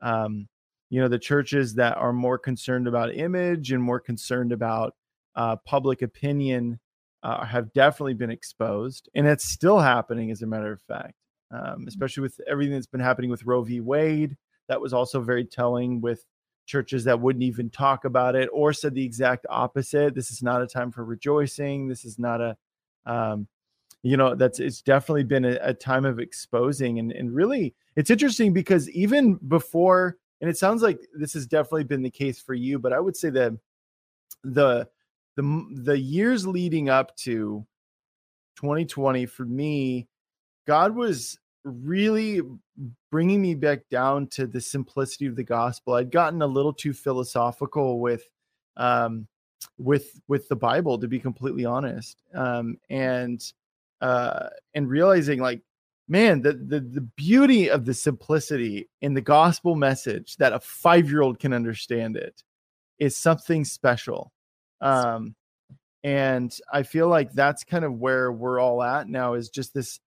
um, 0.00 0.48
you 0.90 1.00
know 1.00 1.08
the 1.08 1.18
churches 1.18 1.74
that 1.74 1.96
are 1.96 2.12
more 2.12 2.38
concerned 2.38 2.88
about 2.88 3.14
image 3.14 3.72
and 3.72 3.82
more 3.82 4.00
concerned 4.00 4.52
about 4.52 4.94
uh, 5.36 5.56
public 5.64 6.02
opinion 6.02 6.78
uh, 7.28 7.44
have 7.44 7.72
definitely 7.72 8.14
been 8.14 8.30
exposed 8.30 9.08
and 9.14 9.26
it's 9.26 9.48
still 9.48 9.78
happening 9.78 10.30
as 10.30 10.42
a 10.42 10.46
matter 10.46 10.72
of 10.72 10.80
fact 10.82 11.14
um, 11.50 11.60
mm-hmm. 11.60 11.88
especially 11.88 12.22
with 12.22 12.40
everything 12.48 12.74
that's 12.74 12.86
been 12.86 13.00
happening 13.00 13.30
with 13.30 13.44
roe 13.44 13.62
v. 13.62 13.80
Wade. 13.80 14.36
That 14.68 14.80
was 14.80 14.92
also 14.92 15.20
very 15.20 15.44
telling 15.44 16.00
with 16.00 16.24
churches 16.66 17.04
that 17.04 17.20
wouldn't 17.20 17.42
even 17.42 17.70
talk 17.70 18.04
about 18.04 18.34
it 18.34 18.50
or 18.52 18.72
said 18.74 18.94
the 18.94 19.04
exact 19.04 19.46
opposite. 19.48 20.14
This 20.14 20.30
is 20.30 20.42
not 20.42 20.60
a 20.60 20.66
time 20.66 20.92
for 20.92 21.04
rejoicing. 21.04 21.88
This 21.88 22.04
is 22.04 22.18
not 22.18 22.40
a 22.40 22.56
um, 23.06 23.48
you 24.02 24.16
know 24.16 24.34
that's 24.34 24.60
it's 24.60 24.82
definitely 24.82 25.24
been 25.24 25.44
a, 25.44 25.58
a 25.62 25.74
time 25.74 26.04
of 26.04 26.20
exposing 26.20 26.98
and, 26.98 27.10
and 27.12 27.34
really 27.34 27.74
it's 27.96 28.10
interesting 28.10 28.52
because 28.52 28.88
even 28.90 29.34
before 29.48 30.16
and 30.40 30.48
it 30.48 30.56
sounds 30.56 30.82
like 30.82 31.00
this 31.14 31.32
has 31.32 31.46
definitely 31.46 31.82
been 31.82 32.02
the 32.02 32.10
case 32.10 32.40
for 32.40 32.54
you 32.54 32.78
but 32.78 32.92
i 32.92 33.00
would 33.00 33.16
say 33.16 33.28
that 33.28 33.52
the 34.44 34.86
the 35.38 35.82
the 35.82 35.96
years 35.96 36.46
leading 36.46 36.88
up 36.88 37.14
to 37.14 37.64
2020 38.56 39.24
for 39.26 39.44
me 39.44 40.08
god 40.66 40.94
was 40.94 41.38
really 41.62 42.40
bringing 43.10 43.40
me 43.40 43.54
back 43.54 43.80
down 43.88 44.26
to 44.26 44.46
the 44.46 44.60
simplicity 44.60 45.26
of 45.26 45.36
the 45.36 45.44
gospel 45.44 45.94
i'd 45.94 46.10
gotten 46.10 46.42
a 46.42 46.46
little 46.46 46.72
too 46.72 46.92
philosophical 46.92 48.00
with 48.00 48.28
um 48.76 49.28
with 49.78 50.20
with 50.26 50.48
the 50.48 50.56
bible 50.56 50.98
to 50.98 51.06
be 51.06 51.20
completely 51.20 51.64
honest 51.64 52.20
um 52.34 52.76
and 52.90 53.52
uh 54.00 54.48
and 54.74 54.90
realizing 54.90 55.38
like 55.38 55.62
man, 56.08 56.40
the, 56.40 56.54
the 56.54 56.80
the 56.80 57.02
beauty 57.02 57.68
of 57.68 57.84
the 57.84 57.92
simplicity 57.94 58.88
in 59.02 59.12
the 59.14 59.20
gospel 59.20 59.74
message 59.74 60.36
that 60.38 60.54
a 60.54 60.60
five 60.60 61.10
year 61.10 61.20
old 61.20 61.38
can 61.38 61.52
understand 61.52 62.16
it 62.16 62.42
is 62.98 63.14
something 63.14 63.64
special. 63.64 64.32
Um, 64.80 65.34
and 66.04 66.54
I 66.72 66.82
feel 66.82 67.08
like 67.08 67.32
that's 67.32 67.64
kind 67.64 67.84
of 67.84 67.94
where 67.94 68.30
we're 68.32 68.60
all 68.60 68.82
at 68.82 69.08
now 69.08 69.34
is 69.34 69.48
just 69.48 69.74
this, 69.74 70.00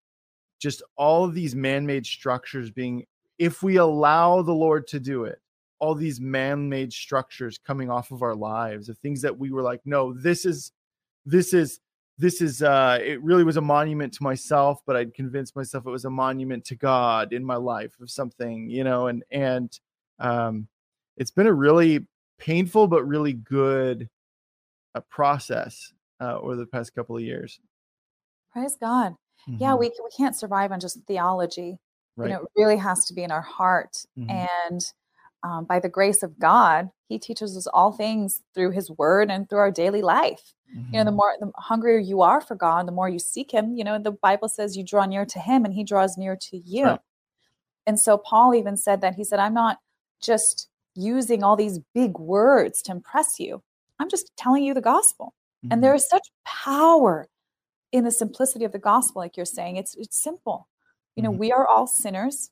just 0.59 0.81
all 0.95 1.25
of 1.25 1.33
these 1.33 1.55
man 1.55 1.85
made 1.85 2.05
structures 2.05 2.71
being, 2.71 3.05
if 3.37 3.61
we 3.61 3.77
allow 3.77 4.41
the 4.41 4.53
Lord 4.53 4.87
to 4.87 4.99
do 4.99 5.25
it, 5.25 5.39
all 5.79 5.95
these 5.95 6.21
man 6.21 6.69
made 6.69 6.93
structures 6.93 7.57
coming 7.57 7.89
off 7.89 8.11
of 8.11 8.21
our 8.21 8.35
lives 8.35 8.87
of 8.87 8.97
things 8.99 9.21
that 9.23 9.37
we 9.37 9.51
were 9.51 9.63
like, 9.63 9.81
no, 9.83 10.13
this 10.13 10.45
is, 10.45 10.71
this 11.25 11.53
is 11.53 11.79
this 12.21 12.39
is 12.39 12.61
uh 12.61 12.99
it 13.01 13.21
really 13.23 13.43
was 13.43 13.57
a 13.57 13.61
monument 13.61 14.13
to 14.13 14.23
myself 14.23 14.81
but 14.85 14.95
i'd 14.95 15.13
convinced 15.13 15.55
myself 15.55 15.85
it 15.87 15.89
was 15.89 16.05
a 16.05 16.09
monument 16.09 16.63
to 16.63 16.75
god 16.75 17.33
in 17.33 17.43
my 17.43 17.55
life 17.55 17.93
of 17.99 18.09
something 18.09 18.69
you 18.69 18.83
know 18.83 19.07
and 19.07 19.23
and 19.31 19.79
um 20.19 20.67
it's 21.17 21.31
been 21.31 21.47
a 21.47 21.53
really 21.53 22.05
painful 22.37 22.87
but 22.87 23.03
really 23.07 23.33
good 23.33 24.07
uh, 24.95 25.01
process 25.09 25.93
uh, 26.19 26.37
over 26.39 26.55
the 26.55 26.65
past 26.65 26.93
couple 26.93 27.15
of 27.15 27.23
years 27.23 27.59
praise 28.53 28.77
god 28.79 29.13
mm-hmm. 29.47 29.57
yeah 29.59 29.75
we, 29.75 29.87
we 29.87 30.09
can't 30.15 30.35
survive 30.35 30.71
on 30.71 30.79
just 30.79 30.99
theology 31.07 31.77
right. 32.15 32.29
you 32.29 32.33
know 32.33 32.41
it 32.41 32.49
really 32.55 32.77
has 32.77 33.05
to 33.05 33.13
be 33.13 33.23
in 33.23 33.31
our 33.31 33.41
heart 33.41 33.97
mm-hmm. 34.17 34.29
and 34.29 34.81
um, 35.43 35.65
by 35.65 35.79
the 35.79 35.89
grace 35.89 36.23
of 36.23 36.39
God, 36.39 36.89
He 37.07 37.17
teaches 37.17 37.57
us 37.57 37.67
all 37.67 37.91
things 37.91 38.41
through 38.53 38.71
His 38.71 38.91
Word 38.91 39.31
and 39.31 39.49
through 39.49 39.59
our 39.59 39.71
daily 39.71 40.01
life. 40.01 40.53
Mm-hmm. 40.75 40.93
You 40.93 40.99
know, 40.99 41.03
the 41.03 41.09
mm-hmm. 41.09 41.15
more 41.17 41.35
the 41.39 41.51
hungrier 41.55 41.97
you 41.97 42.21
are 42.21 42.41
for 42.41 42.55
God, 42.55 42.87
the 42.87 42.91
more 42.91 43.09
you 43.09 43.19
seek 43.19 43.51
Him. 43.51 43.75
You 43.75 43.83
know, 43.83 43.97
the 43.97 44.11
Bible 44.11 44.49
says 44.49 44.77
you 44.77 44.85
draw 44.85 45.05
near 45.05 45.25
to 45.25 45.39
Him, 45.39 45.65
and 45.65 45.73
He 45.73 45.83
draws 45.83 46.17
near 46.17 46.37
to 46.49 46.57
you. 46.57 46.85
Right. 46.85 46.99
And 47.87 47.99
so 47.99 48.17
Paul 48.17 48.53
even 48.53 48.77
said 48.77 49.01
that 49.01 49.15
he 49.15 49.23
said, 49.23 49.39
"I'm 49.39 49.55
not 49.55 49.79
just 50.21 50.69
using 50.93 51.43
all 51.43 51.55
these 51.55 51.79
big 51.95 52.19
words 52.19 52.81
to 52.83 52.91
impress 52.91 53.39
you. 53.39 53.63
I'm 54.01 54.09
just 54.09 54.31
telling 54.37 54.63
you 54.63 54.73
the 54.73 54.81
gospel. 54.81 55.33
And 55.69 55.73
Mhm. 55.79 55.81
there 55.81 55.93
is 55.95 56.07
such 56.09 56.27
power 56.45 57.27
in 57.91 58.03
the 58.03 58.11
simplicity 58.11 58.65
of 58.65 58.71
the 58.71 58.79
gospel, 58.79 59.21
like 59.21 59.37
you're 59.37 59.45
saying. 59.45 59.77
It's 59.77 59.95
it's 59.95 60.17
simple. 60.21 60.67
You 61.15 61.23
know, 61.23 61.31
Mhm. 61.31 61.37
we 61.37 61.51
are 61.51 61.67
all 61.67 61.87
sinners 61.87 62.49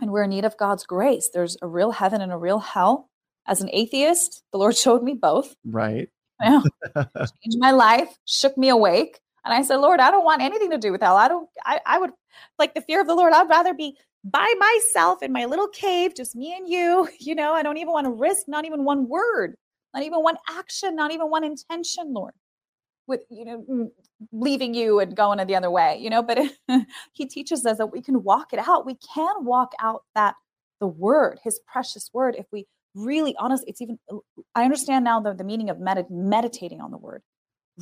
and 0.00 0.12
we're 0.12 0.22
in 0.24 0.30
need 0.30 0.44
of 0.44 0.56
God's 0.56 0.84
grace. 0.84 1.30
There's 1.32 1.56
a 1.62 1.66
real 1.66 1.90
heaven 1.92 2.20
and 2.20 2.32
a 2.32 2.36
real 2.36 2.58
hell. 2.60 3.08
As 3.46 3.60
an 3.62 3.70
atheist, 3.72 4.42
the 4.52 4.58
Lord 4.58 4.76
showed 4.84 5.02
me 5.02 5.14
both. 5.14 5.56
right. 5.64 6.08
Well, 6.38 6.62
changed 7.42 7.58
my 7.58 7.70
life, 7.70 8.16
shook 8.26 8.56
me 8.58 8.68
awake. 8.68 9.20
And 9.44 9.54
I 9.54 9.62
said, 9.62 9.76
Lord, 9.76 10.00
I 10.00 10.10
don't 10.10 10.24
want 10.24 10.42
anything 10.42 10.70
to 10.70 10.78
do 10.78 10.92
with 10.92 11.00
hell. 11.00 11.16
I 11.16 11.28
don't, 11.28 11.48
I, 11.64 11.80
I 11.86 11.98
would 11.98 12.10
like 12.58 12.74
the 12.74 12.80
fear 12.82 13.00
of 13.00 13.06
the 13.06 13.14
Lord. 13.14 13.32
I'd 13.32 13.48
rather 13.48 13.72
be 13.74 13.96
by 14.24 14.52
myself 14.58 15.22
in 15.22 15.32
my 15.32 15.44
little 15.46 15.68
cave, 15.68 16.14
just 16.14 16.34
me 16.36 16.54
and 16.54 16.68
you. 16.68 17.08
You 17.20 17.34
know, 17.36 17.52
I 17.54 17.62
don't 17.62 17.76
even 17.78 17.92
want 17.92 18.04
to 18.06 18.10
risk 18.12 18.48
not 18.48 18.64
even 18.66 18.84
one 18.84 19.08
word, 19.08 19.56
not 19.96 20.04
even 20.04 20.22
one 20.22 20.36
action, 20.46 20.94
not 20.94 21.10
even 21.10 21.30
one 21.30 21.42
intention, 21.42 22.12
Lord, 22.12 22.34
with, 23.06 23.22
you 23.30 23.46
know, 23.46 23.90
leaving 24.30 24.74
you 24.74 25.00
and 25.00 25.16
going 25.16 25.44
the 25.46 25.56
other 25.56 25.70
way, 25.70 25.98
you 25.98 26.10
know. 26.10 26.22
But 26.22 26.38
he 27.12 27.24
teaches 27.24 27.64
us 27.64 27.78
that 27.78 27.86
we 27.92 28.02
can 28.02 28.22
walk 28.22 28.52
it 28.52 28.58
out. 28.58 28.84
We 28.84 28.96
can 29.14 29.44
walk 29.44 29.72
out 29.80 30.02
that 30.14 30.34
the 30.80 30.86
word, 30.86 31.38
his 31.42 31.60
precious 31.66 32.10
word, 32.12 32.36
if 32.38 32.44
we 32.52 32.66
really 32.94 33.34
honest, 33.38 33.64
it's 33.66 33.80
even, 33.80 33.98
I 34.54 34.64
understand 34.64 35.04
now 35.04 35.18
the, 35.20 35.32
the 35.32 35.44
meaning 35.44 35.70
of 35.70 35.78
medit- 35.78 36.10
meditating 36.10 36.82
on 36.82 36.90
the 36.90 36.98
word, 36.98 37.22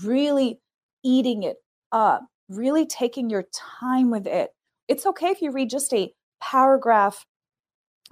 really 0.04 0.60
eating 1.02 1.42
it 1.42 1.56
up, 1.90 2.24
really 2.48 2.86
taking 2.86 3.28
your 3.28 3.44
time 3.52 4.10
with 4.10 4.28
it. 4.28 4.50
It's 4.86 5.04
okay 5.04 5.28
if 5.28 5.42
you 5.42 5.50
read 5.50 5.68
just 5.68 5.92
a 5.92 6.12
paragraph 6.40 7.26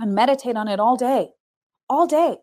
and 0.00 0.12
meditate 0.12 0.56
on 0.56 0.66
it 0.66 0.80
all 0.80 0.96
day, 0.96 1.28
all 1.88 2.08
day, 2.08 2.38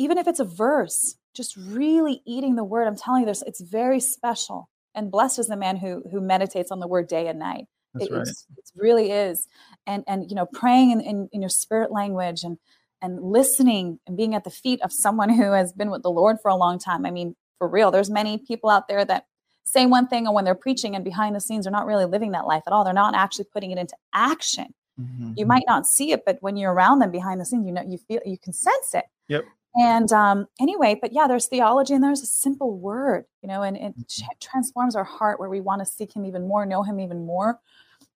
even 0.00 0.16
if 0.16 0.26
it's 0.26 0.40
a 0.40 0.44
verse, 0.44 1.16
just 1.34 1.54
really 1.56 2.22
eating 2.26 2.56
the 2.56 2.64
word. 2.64 2.88
I'm 2.88 2.96
telling 2.96 3.20
you, 3.20 3.26
this 3.26 3.42
it's 3.46 3.60
very 3.60 4.00
special. 4.00 4.70
And 4.94 5.10
blessed 5.10 5.38
is 5.38 5.46
the 5.46 5.58
man 5.58 5.76
who 5.76 6.02
who 6.10 6.22
meditates 6.22 6.72
on 6.72 6.80
the 6.80 6.88
word 6.88 7.06
day 7.06 7.28
and 7.28 7.38
night. 7.38 7.66
It, 7.98 8.10
right. 8.10 8.26
it 8.26 8.70
really 8.74 9.12
is. 9.12 9.46
And 9.86 10.02
and 10.06 10.28
you 10.30 10.34
know, 10.34 10.46
praying 10.46 10.90
in, 10.90 11.00
in, 11.02 11.28
in 11.32 11.42
your 11.42 11.50
spirit 11.50 11.92
language 11.92 12.44
and 12.44 12.56
and 13.02 13.22
listening 13.22 14.00
and 14.06 14.16
being 14.16 14.34
at 14.34 14.44
the 14.44 14.50
feet 14.50 14.80
of 14.80 14.90
someone 14.90 15.28
who 15.28 15.52
has 15.52 15.72
been 15.74 15.90
with 15.90 16.02
the 16.02 16.10
Lord 16.10 16.38
for 16.40 16.50
a 16.50 16.56
long 16.56 16.78
time. 16.78 17.04
I 17.04 17.10
mean, 17.10 17.36
for 17.58 17.68
real, 17.68 17.90
there's 17.90 18.10
many 18.10 18.38
people 18.38 18.70
out 18.70 18.88
there 18.88 19.04
that 19.04 19.26
say 19.64 19.84
one 19.84 20.08
thing 20.08 20.26
and 20.26 20.34
when 20.34 20.46
they're 20.46 20.54
preaching 20.54 20.96
and 20.96 21.04
behind 21.04 21.36
the 21.36 21.40
scenes 21.40 21.66
they're 21.66 21.72
not 21.72 21.86
really 21.86 22.06
living 22.06 22.32
that 22.32 22.46
life 22.46 22.62
at 22.66 22.72
all. 22.72 22.84
They're 22.84 22.94
not 22.94 23.14
actually 23.14 23.48
putting 23.52 23.70
it 23.70 23.76
into 23.78 23.96
action. 24.14 24.72
Mhm. 24.98 25.34
You 25.36 25.44
might 25.44 25.64
not 25.66 25.86
see 25.86 26.12
it, 26.12 26.24
but 26.24 26.38
when 26.40 26.56
you're 26.56 26.72
around 26.72 27.00
them 27.00 27.10
behind 27.10 27.38
the 27.38 27.44
scenes, 27.44 27.66
you 27.66 27.72
know 27.72 27.82
you 27.82 27.98
feel 27.98 28.20
you 28.24 28.38
can 28.38 28.54
sense 28.54 28.94
it. 28.94 29.04
Yep. 29.28 29.44
And 29.74 30.10
um, 30.12 30.46
anyway, 30.60 30.98
but 31.00 31.12
yeah, 31.12 31.26
there's 31.28 31.46
theology 31.46 31.94
and 31.94 32.02
there's 32.02 32.22
a 32.22 32.26
simple 32.26 32.76
word, 32.76 33.24
you 33.42 33.48
know, 33.48 33.62
and 33.62 33.76
it 33.76 33.94
ch- 34.08 34.22
transforms 34.40 34.96
our 34.96 35.04
heart 35.04 35.38
where 35.38 35.48
we 35.48 35.60
want 35.60 35.80
to 35.80 35.86
seek 35.86 36.14
Him 36.14 36.24
even 36.24 36.48
more, 36.48 36.66
know 36.66 36.82
Him 36.82 36.98
even 36.98 37.24
more. 37.24 37.60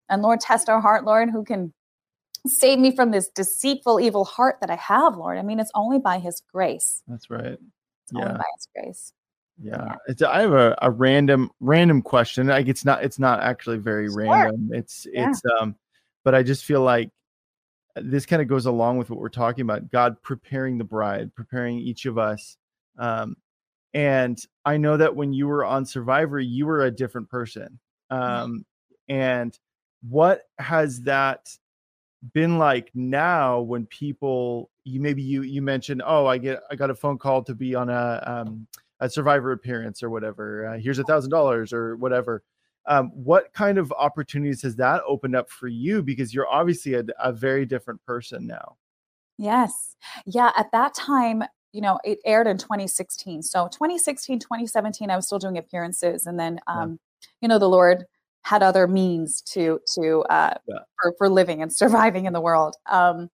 And 0.08 0.20
Lord, 0.20 0.40
test 0.40 0.68
our 0.68 0.80
heart, 0.80 1.04
Lord, 1.04 1.30
who 1.30 1.44
can 1.44 1.72
save 2.46 2.78
me 2.78 2.94
from 2.94 3.10
this 3.10 3.28
deceitful, 3.28 4.00
evil 4.00 4.24
heart 4.24 4.56
that 4.60 4.70
I 4.70 4.76
have, 4.76 5.16
Lord. 5.16 5.38
I 5.38 5.42
mean, 5.42 5.60
it's 5.60 5.70
only 5.74 5.98
by 5.98 6.18
His 6.18 6.42
grace. 6.52 7.02
That's 7.06 7.30
right. 7.30 7.52
It's 7.52 8.12
only 8.14 8.26
Yeah. 8.26 8.36
by 8.36 8.44
His 8.56 8.68
grace. 8.74 9.12
Yeah. 9.62 9.94
It's 10.08 10.20
I 10.22 10.40
have 10.40 10.52
a, 10.52 10.76
a 10.82 10.90
random 10.90 11.50
random 11.60 12.02
question. 12.02 12.48
Like 12.48 12.66
it's 12.66 12.84
not 12.84 13.04
it's 13.04 13.20
not 13.20 13.40
actually 13.40 13.78
very 13.78 14.08
Sure. 14.08 14.16
random. 14.16 14.70
It's 14.72 15.06
Yeah. 15.10 15.28
it's 15.30 15.42
um 15.60 15.76
but 16.24 16.34
I 16.34 16.42
just 16.42 16.64
feel 16.64 16.80
like 16.82 17.10
this 17.96 18.26
kind 18.26 18.42
of 18.42 18.48
goes 18.48 18.66
along 18.66 18.98
with 18.98 19.10
what 19.10 19.18
we're 19.18 19.28
talking 19.28 19.62
about. 19.62 19.90
God 19.90 20.20
preparing 20.22 20.78
the 20.78 20.84
bride, 20.84 21.34
preparing 21.34 21.78
each 21.78 22.06
of 22.06 22.18
us. 22.18 22.56
Um 22.98 23.36
and 23.92 24.38
I 24.64 24.76
know 24.76 24.96
that 24.96 25.14
when 25.14 25.32
you 25.32 25.46
were 25.46 25.64
on 25.64 25.86
Survivor, 25.86 26.40
you 26.40 26.66
were 26.66 26.84
a 26.84 26.90
different 26.90 27.28
person. 27.28 27.78
Um 28.10 28.64
and 29.08 29.58
what 30.08 30.42
has 30.58 31.02
that 31.02 31.48
been 32.32 32.58
like 32.58 32.90
now 32.94 33.60
when 33.60 33.86
people 33.86 34.70
you 34.84 35.00
maybe 35.00 35.22
you 35.22 35.42
you 35.42 35.60
mentioned 35.60 36.02
oh 36.06 36.26
i 36.26 36.38
get 36.38 36.60
i 36.70 36.74
got 36.74 36.90
a 36.90 36.94
phone 36.94 37.18
call 37.18 37.42
to 37.42 37.54
be 37.54 37.74
on 37.74 37.90
a 37.90 38.22
um 38.26 38.66
a 39.00 39.10
survivor 39.10 39.52
appearance 39.52 40.02
or 40.02 40.08
whatever 40.08 40.66
uh, 40.68 40.78
here's 40.78 40.98
a 40.98 41.04
thousand 41.04 41.30
dollars 41.30 41.72
or 41.72 41.96
whatever 41.96 42.42
um 42.86 43.08
what 43.14 43.52
kind 43.52 43.78
of 43.78 43.92
opportunities 43.92 44.62
has 44.62 44.76
that 44.76 45.02
opened 45.06 45.34
up 45.34 45.48
for 45.50 45.68
you 45.68 46.02
because 46.02 46.34
you're 46.34 46.48
obviously 46.48 46.94
a, 46.94 47.04
a 47.22 47.32
very 47.32 47.64
different 47.64 48.02
person 48.04 48.46
now 48.46 48.76
Yes. 49.38 49.96
Yeah. 50.26 50.52
At 50.56 50.70
that 50.72 50.94
time, 50.94 51.42
you 51.72 51.80
know, 51.80 51.98
it 52.04 52.18
aired 52.24 52.46
in 52.46 52.56
2016. 52.56 53.42
So 53.42 53.66
2016, 53.68 54.38
2017, 54.38 55.10
I 55.10 55.16
was 55.16 55.26
still 55.26 55.38
doing 55.40 55.58
appearances. 55.58 56.26
And 56.26 56.38
then, 56.38 56.60
Yeah. 56.68 56.82
um, 56.82 57.00
you 57.40 57.48
know, 57.48 57.58
the 57.58 57.68
Lord 57.68 58.04
had 58.42 58.62
other 58.62 58.86
means 58.86 59.42
to, 59.42 59.80
to, 59.96 60.20
uh, 60.30 60.54
Yeah. 60.68 60.78
for, 61.02 61.14
for 61.18 61.28
living 61.28 61.62
and 61.62 61.72
surviving 61.82 62.26
in 62.26 62.32
the 62.32 62.40
world. 62.40 62.76
Um, 62.86 63.30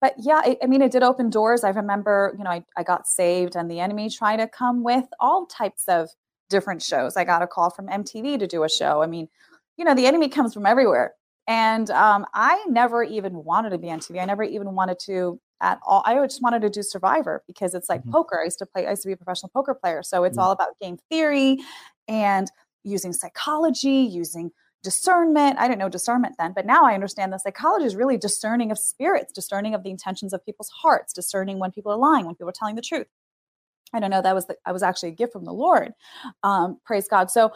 but 0.00 0.14
yeah, 0.18 0.42
it, 0.46 0.58
I 0.62 0.66
mean, 0.66 0.82
it 0.82 0.90
did 0.92 1.02
open 1.02 1.30
doors. 1.30 1.62
I 1.62 1.68
remember, 1.70 2.34
you 2.38 2.42
know, 2.42 2.50
I, 2.50 2.64
I 2.76 2.82
got 2.82 3.06
saved 3.06 3.54
and 3.54 3.70
the 3.70 3.80
enemy 3.80 4.10
tried 4.10 4.38
to 4.38 4.48
come 4.48 4.82
with 4.82 5.04
all 5.20 5.46
types 5.46 5.84
of 5.88 6.08
different 6.50 6.82
shows. 6.82 7.16
I 7.16 7.24
got 7.24 7.40
a 7.42 7.46
call 7.46 7.70
from 7.70 7.86
MTV 7.88 8.38
to 8.40 8.46
do 8.46 8.64
a 8.64 8.68
show. 8.68 9.02
I 9.02 9.06
mean, 9.06 9.28
you 9.78 9.84
know, 9.86 9.94
the 9.94 10.06
enemy 10.06 10.28
comes 10.28 10.52
from 10.52 10.66
everywhere. 10.66 11.14
And 11.46 11.90
um, 11.90 12.26
I 12.34 12.62
never 12.68 13.02
even 13.02 13.42
wanted 13.44 13.70
to 13.70 13.78
be 13.78 13.90
on 13.90 14.00
TV. 14.00 14.20
I 14.20 14.26
never 14.26 14.42
even 14.42 14.74
wanted 14.74 14.98
to 15.06 15.40
at 15.62 15.78
all. 15.86 16.02
I 16.04 16.14
just 16.26 16.42
wanted 16.42 16.62
to 16.62 16.70
do 16.70 16.82
Survivor 16.82 17.42
because 17.46 17.74
it's 17.74 17.88
like 17.88 18.02
Mhm. 18.04 18.12
poker. 18.12 18.40
I 18.40 18.44
used 18.44 18.58
to 18.58 18.66
play, 18.66 18.86
I 18.86 18.90
used 18.90 19.02
to 19.02 19.08
be 19.08 19.12
a 19.14 19.16
professional 19.16 19.50
poker 19.52 19.74
player. 19.74 20.02
So 20.02 20.24
it's 20.24 20.36
Mhm. 20.36 20.42
all 20.42 20.52
about 20.52 20.78
game 20.80 20.98
theory 21.10 21.58
and 22.08 22.50
using 22.84 23.12
psychology, 23.12 23.90
using 23.90 24.52
discernment. 24.82 25.58
I 25.58 25.68
didn't 25.68 25.78
know 25.80 25.88
discernment 25.90 26.36
then, 26.38 26.52
but 26.54 26.64
now 26.64 26.84
I 26.84 26.94
understand 26.94 27.32
that 27.32 27.42
psychology 27.42 27.84
is 27.84 27.94
really 27.96 28.16
discerning 28.16 28.70
of 28.70 28.78
spirits, 28.78 29.32
discerning 29.32 29.74
of 29.74 29.82
the 29.82 29.90
intentions 29.90 30.32
of 30.32 30.44
people's 30.44 30.70
hearts, 30.70 31.12
discerning 31.12 31.58
when 31.58 31.70
people 31.72 31.92
are 31.92 31.98
lying, 31.98 32.24
when 32.24 32.34
people 32.34 32.48
are 32.48 32.52
telling 32.52 32.76
the 32.76 32.82
truth. 32.82 33.06
I 33.92 34.00
don't 34.00 34.10
know. 34.10 34.22
That 34.22 34.34
was 34.34 34.46
the, 34.46 34.56
I 34.64 34.72
was 34.72 34.82
actually 34.82 35.10
a 35.10 35.12
gift 35.12 35.32
from 35.32 35.44
the 35.44 35.52
Lord. 35.52 35.92
Um, 36.42 36.78
praise 36.84 37.08
God. 37.08 37.30
So, 37.30 37.52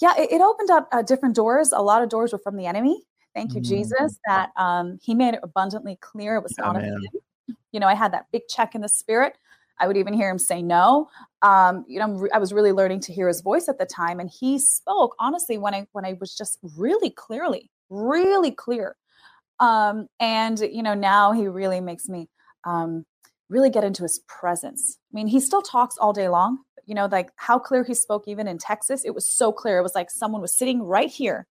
yeah, 0.00 0.12
it, 0.18 0.32
it 0.32 0.40
opened 0.40 0.70
up 0.70 0.88
uh, 0.92 1.02
different 1.02 1.34
doors. 1.34 1.72
A 1.72 1.80
lot 1.80 2.02
of 2.02 2.08
doors 2.08 2.32
were 2.32 2.38
from 2.38 2.56
the 2.56 2.66
enemy. 2.66 3.02
Thank 3.34 3.54
you, 3.54 3.60
Mm. 3.60 3.68
Jesus, 3.68 4.18
that 4.26 4.50
um, 4.56 4.98
He 5.02 5.14
made 5.14 5.34
it 5.34 5.40
abundantly 5.42 5.96
clear 6.00 6.36
it 6.36 6.42
was 6.42 6.54
Yeah, 6.58 6.64
not 6.64 6.76
of. 6.76 6.82
Him. 6.82 7.56
You 7.72 7.80
know, 7.80 7.86
I 7.86 7.94
had 7.94 8.12
that 8.12 8.26
big 8.32 8.42
check 8.48 8.74
in 8.74 8.80
the 8.80 8.88
spirit. 8.88 9.36
I 9.80 9.86
would 9.86 9.96
even 9.96 10.12
hear 10.12 10.30
Him 10.30 10.38
say 10.38 10.60
no. 10.60 11.08
Um, 11.42 11.84
you 11.86 11.98
know, 11.98 12.26
I 12.34 12.38
was 12.38 12.52
really 12.52 12.72
learning 12.72 13.00
to 13.00 13.12
hear 13.12 13.28
His 13.28 13.40
voice 13.40 13.68
at 13.68 13.78
the 13.78 13.86
time, 13.86 14.20
and 14.20 14.28
He 14.30 14.58
spoke 14.58 15.14
honestly 15.18 15.58
when 15.58 15.74
I 15.74 15.86
when 15.92 16.04
I 16.04 16.14
was 16.20 16.36
just 16.36 16.58
really 16.76 17.10
clearly, 17.10 17.70
really 17.90 18.50
clear. 18.50 18.96
Um, 19.60 20.08
and 20.20 20.58
you 20.60 20.82
know, 20.82 20.94
now 20.94 21.32
He 21.32 21.46
really 21.46 21.80
makes 21.80 22.08
me 22.08 22.28
um, 22.64 23.04
really 23.48 23.70
get 23.70 23.84
into 23.84 24.02
His 24.02 24.20
presence. 24.28 24.98
I 25.12 25.14
mean, 25.14 25.26
He 25.26 25.40
still 25.40 25.62
talks 25.62 25.96
all 25.98 26.12
day 26.12 26.28
long. 26.28 26.58
but, 26.74 26.84
You 26.86 26.94
know, 26.94 27.06
like 27.06 27.30
how 27.36 27.58
clear 27.58 27.84
He 27.84 27.94
spoke 27.94 28.24
even 28.28 28.46
in 28.48 28.58
Texas. 28.58 29.04
It 29.04 29.14
was 29.14 29.26
so 29.26 29.52
clear. 29.52 29.78
It 29.78 29.82
was 29.82 29.94
like 29.94 30.10
someone 30.10 30.40
was 30.42 30.56
sitting 30.56 30.82
right 30.82 31.10
here 31.10 31.46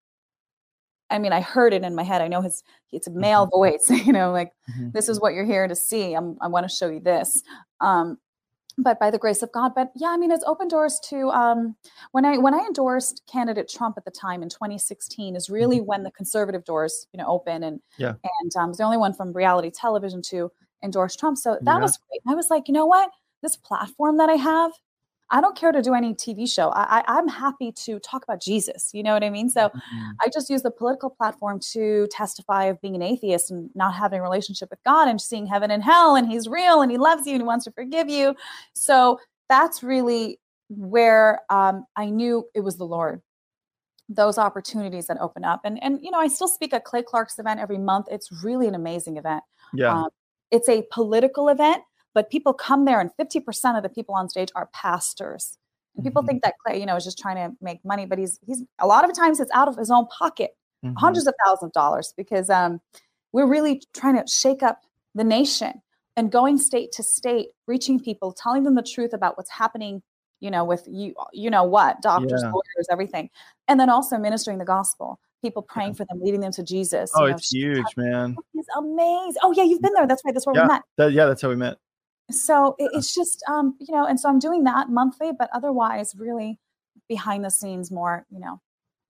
I 1.10 1.20
mean, 1.20 1.32
I 1.32 1.40
heard 1.40 1.74
it 1.74 1.84
in 1.84 1.96
my 1.96 2.04
head. 2.04 2.22
I 2.22 2.28
know 2.28 2.42
his 2.42 2.64
it's 2.92 3.08
a 3.08 3.12
male 3.12 3.46
voice, 3.46 3.90
you 4.06 4.12
know, 4.12 4.32
like 4.32 4.52
Mhm. 4.78 4.92
this 4.94 5.08
is 5.08 5.20
what 5.22 5.34
you're 5.34 5.46
here 5.46 5.68
to 5.68 5.76
see. 5.76 6.14
I'm, 6.14 6.38
I 6.42 6.48
want 6.48 6.70
to 6.70 6.76
show 6.76 6.90
you 6.90 7.00
this. 7.00 7.42
Um, 7.80 8.18
but 8.78 9.00
by 9.00 9.10
the 9.10 9.18
grace 9.18 9.42
of 9.42 9.52
God, 9.54 9.72
but 9.74 9.90
yeah, 9.96 10.10
I 10.10 10.18
mean, 10.18 10.32
it's 10.32 10.44
open 10.46 10.68
doors 10.68 11.00
to 11.06 11.30
um, 11.32 11.76
when 12.12 12.26
I 12.26 12.38
when 12.38 12.54
I 12.54 12.60
endorsed 12.60 13.24
candidate 13.32 13.70
Trump 13.70 13.96
at 13.98 14.06
the 14.06 14.12
time 14.12 14.44
in 14.44 14.50
2016 14.50 15.36
is 15.36 15.50
really 15.50 15.80
when 15.82 16.04
the 16.04 16.12
conservative 16.12 16.64
doors, 16.66 17.08
you 17.14 17.18
know, 17.18 17.26
open 17.28 17.64
and 17.64 17.80
Yeah. 17.98 18.16
and 18.42 18.52
um, 18.58 18.66
I 18.66 18.68
was 18.68 18.78
the 18.78 18.84
only 18.84 18.98
one 18.98 19.14
from 19.14 19.32
reality 19.34 19.72
television 19.72 20.22
to 20.24 20.52
endorse 20.84 21.16
Trump. 21.16 21.38
So 21.38 21.58
that 21.62 21.76
Yeah. 21.76 21.82
was 21.82 21.98
great. 22.10 22.22
I 22.28 22.36
was 22.36 22.50
like, 22.50 22.68
you 22.68 22.74
know 22.74 22.86
what, 22.86 23.10
this 23.42 23.56
platform 23.58 24.18
that 24.18 24.30
I 24.30 24.36
have, 24.36 24.72
I 25.30 25.42
don't 25.42 25.58
care 25.58 25.72
to 25.74 25.82
do 25.82 25.94
any 25.94 26.14
TV 26.14 26.48
show. 26.48 26.70
I, 26.70 27.00
I 27.00 27.04
I'm 27.18 27.28
happy 27.28 27.72
to 27.84 28.00
talk 28.00 28.24
about 28.24 28.40
Jesus. 28.42 28.92
You 28.94 29.04
know 29.04 29.14
what 29.14 29.24
I 29.24 29.30
mean? 29.30 29.50
So 29.50 29.70
Mhm. 29.70 30.16
I 30.24 30.30
just 30.34 30.50
use 30.50 30.62
the 30.62 30.72
political 30.72 31.10
platform 31.10 31.60
to 31.74 32.08
testify 32.12 32.66
of 32.66 32.80
being 32.82 32.96
an 32.96 33.02
atheist 33.02 33.52
and 33.52 33.70
not 33.76 33.94
having 33.94 34.20
a 34.20 34.24
relationship 34.24 34.70
with 34.70 34.82
God 34.86 35.08
and 35.10 35.20
seeing 35.20 35.46
heaven 35.46 35.70
and 35.70 35.84
hell, 35.84 36.16
and 36.16 36.30
He's 36.32 36.48
real 36.48 36.82
and 36.82 36.90
He 36.92 36.98
loves 36.98 37.26
you 37.28 37.34
and 37.34 37.42
He 37.42 37.46
wants 37.46 37.66
to 37.66 37.72
forgive 37.72 38.08
you. 38.10 38.36
So 38.74 39.20
that's 39.50 39.84
really 39.84 40.40
where 40.70 41.42
um, 41.50 41.86
I 41.96 42.10
knew 42.10 42.46
it 42.54 42.62
was 42.62 42.78
the 42.78 42.86
Lord. 42.86 43.22
Those 44.10 44.38
opportunities 44.38 45.08
that 45.08 45.18
open 45.20 45.44
up, 45.44 45.62
and 45.66 45.84
and 45.84 46.00
you 46.02 46.12
know, 46.12 46.20
I 46.20 46.30
still 46.30 46.48
speak 46.48 46.74
at 46.74 46.86
Clay 46.86 47.04
Clark's 47.04 47.38
event 47.40 47.60
every 47.60 47.78
month. 47.78 48.08
It's 48.10 48.32
really 48.44 48.66
an 48.70 48.76
amazing 48.76 49.18
event. 49.18 49.44
yeah 49.74 49.92
Um, 49.92 50.10
it's 50.52 50.70
a 50.70 50.84
political 50.92 51.50
event, 51.50 51.84
but 52.14 52.30
people 52.30 52.54
come 52.54 52.86
there, 52.86 53.00
and 53.00 53.12
50% 53.20 53.78
of 53.78 53.84
the 53.84 53.90
people 53.90 54.16
on 54.16 54.30
stage 54.30 54.50
are 54.56 54.68
pastors. 54.74 55.58
And 55.96 56.04
people 56.04 56.22
Mhm. 56.24 56.28
think 56.28 56.44
that 56.44 56.56
Clay, 56.66 56.80
you 56.80 56.86
know, 56.86 56.96
is 56.96 57.04
just 57.04 57.18
trying 57.20 57.36
to 57.36 57.56
make 57.62 57.84
money, 57.84 58.06
but 58.06 58.18
he's 58.20 58.40
he's 58.46 58.64
a 58.80 58.88
lot 58.88 59.08
of 59.10 59.16
times 59.16 59.40
it's 59.40 59.52
out 59.54 59.68
of 59.68 59.76
his 59.76 59.90
own 59.92 60.06
pocket, 60.08 60.56
Mhm. 60.84 60.94
hundreds 60.98 61.28
of 61.28 61.34
thousands 61.46 61.70
of 61.70 61.74
dollars, 61.74 62.14
because 62.18 62.50
um, 62.50 62.82
we're 63.34 63.48
really 63.48 63.82
trying 63.94 64.16
to 64.16 64.28
shake 64.28 64.64
up 64.64 64.82
the 65.16 65.24
nation 65.24 65.82
and 66.16 66.32
going 66.32 66.58
state 66.58 66.92
to 66.94 67.04
state, 67.04 67.50
reaching 67.68 68.00
people, 68.00 68.32
telling 68.32 68.64
them 68.64 68.76
the 68.76 68.82
truth 68.84 69.14
about 69.14 69.38
what's 69.38 69.52
happening 69.52 70.02
you 70.40 70.52
know, 70.52 70.64
with 70.64 70.84
you, 70.88 71.16
you 71.34 71.50
know 71.50 71.64
what, 71.64 72.00
doctors, 72.04 72.44
Yeah. 72.44 72.52
lawyers, 72.52 72.86
everything. 72.92 73.28
And 73.68 73.80
then 73.80 73.90
also 73.90 74.20
ministering 74.20 74.60
the 74.60 74.66
gospel, 74.66 75.20
people 75.42 75.62
praying 75.62 75.94
for 75.94 76.06
them, 76.06 76.20
leading 76.22 76.40
them 76.42 76.52
to 76.52 76.64
Jesus. 76.64 77.12
Oh, 77.16 77.24
you 77.26 77.32
know, 77.32 77.36
it's 77.38 77.52
huge, 77.52 77.86
man. 77.96 78.36
It's 78.54 78.68
amazing. 78.78 79.40
Oh 79.44 79.54
yeah, 79.56 79.64
you've 79.64 79.82
been 79.82 79.94
there. 79.94 80.08
That's 80.08 80.24
right. 80.26 80.34
That's 80.34 80.46
where 80.48 80.56
Yeah. 80.56 80.64
we 80.64 80.68
met. 80.68 80.82
That, 80.98 81.12
yeah, 81.12 81.26
that's 81.26 81.42
how 81.42 81.50
we 81.50 81.56
met. 81.56 81.78
So 82.32 82.76
it, 82.78 82.92
it's 82.94 83.14
just, 83.16 83.44
um, 83.48 83.76
you 83.80 83.96
know, 83.96 84.06
and 84.06 84.20
so 84.20 84.28
I'm 84.30 84.40
doing 84.40 84.64
that 84.66 84.90
monthly, 84.90 85.32
but 85.38 85.50
otherwise, 85.54 86.14
really 86.18 86.60
behind 87.08 87.46
the 87.46 87.50
scenes, 87.52 87.90
more, 87.92 88.26
you 88.30 88.40
know, 88.40 88.60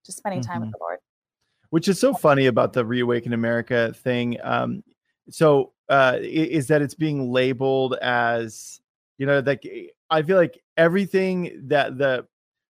just 0.05 0.19
spending 0.19 0.41
time 0.41 0.61
with 0.61 0.69
Mhm. 0.69 0.73
the 0.73 0.77
Lord. 0.81 0.99
which 1.69 1.87
is 1.89 1.99
so 1.99 2.13
funny 2.13 2.45
about 2.45 2.71
the 2.71 2.85
reawaken 2.85 3.33
america 3.33 3.91
thing 3.93 4.37
um 4.41 4.81
so 5.29 5.73
uh 5.89 6.17
is 6.21 6.67
that 6.67 6.81
it's 6.81 6.95
being 6.95 7.29
labeled 7.29 7.95
as 7.95 8.79
you 9.17 9.25
know 9.25 9.39
like 9.39 9.67
i 10.09 10.21
feel 10.21 10.37
like 10.37 10.57
everything 10.77 11.61
that 11.67 11.97
the 11.97 12.25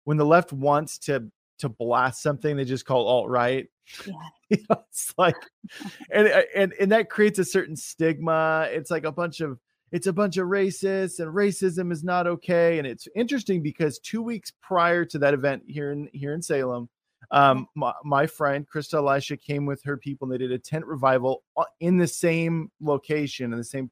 when 0.05 0.17
the 0.17 0.25
left 0.25 0.51
wants 0.51 0.97
to 0.97 1.29
to 1.59 1.69
blast 1.69 2.21
something 2.21 2.55
they 2.55 2.65
just 2.65 2.85
call 2.85 3.07
alt 3.07 3.29
right 3.29 3.67
Yeah. 4.05 4.13
you 4.49 4.57
know, 4.69 4.83
it's 4.89 5.13
like 5.17 5.35
and 6.11 6.27
uh, 6.27 6.41
and 6.55 6.73
and 6.79 6.91
that 6.91 7.09
creates 7.09 7.39
a 7.39 7.45
certain 7.45 7.75
stigma. 7.75 8.67
It's 8.69 8.91
like 8.91 9.05
a 9.05 9.11
bunch 9.11 9.41
of 9.41 9.59
it's 9.91 10.07
a 10.07 10.13
bunch 10.13 10.37
of 10.37 10.47
racists 10.47 11.19
and 11.19 11.33
racism 11.33 11.91
is 11.91 12.03
not 12.03 12.27
okay 12.27 12.77
and 12.77 12.87
it's 12.87 13.07
interesting 13.15 13.61
because 13.61 13.99
two 13.99 14.21
weeks 14.21 14.51
prior 14.61 15.05
to 15.05 15.17
that 15.19 15.33
event 15.33 15.63
here 15.67 15.91
in 15.91 16.09
here 16.13 16.33
in 16.33 16.41
salem 16.41 16.89
um 17.31 17.67
my, 17.75 17.93
my 18.03 18.27
friend 18.27 18.67
christa 18.69 18.95
elisha 18.95 19.37
came 19.37 19.65
with 19.65 19.81
her 19.83 19.97
people 19.97 20.25
and 20.25 20.33
they 20.33 20.37
did 20.37 20.51
a 20.51 20.59
tent 20.59 20.85
revival 20.85 21.43
in 21.79 21.97
the 21.97 22.07
same 22.07 22.69
location 22.81 23.53
in 23.53 23.57
the 23.57 23.63
same 23.63 23.89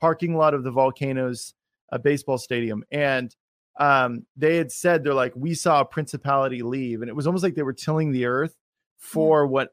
parking 0.00 0.36
lot 0.36 0.54
of 0.54 0.62
the 0.64 0.70
volcanoes 0.70 1.54
uh, 1.92 1.98
baseball 1.98 2.38
stadium 2.38 2.84
and 2.92 3.34
um 3.78 4.24
they 4.36 4.56
had 4.56 4.70
said 4.70 5.02
they're 5.02 5.14
like 5.14 5.32
we 5.34 5.54
saw 5.54 5.80
a 5.80 5.84
principality 5.84 6.62
leave 6.62 7.00
and 7.00 7.08
it 7.08 7.16
was 7.16 7.26
almost 7.26 7.42
like 7.42 7.54
they 7.54 7.62
were 7.62 7.72
tilling 7.72 8.12
the 8.12 8.26
earth 8.26 8.54
for 8.98 9.46
what 9.46 9.70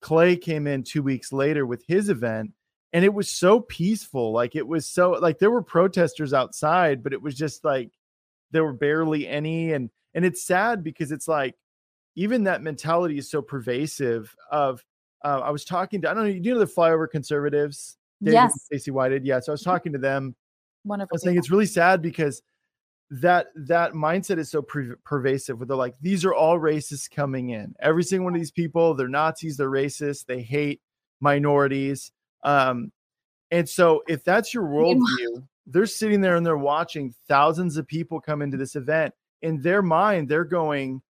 clay 0.00 0.36
came 0.36 0.66
in 0.66 0.82
two 0.82 1.02
weeks 1.02 1.32
later 1.32 1.66
with 1.66 1.84
his 1.86 2.08
event 2.08 2.50
and 2.92 3.04
it 3.04 3.12
was 3.12 3.28
so 3.28 3.60
peaceful 3.60 4.32
like 4.32 4.54
it 4.54 4.66
was 4.66 4.86
so 4.86 5.10
like 5.12 5.38
there 5.38 5.50
were 5.50 5.62
protesters 5.62 6.32
outside 6.32 7.02
but 7.02 7.12
it 7.12 7.20
was 7.20 7.34
just 7.34 7.64
like 7.64 7.90
there 8.52 8.64
were 8.64 8.72
barely 8.72 9.26
any 9.26 9.72
and 9.72 9.90
and 10.14 10.24
it's 10.24 10.44
sad 10.44 10.84
because 10.84 11.10
it's 11.10 11.26
like 11.28 11.56
even 12.14 12.44
that 12.44 12.62
mentality 12.62 13.18
is 13.18 13.30
so 13.30 13.42
pervasive 13.42 14.34
of 14.52 14.84
uh, 15.24 15.40
i 15.44 15.50
was 15.50 15.64
talking 15.64 16.00
to 16.00 16.08
i 16.10 16.14
don't 16.14 16.24
know 16.24 16.28
you 16.30 16.52
know 16.54 16.60
the 16.60 16.66
flyover 16.66 17.10
conservatives 17.10 17.96
David 18.22 18.34
Yes. 18.34 18.64
Stacy 18.66 18.90
Whited. 18.92 19.26
Yeah. 19.26 19.40
So 19.40 19.50
I 19.50 19.54
was 19.54 19.62
talking 19.62 19.92
to 19.94 19.98
them. 19.98 20.36
I 20.84 20.88
Wonderful. 20.88 21.08
was 21.16 21.22
saying 21.24 21.36
it's 21.38 21.50
really 21.50 21.66
sad 21.66 22.00
because 22.02 22.40
that 23.12 23.48
that 23.54 23.92
mindset 23.92 24.38
is 24.38 24.50
so 24.50 24.62
per- 24.62 24.96
pervasive 25.04 25.58
where 25.58 25.66
they're 25.66 25.76
like, 25.76 25.94
these 26.00 26.24
are 26.24 26.32
all 26.32 26.58
racists 26.58 27.10
coming 27.10 27.50
in. 27.50 27.74
Every 27.78 28.02
single 28.02 28.24
one 28.24 28.34
of 28.34 28.40
these 28.40 28.50
people, 28.50 28.94
they're 28.94 29.06
Nazis, 29.06 29.58
they're 29.58 29.70
racist, 29.70 30.24
they 30.24 30.40
hate 30.40 30.80
minorities. 31.20 32.10
Um, 32.42 32.90
and 33.50 33.68
so 33.68 34.02
if 34.08 34.24
that's 34.24 34.54
your 34.54 34.64
worldview, 34.64 35.46
they're 35.66 35.84
sitting 35.84 36.22
there 36.22 36.36
and 36.36 36.46
they're 36.46 36.56
watching 36.56 37.14
thousands 37.28 37.76
of 37.76 37.86
people 37.86 38.18
come 38.18 38.40
into 38.40 38.56
this 38.56 38.76
event. 38.76 39.12
In 39.42 39.60
their 39.60 39.82
mind, 39.82 40.30
they're 40.30 40.44
going, 40.44 41.02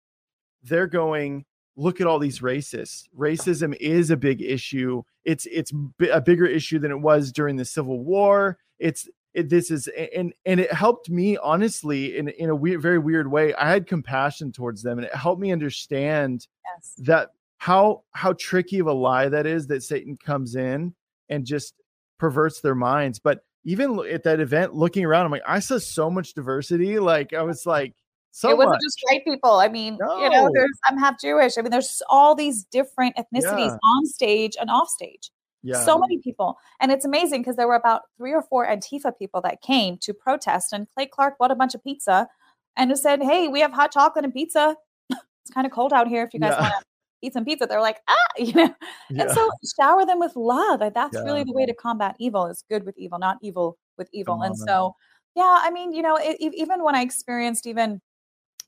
they're 0.64 0.88
going, 0.88 1.44
look 1.76 2.00
at 2.00 2.08
all 2.08 2.18
these 2.18 2.40
racists. 2.40 3.04
Racism 3.16 3.76
is 3.76 4.10
a 4.10 4.16
big 4.16 4.42
issue. 4.42 5.02
It's 5.24 5.46
it's 5.46 5.70
bi- 5.70 6.08
a 6.08 6.20
bigger 6.20 6.46
issue 6.46 6.80
than 6.80 6.90
it 6.90 7.00
was 7.00 7.30
during 7.30 7.54
the 7.54 7.64
Civil 7.64 8.00
War. 8.00 8.58
It's 8.80 9.08
it, 9.34 9.48
this 9.48 9.70
is 9.70 9.88
and 10.14 10.32
and 10.44 10.60
it 10.60 10.72
helped 10.72 11.08
me 11.08 11.36
honestly 11.38 12.16
in 12.18 12.28
in 12.28 12.50
a 12.50 12.54
weird, 12.54 12.82
very 12.82 12.98
weird 12.98 13.30
way. 13.30 13.54
I 13.54 13.70
had 13.70 13.86
compassion 13.86 14.52
towards 14.52 14.82
them, 14.82 14.98
and 14.98 15.06
it 15.06 15.14
helped 15.14 15.40
me 15.40 15.52
understand 15.52 16.46
yes. 16.76 16.94
that 16.98 17.30
how 17.58 18.02
how 18.12 18.34
tricky 18.34 18.78
of 18.78 18.86
a 18.86 18.92
lie 18.92 19.28
that 19.28 19.46
is 19.46 19.66
that 19.68 19.82
Satan 19.82 20.16
comes 20.16 20.56
in 20.56 20.94
and 21.28 21.46
just 21.46 21.74
perverts 22.18 22.60
their 22.60 22.74
minds. 22.74 23.18
But 23.18 23.44
even 23.64 24.00
at 24.10 24.24
that 24.24 24.40
event, 24.40 24.74
looking 24.74 25.04
around, 25.04 25.26
I'm 25.26 25.30
like, 25.30 25.42
I 25.46 25.60
saw 25.60 25.78
so 25.78 26.10
much 26.10 26.34
diversity. 26.34 26.98
Like 26.98 27.32
I 27.32 27.42
was 27.42 27.64
like, 27.64 27.94
so 28.32 28.50
it 28.50 28.56
wasn't 28.56 28.72
much. 28.72 28.80
just 28.82 28.98
white 29.04 29.24
people. 29.24 29.52
I 29.52 29.68
mean, 29.68 29.94
you 29.94 30.30
know, 30.30 30.50
there's 30.52 30.78
I'm 30.86 30.98
half 30.98 31.20
Jewish. 31.20 31.56
I 31.56 31.62
mean, 31.62 31.70
there's 31.70 32.02
all 32.08 32.34
these 32.34 32.64
different 32.64 33.14
ethnicities 33.16 33.68
Yeah. 33.68 33.78
on 33.96 34.06
stage 34.06 34.56
and 34.60 34.70
off 34.70 34.88
stage. 34.88 35.30
Yeah. 35.62 35.82
So 35.84 35.98
many 35.98 36.18
people. 36.18 36.56
And 36.80 36.90
it's 36.90 37.04
amazing 37.04 37.42
because 37.42 37.56
there 37.56 37.68
were 37.68 37.74
about 37.74 38.02
three 38.18 38.32
or 38.32 38.42
four 38.42 38.66
Antifa 38.66 39.16
people 39.18 39.40
that 39.42 39.62
came 39.62 39.96
to 39.98 40.12
protest. 40.12 40.72
And 40.72 40.86
Clay 40.94 41.06
Clark 41.06 41.38
bought 41.38 41.50
a 41.50 41.54
bunch 41.54 41.74
of 41.74 41.82
pizza 41.82 42.28
and 42.76 42.90
just 42.90 43.02
said, 43.02 43.22
Hey, 43.22 43.48
we 43.48 43.60
have 43.60 43.72
hot 43.72 43.92
chocolate 43.92 44.24
and 44.24 44.34
pizza. 44.34 44.76
it's 45.10 45.50
kind 45.54 45.66
of 45.66 45.72
cold 45.72 45.92
out 45.92 46.08
here. 46.08 46.24
If 46.24 46.34
you 46.34 46.40
guys 46.40 46.54
Yeah. 46.56 46.62
want 46.62 46.74
to 46.80 46.84
eat 47.22 47.32
some 47.32 47.44
pizza, 47.44 47.66
they're 47.66 47.80
like, 47.80 48.00
ah, 48.08 48.16
you 48.38 48.52
know. 48.54 48.74
yeah. 49.10 49.22
And 49.22 49.30
so 49.30 49.48
shower 49.78 50.04
them 50.04 50.18
with 50.18 50.34
love. 50.36 50.80
That's 50.92 51.16
really 51.16 51.44
the 51.44 51.52
way 51.52 51.66
to 51.66 51.74
combat 51.74 52.16
evil 52.18 52.46
is 52.46 52.64
good 52.68 52.84
with 52.84 52.98
evil, 52.98 53.18
not 53.18 53.38
evil 53.42 53.78
with 53.96 54.08
evil. 54.12 54.42
And 54.42 54.56
so, 54.58 54.96
yeah, 55.36 55.60
I 55.62 55.70
mean, 55.70 55.92
you 55.92 56.02
know, 56.02 56.16
it, 56.20 56.36
even 56.40 56.82
when 56.82 56.94
I 56.96 57.02
experienced 57.02 57.66
even 57.66 58.00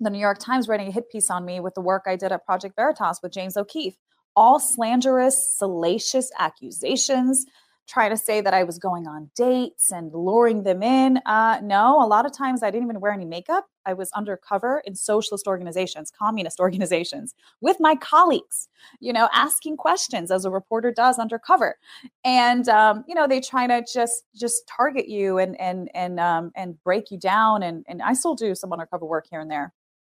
the 0.01 0.11
New 0.11 0.19
York 0.19 0.39
Times 0.39 0.69
writing 0.69 0.89
a 0.89 0.91
hit 0.93 1.11
piece 1.11 1.31
on 1.31 1.45
me 1.45 1.61
with 1.61 1.75
the 1.75 1.81
work 1.81 2.05
I 2.07 2.17
did 2.17 2.31
at 2.33 2.45
Project 2.45 2.77
Veritas 2.77 3.21
with 3.23 3.33
James 3.33 3.57
O'Keefe, 3.57 3.97
all 4.37 4.59
slanderous, 4.59 5.57
salacious 5.57 6.31
accusations, 6.39 7.47
try 7.87 8.09
to 8.09 8.17
say 8.17 8.41
that 8.41 8.55
I 8.55 8.65
was 8.65 8.79
going 8.79 9.07
on 9.07 9.31
dates 9.37 9.93
and 9.93 10.13
luring 10.13 10.63
them 10.63 10.83
in. 10.83 11.19
Uh, 11.27 11.61
no, 11.63 12.03
a 12.03 12.07
lot 12.07 12.25
of 12.25 12.33
times 12.33 12.63
I 12.63 12.71
didn't 12.71 12.85
even 12.85 13.01
wear 13.01 13.13
any 13.13 13.27
makeup. 13.27 13.67
I 13.85 13.93
was 13.93 14.11
undercover 14.13 14.83
in 14.87 14.95
socialist 14.95 15.47
organizations, 15.47 16.11
communist 16.11 16.61
organizations, 16.61 17.35
with 17.61 17.77
my 17.81 17.95
colleagues, 17.97 18.69
you 19.01 19.13
know, 19.13 19.29
asking 19.35 19.77
questions 19.77 20.31
as 20.31 20.45
a 20.45 20.51
reporter 20.51 20.93
does 20.93 21.19
undercover. 21.19 21.77
And 22.25 22.69
um, 22.69 23.05
you 23.07 23.15
know, 23.15 23.27
they 23.27 23.41
try 23.41 23.67
to 23.67 23.85
just 23.93 24.25
just 24.35 24.67
target 24.67 25.09
you 25.09 25.39
and 25.39 25.61
and 25.61 25.91
and 25.95 26.19
um, 26.19 26.53
and 26.57 26.83
break 26.83 27.11
you 27.11 27.19
down. 27.19 27.63
And 27.63 27.85
and 27.87 28.01
I 28.03 28.15
still 28.15 28.35
do 28.35 28.55
some 28.55 28.73
undercover 28.73 29.05
work 29.05 29.27
here 29.31 29.41
and 29.41 29.51
there. 29.51 29.75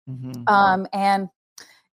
Mhm. 0.09 0.49
Um, 0.49 0.87
and 0.93 1.27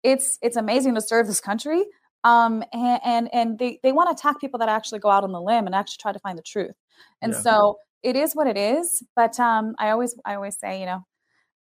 it's 0.02 0.40
it's 0.42 0.58
amazing 0.58 0.96
to 0.96 1.02
serve 1.02 1.28
this 1.28 1.40
country. 1.40 1.86
Um, 2.24 2.64
and 2.74 3.00
and, 3.04 3.30
and 3.34 3.60
they 3.60 3.80
they 3.82 3.92
want 3.92 4.10
to 4.10 4.20
attack 4.20 4.42
people 4.42 4.60
that 4.60 4.70
actually 4.70 5.00
go 5.00 5.10
out 5.10 5.24
on 5.24 5.32
the 5.32 5.42
limb 5.42 5.66
and 5.66 5.76
actually 5.76 6.00
try 6.02 6.12
to 6.12 6.20
find 6.20 6.38
the 6.38 6.44
truth. 6.44 6.76
And 7.22 7.34
Yeah. 7.34 7.42
so 7.42 7.78
it 8.04 8.16
is 8.16 8.36
what 8.36 8.48
it 8.48 8.58
is. 8.58 9.04
But 9.16 9.40
um, 9.40 9.76
I 9.80 9.90
always 9.92 10.16
I 10.26 10.36
always 10.36 10.58
say, 10.58 10.80
you 10.80 10.86
know, 10.86 11.06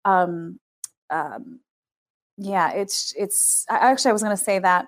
um, 0.04 0.60
um, 1.10 1.60
yeah, 2.36 2.72
it's 2.72 3.14
it's. 3.16 3.64
I 3.70 3.76
actually 3.90 4.10
I 4.10 4.12
was 4.12 4.22
going 4.22 4.36
to 4.36 4.42
say 4.42 4.58
that 4.58 4.86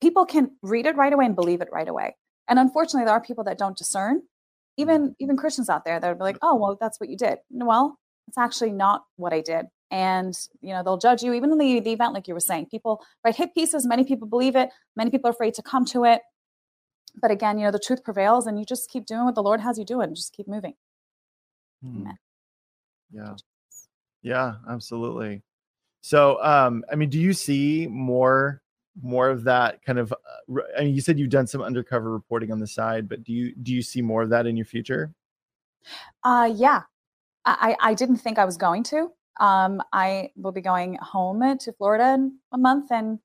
people 0.00 0.26
can 0.26 0.50
read 0.62 0.86
it 0.86 0.96
right 0.96 1.12
away 1.12 1.26
and 1.26 1.36
believe 1.36 1.60
it 1.60 1.68
right 1.72 1.88
away. 1.88 2.16
And 2.48 2.58
unfortunately, 2.58 3.04
there 3.04 3.14
are 3.14 3.20
people 3.20 3.44
that 3.44 3.58
don't 3.58 3.76
discern. 3.76 4.22
Even 4.76 5.16
even 5.18 5.36
Christians 5.36 5.68
out 5.68 5.84
there 5.84 5.98
that 5.98 6.08
are 6.08 6.16
like, 6.16 6.38
oh 6.42 6.54
well, 6.54 6.76
that's 6.80 7.00
what 7.00 7.08
you 7.10 7.16
did. 7.16 7.38
Well, 7.50 7.98
it's 8.28 8.38
actually 8.38 8.72
not 8.72 9.04
what 9.16 9.32
I 9.32 9.40
did. 9.40 9.66
And 9.90 10.38
you 10.60 10.74
know 10.74 10.82
they'll 10.82 10.98
judge 10.98 11.22
you 11.22 11.32
even 11.32 11.50
in 11.50 11.58
the, 11.58 11.80
the 11.80 11.92
event, 11.92 12.12
like 12.12 12.28
you 12.28 12.34
were 12.34 12.40
saying. 12.40 12.66
People 12.66 13.02
write 13.24 13.36
hit 13.36 13.54
pieces. 13.54 13.86
Many 13.86 14.04
people 14.04 14.28
believe 14.28 14.54
it. 14.54 14.68
Many 14.96 15.10
people 15.10 15.28
are 15.28 15.32
afraid 15.32 15.54
to 15.54 15.62
come 15.62 15.84
to 15.86 16.04
it. 16.04 16.20
But 17.20 17.30
again, 17.30 17.58
you 17.58 17.64
know 17.64 17.70
the 17.70 17.78
truth 17.78 18.04
prevails, 18.04 18.46
and 18.46 18.58
you 18.58 18.64
just 18.66 18.90
keep 18.90 19.06
doing 19.06 19.24
what 19.24 19.34
the 19.34 19.42
Lord 19.42 19.60
has 19.60 19.78
you 19.78 19.84
doing. 19.84 20.14
Just 20.14 20.34
keep 20.34 20.46
moving. 20.46 20.74
Hmm. 21.82 22.02
Amen. 22.02 22.18
Yeah. 23.10 23.34
Yeah, 24.22 24.54
absolutely. 24.68 25.42
So, 26.00 26.42
um, 26.42 26.84
I 26.90 26.96
mean, 26.96 27.08
do 27.10 27.18
you 27.18 27.32
see 27.32 27.86
more 27.86 28.62
more 29.00 29.28
of 29.28 29.44
that 29.44 29.82
kind 29.84 29.98
of? 29.98 30.12
Uh, 30.12 30.60
I 30.76 30.84
mean, 30.84 30.94
you 30.94 31.00
said 31.00 31.18
you've 31.18 31.30
done 31.30 31.46
some 31.46 31.62
undercover 31.62 32.12
reporting 32.12 32.52
on 32.52 32.58
the 32.58 32.66
side, 32.66 33.08
but 33.08 33.22
do 33.22 33.32
you 33.32 33.54
do 33.62 33.72
you 33.72 33.82
see 33.82 34.02
more 34.02 34.22
of 34.22 34.30
that 34.30 34.46
in 34.46 34.56
your 34.56 34.66
future? 34.66 35.12
Uh, 36.24 36.50
yeah, 36.54 36.82
I 37.44 37.76
I 37.80 37.94
didn't 37.94 38.18
think 38.18 38.38
I 38.38 38.44
was 38.44 38.56
going 38.56 38.82
to. 38.84 39.12
Um, 39.40 39.82
I 39.92 40.30
will 40.36 40.52
be 40.52 40.60
going 40.60 40.98
home 41.00 41.58
to 41.58 41.72
Florida 41.72 42.14
in 42.14 42.38
a 42.52 42.58
month, 42.58 42.90
and 42.90 43.18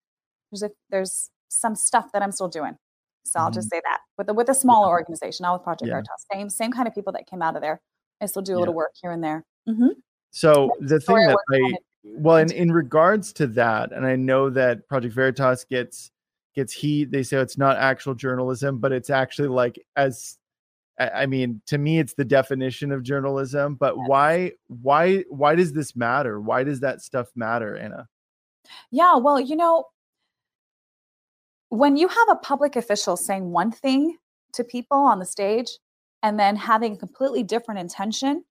there's 0.51 0.63
a, 0.63 0.71
there's 0.89 1.29
some 1.49 1.75
stuff 1.75 2.11
that 2.13 2.21
I'm 2.21 2.31
still 2.31 2.49
doing. 2.49 2.77
So 3.25 3.39
I'll 3.39 3.51
just 3.51 3.69
say 3.69 3.81
that 3.85 3.99
with 4.17 4.29
a, 4.29 4.33
with 4.33 4.49
a 4.49 4.53
smaller 4.53 4.89
organization, 4.89 5.43
not 5.43 5.53
with 5.53 5.63
Project 5.63 5.87
Yeah. 5.87 5.93
Veritas. 5.93 6.25
Same 6.31 6.49
same 6.49 6.71
kind 6.71 6.87
of 6.87 6.93
people 6.93 7.13
that 7.13 7.25
came 7.25 7.41
out 7.41 7.55
of 7.55 7.61
there. 7.61 7.81
I 8.21 8.25
still 8.25 8.41
do 8.41 8.53
a 8.53 8.55
Yeah. 8.55 8.59
little 8.59 8.73
work 8.73 8.91
here 9.01 9.11
and 9.11 9.23
there. 9.23 9.45
hmm 9.65 9.87
So 10.31 10.71
the 10.81 10.99
thing 10.99 11.15
that 11.15 11.37
on 11.49 11.55
I 11.55 11.77
well, 12.03 12.37
in, 12.37 12.51
in 12.51 12.71
regards 12.71 13.31
to 13.33 13.47
that, 13.47 13.93
and 13.93 14.05
I 14.05 14.17
know 14.17 14.49
that 14.49 14.87
Project 14.89 15.15
Veritas 15.15 15.63
gets 15.63 16.11
gets 16.53 16.73
heat. 16.73 17.11
They 17.11 17.23
say 17.23 17.37
it's 17.37 17.57
not 17.57 17.77
actual 17.77 18.13
journalism, 18.13 18.77
but 18.77 18.91
it's 18.91 19.09
actually 19.09 19.47
like 19.47 19.79
as 19.95 20.37
I 20.99 21.25
mean, 21.25 21.61
to 21.67 21.77
me, 21.77 21.99
it's 21.99 22.13
the 22.13 22.25
definition 22.25 22.91
of 22.91 23.03
journalism. 23.03 23.75
But 23.75 23.97
why 23.97 24.51
why 24.67 25.23
why 25.29 25.55
does 25.55 25.73
this 25.73 25.95
matter? 25.95 26.39
Why 26.39 26.63
does 26.63 26.81
that 26.81 27.01
stuff 27.01 27.27
matter, 27.35 27.75
Anna? 27.75 28.07
Yeah, 28.91 29.17
well, 29.17 29.39
you 29.39 29.55
know, 29.55 29.85
when 31.69 31.97
you 31.97 32.07
have 32.07 32.29
a 32.29 32.35
public 32.35 32.75
official 32.75 33.17
saying 33.17 33.51
one 33.51 33.71
thing 33.71 34.17
to 34.53 34.63
people 34.63 34.97
on 34.97 35.19
the 35.19 35.25
stage 35.25 35.79
and 36.21 36.39
then 36.39 36.55
having 36.55 36.93
a 36.93 36.97
completely 36.97 37.43
different 37.43 37.79
intention 37.79 38.45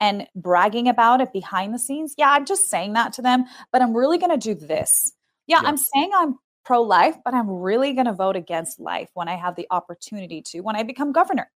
and 0.00 0.26
bragging 0.34 0.88
about 0.88 1.20
it 1.20 1.32
behind 1.32 1.74
the 1.74 1.78
scenes, 1.78 2.14
yeah, 2.16 2.30
I'm 2.30 2.46
just 2.46 2.70
saying 2.70 2.94
that 2.94 3.12
to 3.14 3.22
them, 3.22 3.44
but 3.70 3.82
I'm 3.82 3.94
really 3.94 4.18
going 4.18 4.38
to 4.38 4.54
do 4.54 4.54
this. 4.54 5.12
Yeah, 5.46 5.60
Yeah. 5.62 5.68
I'm 5.68 5.76
saying 5.76 6.10
I'm 6.14 6.38
pro 6.64 6.82
life, 6.82 7.16
but 7.24 7.34
I'm 7.34 7.50
really 7.50 7.92
going 7.92 8.06
to 8.06 8.12
vote 8.12 8.36
against 8.36 8.80
life 8.80 9.10
when 9.14 9.28
I 9.28 9.36
have 9.36 9.54
the 9.56 9.66
opportunity 9.70 10.42
to, 10.46 10.60
when 10.60 10.76
I 10.76 10.82
become 10.82 11.12
governor. 11.12 11.50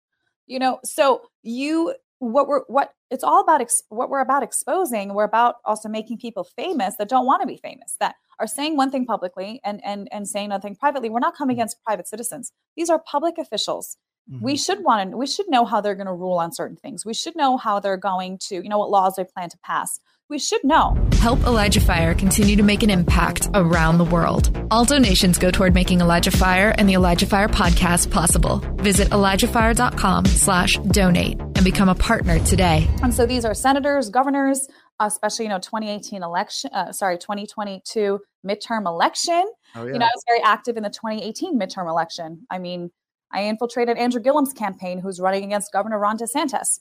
You 0.48 0.60
know, 0.60 0.80
so 0.84 1.22
you, 1.42 1.96
what 2.20 2.48
we're, 2.48 2.62
what 2.68 2.94
it's 3.12 3.24
all 3.24 3.42
about, 3.42 3.62
ex- 3.62 3.84
what 3.90 4.10
we're 4.10 4.20
about 4.22 4.44
exposing, 4.44 5.14
we're 5.14 5.24
about 5.24 5.56
also 5.66 5.88
making 5.90 6.18
people 6.18 6.44
famous 6.44 6.96
that 6.98 7.10
don't 7.10 7.26
want 7.26 7.42
to 7.42 7.48
be 7.48 7.58
famous, 7.58 7.96
that 8.00 8.16
are 8.40 8.48
saying 8.48 8.76
one 8.76 8.92
thing 8.92 9.06
publicly 9.06 9.62
and, 9.64 9.80
and, 9.86 10.08
and 10.12 10.28
saying 10.28 10.48
another 10.48 10.62
thing 10.62 10.76
privately. 10.76 11.10
We're 11.10 11.20
not 11.20 11.36
coming 11.36 11.56
against 11.58 11.84
private 11.84 12.08
citizens. 12.08 12.52
These 12.76 12.90
are 12.90 13.00
public 13.00 13.38
officials 13.38 13.98
we 14.42 14.54
Mhm. 14.54 14.66
should 14.66 14.84
want 14.86 15.12
to 15.12 15.18
we 15.18 15.28
should 15.28 15.50
know 15.50 15.66
how 15.66 15.82
they're 15.82 15.96
going 15.96 16.08
to 16.08 16.14
rule 16.14 16.38
on 16.38 16.54
certain 16.54 16.78
things 16.78 17.06
we 17.06 17.14
should 17.14 17.36
know 17.36 17.58
how 17.58 17.78
they're 17.82 17.98
going 17.98 18.38
to 18.38 18.56
you 18.56 18.70
know 18.70 18.78
what 18.78 18.90
laws 18.90 19.16
they 19.18 19.26
plan 19.26 19.50
to 19.50 19.58
pass 19.58 20.00
we 20.34 20.40
should 20.40 20.64
know 20.64 20.98
Help 21.22 21.40
Elijah 21.42 21.80
Fire 21.80 22.16
continue 22.16 22.56
to 22.56 22.64
make 22.64 22.82
an 22.82 22.90
impact 22.90 23.48
around 23.54 24.00
the 24.00 24.04
world. 24.04 24.44
All 24.72 24.84
donations 24.84 25.38
go 25.38 25.52
toward 25.52 25.76
making 25.76 26.02
Elijah 26.02 26.32
Fire 26.32 26.74
and 26.78 26.90
the 26.90 26.94
Elijah 26.96 27.28
Fire 27.28 27.48
podcast 27.48 28.10
possible. 28.12 28.58
Visit 28.78 29.10
ElijahFire.com 29.10 30.26
slash 30.26 30.78
donate 30.80 31.40
and 31.40 31.64
become 31.64 31.88
a 31.88 31.94
partner 31.96 32.40
today. 32.40 32.88
and 33.04 33.14
so 33.14 33.28
these 33.28 33.46
are 33.46 33.54
senators 33.54 34.10
governors 34.10 34.68
especially 35.00 35.46
you 35.46 35.50
know 35.50 35.60
2018 35.60 36.24
election 36.24 36.70
uh, 36.74 36.92
sorry 36.92 37.18
2022 37.18 38.20
midterm 38.46 38.86
election 38.88 39.46
Oh, 39.76 39.86
yeah. 39.86 39.94
you 39.94 40.00
know 40.00 40.06
i 40.06 40.10
was 40.16 40.24
very 40.28 40.42
active 40.44 40.78
in 40.78 40.84
the 40.84 40.90
2018 40.90 41.60
midterm 41.60 41.88
election 41.90 42.46
i 42.50 42.58
mean 42.60 42.92
i 43.32 43.44
infiltrated 43.44 43.98
andrew 43.98 44.22
gillum's 44.22 44.54
campaign 44.54 45.00
who's 45.00 45.20
running 45.20 45.44
against 45.46 45.72
governor 45.72 45.98
ron 46.00 46.18
desantis 46.18 46.80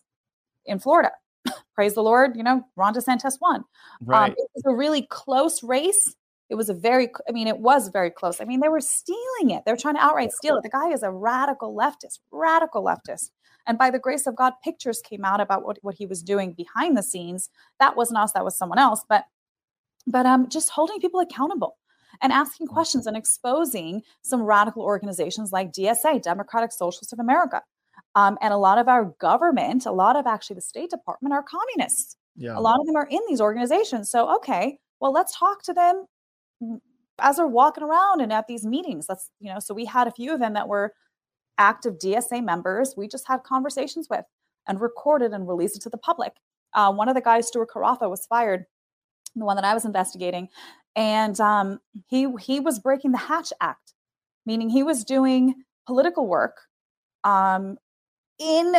in 0.67 0.79
florida 0.79 1.11
praise 1.75 1.95
the 1.95 2.03
lord 2.03 2.37
you 2.37 2.43
know 2.43 2.63
ron 2.77 2.95
desantis 2.95 3.39
won 3.41 3.65
right. 4.05 4.31
Um, 4.31 4.37
it 4.37 4.51
was 4.55 4.65
a 4.67 4.77
really 4.77 5.03
close 5.03 5.63
race. 5.63 6.15
It 6.51 6.55
was 6.57 6.69
a 6.69 6.75
very, 6.75 7.09
I 7.27 7.33
mean, 7.33 7.49
it 7.49 7.61
was 7.61 7.89
very 7.89 8.11
close. 8.11 8.39
I 8.41 8.45
mean, 8.45 8.61
they 8.61 8.69
were 8.69 8.81
stealing 8.81 9.51
it. 9.51 9.65
They 9.65 9.73
were 9.73 9.79
trying 9.79 9.95
to 9.95 10.03
outright 10.03 10.33
steal 10.33 10.57
it. 10.59 10.63
The 10.63 10.69
guy 10.69 10.91
is 10.91 11.03
a 11.03 11.11
radical 11.11 11.75
leftist, 11.75 12.19
radical 12.31 12.85
leftist. 12.85 13.31
And 13.67 13.79
by 13.79 13.91
the 13.91 13.99
grace 13.99 14.27
of 14.27 14.37
God, 14.37 14.53
pictures 14.63 15.01
came 15.01 15.25
out 15.25 15.41
about 15.41 15.65
what, 15.65 15.79
what 15.81 15.95
he 15.95 16.05
was 16.05 16.23
doing 16.23 16.53
behind 16.53 16.97
the 16.97 17.03
scenes. 17.03 17.49
That 17.81 17.97
wasn't 17.97 18.19
us, 18.19 18.33
that 18.33 18.45
was 18.45 18.57
someone 18.57 18.79
else. 18.79 19.03
But 19.09 19.25
but 20.07 20.27
um 20.27 20.49
just 20.49 20.69
holding 20.69 21.01
people 21.01 21.21
accountable 21.21 21.79
and 22.21 22.33
asking 22.33 22.67
questions 22.67 23.07
and 23.07 23.17
exposing 23.17 24.03
some 24.23 24.43
radical 24.43 24.83
organizations 24.83 25.53
like 25.53 25.73
DSA, 25.73 26.21
Democratic 26.23 26.73
Socialists 26.73 27.13
of 27.13 27.19
America. 27.19 27.63
Um, 28.15 28.37
and 28.43 28.53
a 28.53 28.59
lot 28.59 28.79
of 28.79 28.89
our 28.89 29.15
government, 29.21 29.87
a 29.87 29.93
lot 29.93 30.17
of 30.17 30.27
actually 30.27 30.55
the 30.55 30.63
State 30.63 30.91
Department 30.91 31.33
are 31.33 31.43
communists. 31.43 32.17
Yeah. 32.35 32.59
a 32.59 32.61
lot 32.61 32.81
of 32.81 32.87
them 32.87 32.97
are 32.97 33.07
in 33.11 33.21
these 33.29 33.41
organizations. 33.41 34.11
So 34.11 34.35
okay 34.37 34.79
well 35.01 35.13
let's 35.13 35.37
talk 35.37 35.63
to 35.65 35.75
them 35.75 36.07
as 37.19 37.37
they're 37.37 37.47
walking 37.47 37.85
around 37.85 38.21
and 38.21 38.33
at 38.33 38.47
these 38.47 38.65
meetings. 38.65 39.07
Let's 39.09 39.31
you 39.39 39.53
know 39.53 39.59
so 39.59 39.75
we 39.75 39.85
had 39.85 40.07
a 40.07 40.13
few 40.13 40.33
of 40.33 40.41
them 40.41 40.55
that 40.55 40.69
were 40.69 40.95
active 41.59 41.99
dsa 41.99 42.43
members. 42.43 42.95
We 42.97 43.09
just 43.09 43.29
had 43.29 43.43
conversations 43.43 44.07
with 44.09 44.25
and 44.67 44.81
recorded 44.81 45.33
and 45.33 45.47
released 45.47 45.77
it 45.77 45.83
to 45.83 45.91
the 45.91 45.99
public. 45.99 46.33
Uh, 46.73 46.91
one 46.93 47.09
of 47.09 47.15
the 47.15 47.21
guys 47.21 47.49
stuart 47.49 47.69
karaffa 47.75 48.09
was 48.09 48.25
fired 48.27 48.65
the 49.37 49.45
one 49.45 49.57
that 49.57 49.65
i 49.65 49.75
was 49.75 49.85
investigating. 49.85 50.49
And 50.95 51.39
um, 51.41 51.81
he 52.07 52.29
he 52.41 52.61
was 52.61 52.79
breaking 52.79 53.13
the 53.13 53.19
hatch 53.19 53.53
act 53.61 53.95
meaning 54.47 54.71
he 54.71 54.83
was 54.83 55.05
doing 55.05 55.55
political 55.87 56.27
work 56.27 56.57
um, 57.25 57.77
in 58.43 58.75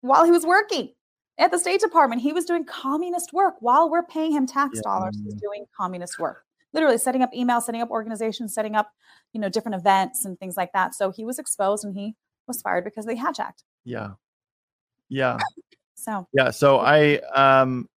while 0.00 0.24
he 0.24 0.30
was 0.30 0.46
working 0.46 0.92
at 1.38 1.50
the 1.50 1.58
State 1.58 1.80
Department. 1.80 2.22
He 2.22 2.32
was 2.32 2.44
doing 2.44 2.64
communist 2.64 3.32
work 3.32 3.54
while 3.60 3.90
we're 3.90 4.04
paying 4.04 4.32
him 4.32 4.46
tax 4.46 4.76
Yeah. 4.76 4.82
dollars. 4.82 5.16
He's 5.24 5.34
doing 5.34 5.66
communist 5.76 6.18
work, 6.18 6.44
literally 6.72 6.98
setting 6.98 7.22
up 7.22 7.32
emails, 7.32 7.62
setting 7.62 7.80
up 7.82 7.90
organizations, 7.90 8.54
setting 8.54 8.74
up 8.74 8.90
you 9.32 9.40
know 9.40 9.48
different 9.48 9.74
events 9.76 10.24
and 10.24 10.38
things 10.38 10.56
like 10.56 10.72
that. 10.72 10.94
So 10.94 11.10
he 11.10 11.24
was 11.24 11.38
exposed 11.38 11.84
and 11.84 11.94
he 11.94 12.14
was 12.46 12.62
fired 12.62 12.84
because 12.84 13.04
they 13.04 13.14
the 13.14 13.20
Hatch 13.20 13.38
yeah. 13.84 14.12
Yeah. 15.08 15.38
So 15.94 16.26
Yeah. 16.32 16.50
So 16.50 16.78
I 16.78 17.18
um 17.34 17.88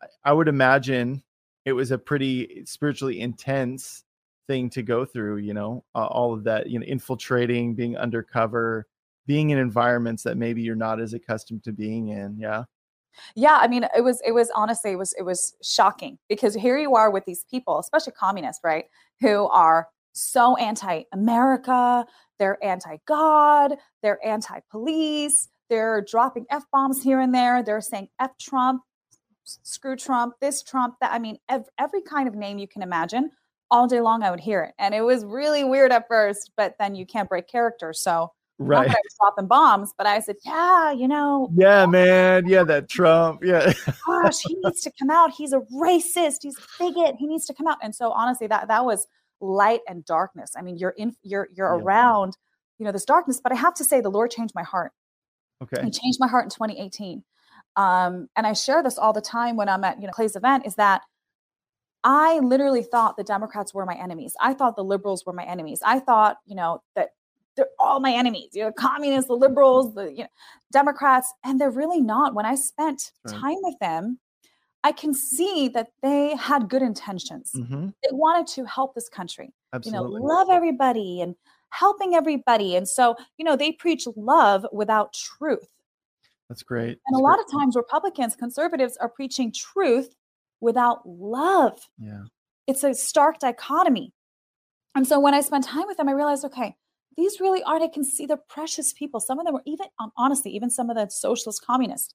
I- 0.00 0.30
I 0.30 0.32
would 0.32 0.48
imagine 0.48 1.22
it 1.64 1.72
was 1.72 1.90
a 1.90 1.98
pretty 1.98 2.64
spiritually 2.66 3.20
intense 3.20 4.04
thing 4.46 4.68
to 4.70 4.82
go 4.82 5.06
through, 5.06 5.38
you 5.38 5.54
know, 5.54 5.82
uh, 5.94 6.04
all 6.06 6.34
of 6.34 6.44
that, 6.44 6.68
you 6.68 6.78
know, 6.78 6.84
infiltrating, 6.84 7.74
being 7.74 7.96
undercover, 7.96 8.86
being 9.26 9.50
in 9.50 9.58
environments 9.58 10.22
that 10.24 10.36
maybe 10.36 10.62
you're 10.62 10.74
not 10.76 11.00
as 11.00 11.14
accustomed 11.14 11.64
to 11.64 11.72
being 11.72 12.08
in. 12.08 12.36
Yeah. 12.38 12.64
yeah, 13.34 13.58
I 13.60 13.68
mean, 13.68 13.86
it 13.96 14.02
was 14.02 14.20
it 14.26 14.32
was 14.32 14.50
honestly 14.54 14.92
it 14.92 14.98
was 14.98 15.14
it 15.18 15.22
was 15.22 15.54
shocking 15.62 16.18
because 16.28 16.54
here 16.54 16.78
you 16.78 16.94
are 16.94 17.10
with 17.10 17.24
these 17.24 17.44
people, 17.50 17.78
especially 17.78 18.12
communists, 18.12 18.62
right, 18.64 18.86
who 19.20 19.46
are 19.48 19.88
so 20.12 20.56
anti-America, 20.56 22.06
they're 22.38 22.62
anti-God, 22.62 23.76
they're 24.02 24.24
anti-police, 24.24 25.48
they're 25.68 26.02
dropping 26.02 26.46
f 26.50 26.64
bombs 26.72 27.02
here 27.02 27.20
and 27.20 27.34
there, 27.34 27.62
they're 27.62 27.80
saying 27.80 28.08
f 28.20 28.30
Trump, 28.38 28.82
screw 29.44 29.96
Trump, 29.96 30.34
this 30.40 30.62
Trump, 30.62 30.96
that 31.00 31.12
I 31.12 31.18
mean, 31.18 31.38
ev- 31.48 31.68
every 31.78 32.02
kind 32.02 32.28
of 32.28 32.34
name 32.34 32.58
you 32.58 32.68
can 32.68 32.82
imagine. 32.82 33.30
All 33.70 33.88
day 33.88 34.00
long, 34.00 34.22
I 34.22 34.30
would 34.30 34.40
hear 34.40 34.62
it, 34.62 34.74
and 34.78 34.94
it 34.94 35.00
was 35.00 35.24
really 35.24 35.64
weird 35.64 35.90
at 35.90 36.06
first. 36.06 36.52
But 36.56 36.74
then 36.78 36.94
you 36.94 37.06
can't 37.06 37.28
break 37.28 37.48
character, 37.48 37.92
so 37.92 38.30
Right. 38.58 38.88
I 38.88 38.92
was 38.92 39.14
dropping 39.20 39.48
bombs, 39.48 39.92
but 39.98 40.06
I 40.06 40.20
said, 40.20 40.36
yeah, 40.44 40.92
you 40.92 41.08
know, 41.08 41.50
Yeah, 41.56 41.86
man. 41.86 42.46
Yeah, 42.46 42.62
that 42.64 42.88
Trump. 42.88 43.42
Yeah. 43.42 43.72
gosh, 44.06 44.38
he 44.46 44.54
needs 44.62 44.80
to 44.82 44.92
come 44.98 45.10
out. 45.10 45.32
He's 45.32 45.52
a 45.52 45.60
racist. 45.72 46.38
He's 46.42 46.56
a 46.56 46.62
bigot. 46.78 47.16
He 47.18 47.26
needs 47.26 47.46
to 47.46 47.54
come 47.54 47.66
out. 47.66 47.78
And 47.82 47.94
so 47.94 48.12
honestly, 48.12 48.46
that 48.46 48.68
that 48.68 48.84
was 48.84 49.06
light 49.40 49.80
and 49.88 50.04
darkness. 50.04 50.52
I 50.56 50.62
mean, 50.62 50.76
you're 50.78 50.94
in 50.96 51.16
you're 51.22 51.48
you're 51.52 51.76
Yeah. 51.76 51.82
around, 51.82 52.36
you 52.78 52.86
know, 52.86 52.92
this 52.92 53.04
darkness. 53.04 53.40
But 53.42 53.50
I 53.52 53.56
have 53.56 53.74
to 53.74 53.84
say, 53.84 54.00
the 54.00 54.10
Lord 54.10 54.30
changed 54.30 54.54
my 54.54 54.62
heart. 54.62 54.92
Okay. 55.62 55.82
He 55.84 55.90
changed 55.90 56.18
my 56.20 56.28
heart 56.28 56.44
in 56.44 56.50
2018. 56.50 57.24
Um, 57.76 58.28
and 58.36 58.46
I 58.46 58.52
share 58.52 58.84
this 58.84 58.98
all 58.98 59.12
the 59.12 59.20
time 59.20 59.56
when 59.56 59.68
I'm 59.68 59.82
at 59.82 60.00
you 60.00 60.06
know 60.06 60.12
Clay's 60.12 60.36
event. 60.36 60.64
Is 60.64 60.76
that 60.76 61.02
I 62.04 62.38
literally 62.38 62.84
thought 62.84 63.16
the 63.16 63.24
Democrats 63.24 63.74
were 63.74 63.84
my 63.84 63.94
enemies. 63.96 64.36
I 64.40 64.54
thought 64.54 64.76
the 64.76 64.84
liberals 64.84 65.24
were 65.26 65.32
my 65.32 65.44
enemies. 65.44 65.80
I 65.84 65.98
thought, 65.98 66.36
you 66.46 66.54
know, 66.54 66.82
that 66.94 67.10
they're 67.56 67.68
all 67.78 68.00
my 68.00 68.12
enemies. 68.12 68.50
You 68.52 68.62
know, 68.64 68.68
the 68.70 68.74
communists, 68.74 69.28
the 69.28 69.36
liberals, 69.36 69.94
the 69.94 70.10
you 70.12 70.22
know, 70.24 70.28
Democrats, 70.72 71.32
and 71.44 71.60
they're 71.60 71.70
really 71.70 72.00
not. 72.00 72.34
When 72.34 72.46
I 72.46 72.54
spent 72.54 73.12
Right. 73.24 73.34
time 73.40 73.56
with 73.62 73.78
them, 73.80 74.18
I 74.82 74.92
can 74.92 75.14
see 75.14 75.68
that 75.68 75.88
they 76.02 76.34
had 76.36 76.68
good 76.68 76.82
intentions. 76.82 77.52
hmm 77.54 77.88
They 78.02 78.10
wanted 78.12 78.46
to 78.54 78.64
help 78.66 78.94
this 78.94 79.08
country 79.08 79.52
Absolutely. 79.72 80.20
you 80.20 80.20
know 80.20 80.34
love 80.34 80.48
everybody 80.50 81.20
and 81.22 81.34
helping 81.70 82.14
everybody 82.14 82.76
and 82.76 82.86
so 82.88 83.16
you 83.38 83.44
know 83.44 83.56
they 83.56 83.72
preach 83.72 84.06
love 84.16 84.64
without 84.72 85.12
truth 85.12 85.72
That's 86.48 86.62
great. 86.62 86.98
and 87.06 87.16
a 87.16 87.18
lot 87.18 87.36
great. 87.36 87.46
of 87.46 87.50
times 87.60 87.74
republicans 87.76 88.36
conservatives 88.36 88.96
are 88.98 89.08
preaching 89.08 89.50
truth 89.52 90.14
without 90.60 91.00
love 91.08 91.88
Yeah. 91.98 92.24
it's 92.68 92.84
a 92.84 92.94
stark 92.94 93.40
dichotomy 93.40 94.12
and 94.94 95.04
so 95.06 95.18
when 95.18 95.34
i 95.34 95.40
spent 95.40 95.64
time 95.64 95.86
with 95.88 95.96
them 95.96 96.08
i 96.08 96.12
realized 96.12 96.44
okay 96.44 96.76
these 97.16 97.40
really 97.40 97.62
aren't 97.62 97.84
i 97.84 97.88
can 97.88 98.04
see 98.04 98.26
they're 98.26 98.36
precious 98.48 98.92
people. 98.92 99.20
Some 99.20 99.38
of 99.38 99.44
them 99.44 99.54
were 99.54 99.62
even 99.66 99.86
um, 99.98 100.12
honestly 100.16 100.50
even 100.52 100.70
some 100.70 100.90
of 100.90 100.96
the 100.96 101.08
socialist 101.08 101.64
communists. 101.64 102.14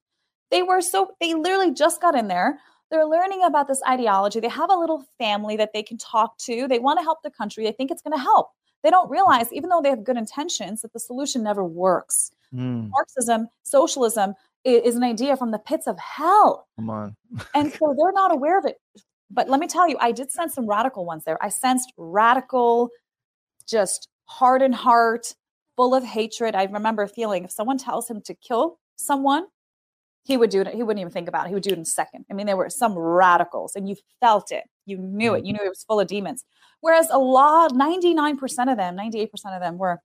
They 0.50 0.62
were 0.62 0.80
so 0.80 1.12
they 1.20 1.34
literally 1.34 1.72
just 1.72 2.00
got 2.00 2.14
in 2.14 2.28
there. 2.28 2.58
They're 2.90 3.06
learning 3.06 3.44
about 3.44 3.68
this 3.68 3.80
ideology. 3.88 4.40
They 4.40 4.48
have 4.48 4.70
a 4.70 4.76
little 4.76 5.04
family 5.16 5.56
that 5.56 5.72
they 5.72 5.82
can 5.82 5.96
talk 5.96 6.36
to. 6.38 6.66
They 6.66 6.80
want 6.80 6.98
to 6.98 7.04
help 7.04 7.22
the 7.22 7.30
country. 7.30 7.64
They 7.64 7.72
think 7.72 7.92
it's 7.92 8.02
going 8.02 8.16
to 8.16 8.22
help. 8.22 8.48
They 8.82 8.90
don't 8.90 9.08
realize 9.08 9.52
even 9.52 9.70
though 9.70 9.80
they 9.80 9.90
have 9.90 10.02
good 10.02 10.16
intentions 10.16 10.82
that 10.82 10.92
the 10.92 10.98
solution 11.00 11.42
never 11.42 11.64
works. 11.64 12.32
Mm, 12.52 12.88
marxism 12.90 13.48
socialism 13.62 14.34
is 14.64 14.96
an 14.96 15.04
idea 15.04 15.36
from 15.36 15.52
the 15.52 15.58
pits 15.58 15.86
of 15.86 15.98
hell. 15.98 16.66
Come 16.76 16.90
on. 16.90 17.16
and 17.54 17.72
so 17.72 17.94
they're 17.98 18.12
not 18.12 18.32
aware 18.32 18.58
of 18.58 18.64
it. 18.64 18.76
But 19.30 19.48
let 19.48 19.60
me 19.60 19.68
tell 19.68 19.88
you, 19.88 19.96
I 20.00 20.12
did 20.12 20.30
sense 20.32 20.54
some 20.54 20.66
radical 20.66 21.04
ones 21.04 21.24
there. 21.24 21.42
I 21.42 21.48
sensed 21.48 21.92
radical, 21.96 22.90
just 23.66 24.08
hardened 24.30 24.76
heart, 24.76 25.34
full 25.76 25.94
of 25.94 26.04
hatred. 26.04 26.54
I 26.54 26.64
remember 26.64 27.06
feeling 27.06 27.44
if 27.44 27.50
someone 27.50 27.78
tells 27.78 28.08
him 28.08 28.20
to 28.22 28.34
kill 28.34 28.78
someone, 28.96 29.46
he 30.24 30.36
would 30.36 30.50
do 30.50 30.60
it. 30.60 30.68
He 30.68 30.82
wouldn't 30.82 31.00
even 31.00 31.12
think 31.12 31.28
about 31.28 31.46
it. 31.46 31.48
He 31.48 31.54
would 31.54 31.64
do 31.64 31.70
it 31.70 31.76
in 31.76 31.82
a 31.82 31.84
second. 31.84 32.26
I 32.30 32.34
mean, 32.34 32.46
there 32.46 32.56
were 32.56 32.70
some 32.70 32.96
radicals, 32.96 33.74
and 33.74 33.88
you 33.88 33.96
felt 34.20 34.52
it. 34.52 34.64
You 34.86 34.98
knew 34.98 35.34
it. 35.34 35.44
You 35.44 35.52
mm-hmm. 35.52 35.62
knew 35.62 35.66
it 35.66 35.70
was 35.70 35.82
full 35.82 35.98
of 35.98 36.06
demons. 36.06 36.44
Whereas 36.80 37.08
a 37.10 37.18
lot, 37.18 37.72
99% 37.72 38.70
of 38.70 38.76
them, 38.76 38.96
98% 38.96 39.30
of 39.46 39.60
them 39.60 39.78
were 39.78 40.00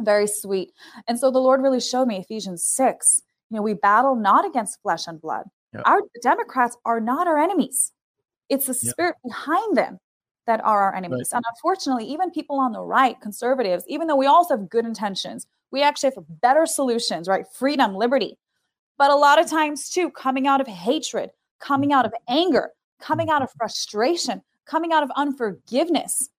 very 0.00 0.26
sweet. 0.26 0.72
And 1.08 1.18
so 1.18 1.30
the 1.30 1.38
Lord 1.38 1.62
really 1.62 1.80
showed 1.80 2.06
me 2.06 2.18
Ephesians 2.18 2.64
6. 2.64 3.22
You 3.50 3.56
know, 3.56 3.62
we 3.62 3.74
battle 3.74 4.16
not 4.16 4.44
against 4.44 4.82
flesh 4.82 5.06
and 5.06 5.20
blood. 5.20 5.44
Yep. 5.72 5.82
Our 5.86 6.00
Democrats 6.22 6.76
are 6.84 7.00
not 7.00 7.26
our 7.26 7.38
enemies. 7.38 7.92
It's 8.48 8.66
the 8.66 8.78
Yep. 8.82 8.92
spirit 8.92 9.16
behind 9.24 9.76
them 9.76 9.98
that 10.46 10.64
are 10.64 10.82
our 10.82 10.94
enemies. 10.94 11.30
And 11.32 11.44
unfortunately, 11.48 12.06
even 12.06 12.30
people 12.30 12.58
on 12.58 12.72
the 12.72 12.80
right, 12.80 13.20
conservatives, 13.20 13.84
even 13.88 14.06
though 14.06 14.16
we 14.16 14.26
also 14.26 14.56
have 14.56 14.68
good 14.68 14.84
intentions, 14.84 15.46
we 15.70 15.82
actually 15.82 16.12
have 16.14 16.24
better 16.40 16.66
solutions, 16.66 17.28
right? 17.28 17.44
Freedom, 17.52 17.94
liberty. 17.94 18.38
But 18.98 19.10
a 19.10 19.16
lot 19.16 19.40
of 19.40 19.48
times, 19.50 19.90
too, 19.90 20.10
coming 20.10 20.46
out 20.46 20.60
of 20.60 20.66
hatred, 20.66 21.30
coming 21.58 21.92
out 21.92 22.06
of 22.06 22.12
anger, 22.28 22.70
coming 23.00 23.28
out 23.28 23.42
of 23.42 23.50
frustration, 23.58 24.42
coming 24.64 24.92
out 24.92 25.02
of 25.02 25.10
unforgiveness. 25.16 26.30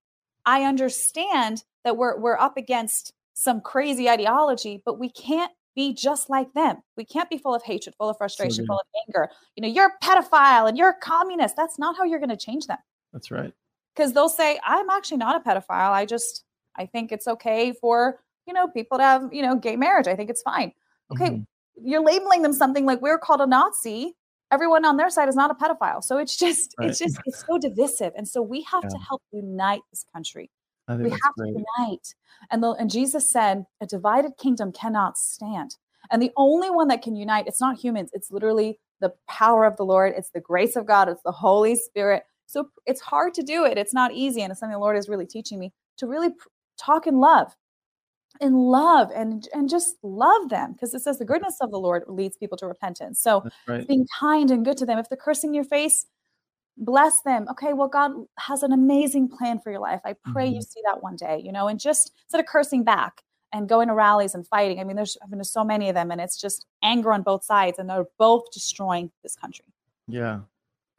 I 0.45 0.63
understand 0.63 1.63
that 1.83 1.97
we're 1.97 2.17
we're 2.17 2.37
up 2.37 2.57
against 2.57 3.13
some 3.33 3.61
crazy 3.61 4.09
ideology, 4.09 4.81
but 4.85 4.97
we 4.97 5.09
can't 5.09 5.51
be 5.75 5.93
just 5.93 6.29
like 6.29 6.51
them. 6.53 6.77
We 6.95 7.05
can't 7.05 7.29
be 7.29 7.37
full 7.37 7.53
of 7.53 7.61
hatred, 7.61 7.93
full 7.95 8.09
of 8.09 8.17
frustration, 8.17 8.63
good. 8.63 8.67
full 8.67 8.79
of 8.79 8.85
anger. 9.07 9.29
You 9.55 9.61
know, 9.61 9.67
you're 9.67 9.91
a 9.91 10.03
pedophile 10.03 10.67
and 10.67 10.75
you're 10.77 10.89
a 10.89 10.99
communist. 10.99 11.55
That's 11.55 11.77
not 11.77 11.95
how 11.95 12.03
you're 12.03 12.19
going 12.19 12.29
to 12.29 12.37
change 12.37 12.65
them. 12.65 12.79
That's 13.13 13.29
right. 13.29 13.53
Because 13.97 14.13
they'll 14.13 14.29
say, 14.29 14.59
I'm 14.63 14.89
actually 14.91 15.17
not 15.17 15.35
a 15.41 15.49
pedophile. 15.49 15.89
I 15.91 16.05
just, 16.05 16.43
I 16.75 16.85
think 16.85 17.11
it's 17.11 17.27
okay 17.27 17.73
for, 17.73 18.19
you 18.45 18.53
know, 18.53 18.67
people 18.67 18.99
to 18.99 19.03
have, 19.03 19.33
you 19.33 19.41
know, 19.41 19.55
gay 19.55 19.75
marriage. 19.75 20.07
I 20.07 20.15
think 20.15 20.29
it's 20.29 20.43
fine. 20.43 20.71
Okay. 21.11 21.31
Mhm. 21.31 21.45
You're 21.83 22.03
labeling 22.03 22.43
them 22.43 22.53
something 22.53 22.85
like 22.85 23.01
we're 23.01 23.17
called 23.17 23.41
a 23.41 23.47
Nazi. 23.47 24.15
Everyone 24.51 24.85
on 24.85 24.97
their 24.97 25.09
side 25.09 25.27
is 25.29 25.35
not 25.35 25.49
a 25.49 25.55
pedophile. 25.55 26.03
So 26.03 26.17
it's 26.19 26.37
just, 26.37 26.75
Right. 26.77 26.89
it's 26.89 26.99
just, 26.99 27.19
it's 27.25 27.43
so 27.45 27.57
divisive. 27.57 28.13
And 28.15 28.27
so 28.27 28.41
we 28.41 28.61
have 28.61 28.83
to 28.83 28.97
help 28.99 29.21
unite 29.31 29.81
this 29.91 30.05
country 30.13 30.51
we 31.03 31.09
have 31.11 31.33
great. 31.35 31.53
to 31.53 31.63
unite 31.79 32.15
and 32.49 32.63
the, 32.63 32.71
and 32.71 32.89
jesus 32.89 33.29
said 33.29 33.65
a 33.81 33.85
divided 33.85 34.31
kingdom 34.37 34.71
cannot 34.71 35.17
stand 35.17 35.75
and 36.11 36.21
the 36.21 36.31
only 36.37 36.69
one 36.69 36.87
that 36.87 37.01
can 37.01 37.13
unite 37.15 37.45
it's 37.45 37.59
not 37.59 37.77
humans 37.77 38.09
it's 38.13 38.31
literally 38.31 38.79
the 39.01 39.13
power 39.27 39.65
of 39.65 39.75
the 39.75 39.83
lord 39.83 40.13
it's 40.15 40.29
the 40.29 40.39
grace 40.39 40.77
of 40.77 40.85
god 40.85 41.09
it's 41.09 41.21
the 41.23 41.31
holy 41.31 41.75
spirit 41.75 42.23
so 42.47 42.69
it's 42.85 43.01
hard 43.01 43.33
to 43.33 43.43
do 43.43 43.65
it 43.65 43.77
it's 43.77 43.93
not 43.93 44.11
easy 44.13 44.41
and 44.41 44.51
it's 44.51 44.59
something 44.59 44.73
the 44.73 44.79
lord 44.79 44.97
is 44.97 45.07
really 45.07 45.27
teaching 45.27 45.59
me 45.59 45.71
to 45.97 46.07
really 46.07 46.29
talk 46.79 47.05
in 47.05 47.19
love 47.19 47.55
in 48.41 48.53
love 48.53 49.09
and 49.15 49.47
and 49.53 49.69
just 49.69 49.95
love 50.03 50.49
them 50.49 50.73
because 50.73 50.93
it 50.93 51.01
says 51.01 51.17
the 51.17 51.25
goodness 51.25 51.57
of 51.61 51.71
the 51.71 51.79
lord 51.79 52.03
leads 52.07 52.37
people 52.37 52.57
to 52.57 52.67
repentance 52.67 53.19
so 53.19 53.43
right. 53.67 53.87
being 53.87 54.05
kind 54.19 54.51
and 54.51 54.65
good 54.65 54.77
to 54.77 54.85
them. 54.85 54.97
If 54.97 55.09
they're 55.09 55.17
cursing 55.17 55.53
your 55.53 55.63
face, 55.63 56.05
bless 56.77 57.21
them. 57.21 57.47
Okay, 57.51 57.73
well, 57.73 57.87
God 57.87 58.11
has 58.37 58.63
an 58.63 58.71
amazing 58.71 59.29
plan 59.29 59.59
for 59.59 59.71
your 59.71 59.79
life. 59.79 60.01
I 60.05 60.15
pray 60.31 60.45
you 60.45 60.55
mm-hmm. 60.55 60.61
see 60.61 60.81
that 60.85 61.01
one 61.01 61.15
day, 61.15 61.41
you 61.43 61.51
know, 61.51 61.67
and 61.67 61.79
just 61.79 62.11
instead 62.25 62.39
of 62.39 62.45
cursing 62.45 62.83
back 62.83 63.23
and 63.53 63.69
going 63.69 63.87
to 63.87 63.93
rallies 63.93 64.35
and 64.35 64.45
fighting. 64.45 64.79
I 64.79 64.83
mean, 64.83 64.95
there's 64.95 65.17
I've 65.23 65.29
been 65.29 65.39
to 65.39 65.45
so 65.45 65.63
many 65.63 65.89
of 65.89 65.95
them, 65.95 66.11
and 66.11 66.19
it's 66.19 66.39
just 66.39 66.65
anger 66.83 67.13
on 67.13 67.23
both 67.23 67.43
sides, 67.43 67.79
and 67.79 67.89
they're 67.89 68.05
both 68.17 68.51
destroying 68.51 69.11
this 69.23 69.35
country. 69.35 69.65
Yeah. 70.07 70.41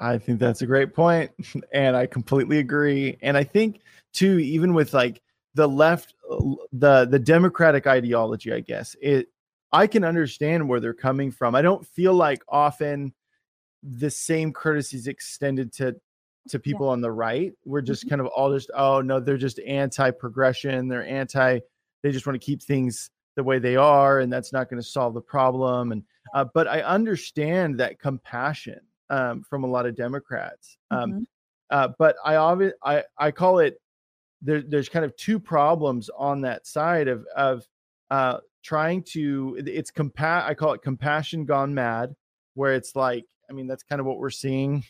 I 0.01 0.19
think 0.19 0.39
that's 0.39 0.63
a 0.63 0.67
great 0.67 0.95
point, 0.95 1.31
and 1.73 1.97
I 1.97 2.07
completely 2.07 2.59
agree. 2.59 3.19
And 3.23 3.37
I 3.37 3.45
think 3.45 3.81
too, 4.13 4.39
even 4.39 4.75
with 4.75 4.95
like 4.95 5.23
the 5.55 5.69
left, 5.69 6.15
the 6.73 7.07
the 7.07 7.19
democratic 7.19 7.87
ideology, 7.87 8.53
I 8.53 8.61
guess 8.61 8.97
it, 9.01 9.29
I 9.73 9.87
can 9.87 10.05
understand 10.05 10.69
where 10.69 10.81
they're 10.81 10.95
coming 10.95 11.31
from. 11.31 11.55
I 11.55 11.63
don't 11.63 11.87
feel 11.87 12.15
like 12.15 12.43
often 12.49 13.13
the 13.83 14.11
same 14.11 14.53
courtesy 14.53 14.97
is 14.97 15.07
extended 15.07 15.73
to 15.75 15.97
to 16.49 16.59
people 16.59 16.89
on 16.89 17.01
the 17.01 17.11
right. 17.11 17.53
We're 17.65 17.83
just 17.83 18.09
kind 18.09 18.21
of 18.21 18.27
all 18.29 18.53
just, 18.53 18.71
oh 18.75 19.01
no, 19.01 19.21
they're 19.21 19.37
just 19.37 19.61
anti-progression. 19.61 20.89
They're 20.89 21.07
anti. 21.07 21.61
They 22.03 22.13
just 22.13 22.27
want 22.27 22.41
to 22.41 22.45
keep 22.45 22.63
things 22.63 23.11
the 23.37 23.45
way 23.45 23.59
they 23.59 23.77
are, 23.77 24.21
and 24.21 24.33
that's 24.33 24.53
not 24.53 24.69
going 24.71 24.81
to 24.81 24.89
solve 24.89 25.15
the 25.15 25.21
problem. 25.21 25.93
And 25.93 26.03
uh, 26.35 26.45
but 26.55 26.69
I 26.69 26.81
understand 26.83 27.79
that 27.79 27.99
compassion 27.99 28.81
um, 29.11 29.43
from 29.43 29.65
a 29.65 29.67
lot 29.67 29.87
of 29.87 29.97
Democrats. 29.97 30.79
Um, 30.91 31.13
Mhm. 31.13 31.27
uh, 31.71 31.89
but 31.99 32.17
I 32.25 32.35
obvi- 32.35 32.73
I 32.83 33.05
I 33.19 33.31
call 33.31 33.59
it 33.59 33.81
there, 34.43 34.63
there's 34.63 34.89
kind 34.89 35.05
of 35.05 35.17
two 35.17 35.39
problems 35.41 36.11
on 36.17 36.41
that 36.43 36.67
side 36.67 37.09
of 37.09 37.27
of 37.37 37.67
uh, 38.11 38.39
trying 38.63 39.03
to 39.03 39.57
it's 39.67 39.91
compa 39.91 40.45
I 40.45 40.55
call 40.55 40.73
it 40.73 40.83
compassion 40.83 41.45
gone 41.45 41.75
mad, 41.75 42.15
where 42.55 42.75
it's 42.75 42.95
like 42.97 43.27
I 43.51 43.53
mean 43.53 43.67
that's 43.67 43.83
kind 43.83 44.01
of 44.01 44.07
what 44.07 44.19
we're 44.19 44.31
seeing 44.31 44.85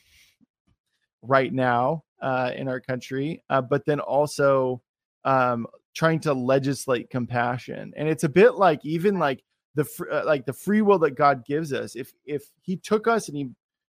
right 1.23 1.53
now 1.53 2.05
uh, 2.23 2.53
in 2.55 2.69
our 2.69 2.81
country, 2.81 3.43
uh, 3.51 3.61
but 3.61 3.85
then 3.85 4.01
also 4.01 4.81
um, 5.25 5.67
trying 5.95 6.21
to 6.21 6.33
legislate 6.33 7.11
compassion, 7.11 7.93
and 7.97 8.09
it's 8.09 8.25
a 8.25 8.29
bit 8.29 8.55
like 8.55 8.85
even 8.85 9.19
like 9.19 9.43
the 9.75 9.85
fr- 9.85 10.11
uh, 10.11 10.25
like 10.25 10.47
the 10.47 10.53
free 10.53 10.83
will 10.83 10.99
that 11.01 11.13
God 11.13 11.45
gives 11.45 11.73
us. 11.73 11.97
If 11.97 12.13
if 12.25 12.45
He 12.63 12.77
took 12.77 13.07
us 13.09 13.29
and 13.29 13.37
He 13.37 13.51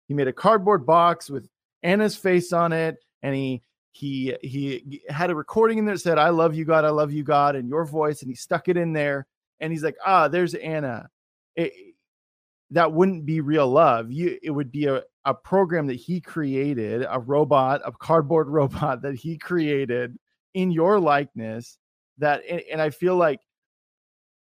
he 0.08 0.14
made 0.14 0.28
a 0.28 0.34
cardboard 0.34 0.86
box 0.86 1.30
with 1.30 1.48
Anna's 1.82 2.16
face 2.16 2.54
on 2.54 2.74
it, 2.74 2.98
and 3.22 3.36
he 3.36 3.62
he 3.92 4.36
he 4.42 5.02
had 5.10 5.30
a 5.30 5.36
recording 5.36 5.78
in 5.78 5.86
there 5.86 5.96
that 5.96 6.00
said, 6.00 6.18
"I 6.18 6.30
love 6.30 6.56
you, 6.56 6.66
God, 6.66 6.86
I 6.86 6.90
love 6.90 7.12
you, 7.12 7.24
God," 7.24 7.56
and 7.56 7.68
your 7.68 7.86
voice, 7.86 8.22
and 8.22 8.30
he 8.30 8.36
stuck 8.36 8.68
it 8.68 8.78
in 8.78 8.94
there, 8.94 9.28
and 9.60 9.72
he's 9.72 9.84
like, 9.84 9.98
"Ah, 10.06 10.28
there's 10.28 10.56
Anna." 10.56 11.10
It, 11.56 11.72
that 12.72 12.92
wouldn't 12.92 13.26
be 13.26 13.40
real 13.40 13.70
love. 13.70 14.12
You, 14.12 14.40
it 14.42 14.50
would 14.50 14.72
be 14.72 14.88
a, 14.88 15.04
a 15.26 15.34
program 15.34 15.86
that 15.88 15.96
he 15.96 16.20
created, 16.20 17.06
a 17.08 17.20
robot, 17.20 17.82
a 17.86 17.92
cardboard 17.92 18.48
robot 18.50 19.02
that 19.04 19.16
he 19.16 19.38
created 19.38 20.18
in 20.54 20.72
your 20.72 21.00
likeness. 21.00 21.78
That, 22.18 22.42
and, 22.50 22.62
and 22.72 22.82
I 22.82 22.90
feel 22.90 23.16
like 23.16 23.40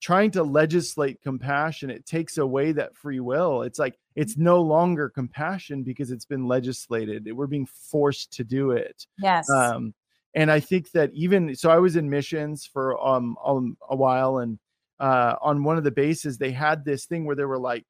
trying 0.01 0.31
to 0.33 0.43
legislate 0.43 1.21
compassion 1.23 1.91
it 1.91 2.07
takes 2.07 2.39
away 2.39 2.73
that 2.73 2.97
free 2.97 3.21
will. 3.21 3.63
It's 3.63 3.79
like 3.79 3.99
it's 4.15 4.37
no 4.37 4.61
longer 4.61 5.09
compassion 5.09 5.83
because 5.83 6.11
it's 6.11 6.25
been 6.25 6.47
legislated. 6.47 7.31
We're 7.33 7.47
being 7.47 7.67
forced 7.67 8.33
to 8.35 8.45
do 8.45 8.71
it. 8.73 9.07
Yes. 9.19 9.49
um 9.51 9.95
and 10.35 10.51
i 10.51 10.61
think 10.61 10.91
that 10.93 11.11
even 11.15 11.55
so 11.55 11.71
i 11.71 11.79
was 11.79 11.97
in 11.97 12.09
missions 12.11 12.67
for 12.67 13.03
um, 13.05 13.37
um 13.45 13.77
a 13.89 13.97
while 13.97 14.39
and 14.39 14.59
uh 15.01 15.35
on 15.41 15.65
one 15.65 15.79
of 15.79 15.85
the 15.85 15.91
bases 15.91 16.37
they 16.37 16.51
had 16.53 16.85
this 16.85 17.07
thing 17.07 17.25
where 17.25 17.37
they 17.37 17.45
were 17.45 17.59
like 17.59 17.85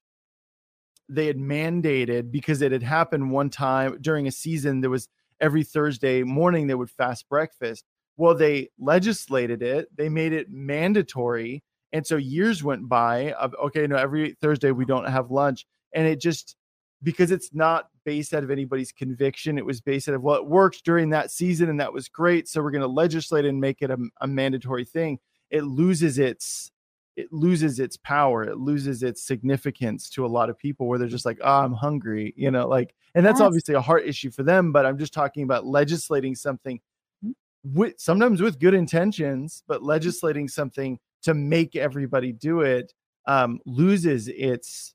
they 1.09 1.27
had 1.27 1.37
mandated 1.37 2.31
because 2.31 2.63
it 2.63 2.71
had 2.71 2.83
happened 2.83 3.31
one 3.31 3.51
time 3.51 3.99
during 4.01 4.27
a 4.27 4.33
season 4.33 4.81
there 4.81 4.91
was 4.91 5.09
every 5.41 5.65
thursday 5.65 6.23
morning 6.23 6.67
they 6.67 6.75
would 6.75 6.91
fast 6.91 7.29
breakfast. 7.29 7.85
Well 8.17 8.35
they 8.35 8.71
legislated 8.79 9.63
it. 9.63 9.89
They 9.97 10.09
made 10.09 10.33
it 10.33 10.51
mandatory 10.51 11.63
and 11.93 12.07
so 12.07 12.17
years 12.17 12.63
went 12.63 12.89
by 12.89 13.33
of 13.33 13.55
okay, 13.65 13.87
no, 13.87 13.97
every 13.97 14.37
Thursday 14.41 14.71
we 14.71 14.85
don't 14.85 15.09
have 15.09 15.31
lunch. 15.31 15.67
And 15.95 16.07
it 16.07 16.21
just 16.21 16.57
because 17.03 17.31
it's 17.31 17.55
not 17.55 17.89
based 18.05 18.35
out 18.35 18.43
of 18.43 18.51
anybody's 18.51 18.93
conviction, 18.93 19.59
it 19.59 19.65
was 19.65 19.81
based 19.81 20.09
out 20.09 20.15
of 20.15 20.23
well, 20.23 20.37
it 20.37 20.47
worked 20.47 20.85
during 20.85 21.11
that 21.11 21.31
season 21.31 21.69
and 21.71 21.81
that 21.81 21.93
was 21.93 22.09
great. 22.09 22.49
So 22.49 22.63
we're 22.63 22.71
going 22.71 22.83
to 22.83 22.89
legislate 22.89 23.45
and 23.45 23.61
make 23.61 23.83
it 23.83 23.91
a, 23.91 23.99
a 24.21 24.27
mandatory 24.27 24.85
thing. 24.85 25.19
It 25.51 25.65
loses 25.65 26.19
its 26.19 26.71
it 27.17 27.33
loses 27.33 27.81
its 27.81 27.97
power. 27.97 28.45
It 28.45 28.59
loses 28.59 29.03
its 29.03 29.25
significance 29.25 30.09
to 30.11 30.25
a 30.25 30.29
lot 30.29 30.51
of 30.51 30.57
people 30.57 30.87
where 30.87 31.01
they're 31.01 31.09
just 31.09 31.27
like, 31.27 31.39
oh, 31.43 31.59
I'm 31.65 31.73
hungry, 31.73 32.33
you 32.37 32.49
know, 32.53 32.69
like, 32.69 32.95
and 33.17 33.27
that's 33.27 33.41
Yes. 33.41 33.47
obviously 33.47 33.75
a 33.75 33.81
heart 33.81 34.07
issue 34.07 34.31
for 34.31 34.45
them. 34.45 34.71
But 34.71 34.87
I'm 34.87 34.99
just 34.99 35.13
talking 35.13 35.43
about 35.43 35.67
legislating 35.67 36.37
something 36.37 36.79
mm. 37.25 37.35
with 37.65 37.95
sometimes 37.99 38.41
with 38.41 38.61
good 38.61 38.75
intentions, 38.75 39.65
but 39.67 39.81
mm. 39.81 39.87
legislating 39.87 40.47
something 40.47 41.01
to 41.23 41.35
make 41.35 41.77
everybody 41.77 42.33
do 42.33 42.61
it 42.61 42.93
um, 43.27 43.61
loses 43.67 44.29
its 44.29 44.95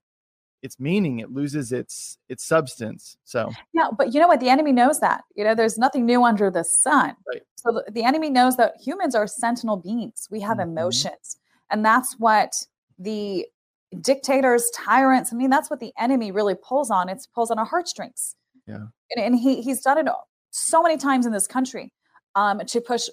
its 0.62 0.80
meaning. 0.80 1.20
It 1.20 1.30
loses 1.32 1.72
its 1.74 2.18
its 2.30 2.46
substance. 2.46 3.18
So 3.26 3.52
Yeah, 3.74 3.90
but 3.98 4.14
you 4.14 4.20
know 4.20 4.28
what? 4.28 4.40
The 4.40 4.50
enemy 4.50 4.72
knows 4.72 5.00
that. 5.02 5.24
You 5.36 5.44
know, 5.44 5.56
there's 5.56 5.78
nothing 5.78 6.06
new 6.06 6.24
under 6.24 6.50
the 6.50 6.64
sun. 6.64 7.16
Right. 7.28 7.42
So 7.56 7.72
the, 7.86 7.92
the 7.92 8.04
enemy 8.04 8.30
knows 8.30 8.56
that 8.58 8.74
humans 8.82 9.14
are 9.14 9.28
sentinel 9.28 9.78
beings. 9.78 10.28
We 10.32 10.40
have 10.42 10.58
Mhm. 10.58 10.64
emotions. 10.64 11.38
And 11.70 11.84
that's 11.84 12.18
what 12.18 12.66
the 12.98 13.46
dictators, 14.02 14.70
tyrants, 14.76 15.32
I 15.34 15.36
mean, 15.36 15.50
that's 15.50 15.70
what 15.70 15.80
the 15.80 15.94
enemy 16.00 16.32
really 16.32 16.56
pulls 16.56 16.90
on. 16.90 17.10
It's 17.10 17.28
pulls 17.28 17.52
on 17.52 17.60
our 17.60 17.66
heartstrings. 17.66 18.36
Yeah. 18.66 18.88
And, 19.12 19.26
and 19.26 19.40
he 19.40 19.62
he's 19.62 19.82
done 19.82 19.98
it 19.98 20.08
so 20.52 20.82
many 20.82 20.98
times 20.98 21.26
in 21.26 21.34
this 21.34 21.48
country 21.48 21.92
um, 22.36 22.60
to 22.68 22.80
push 22.80 23.10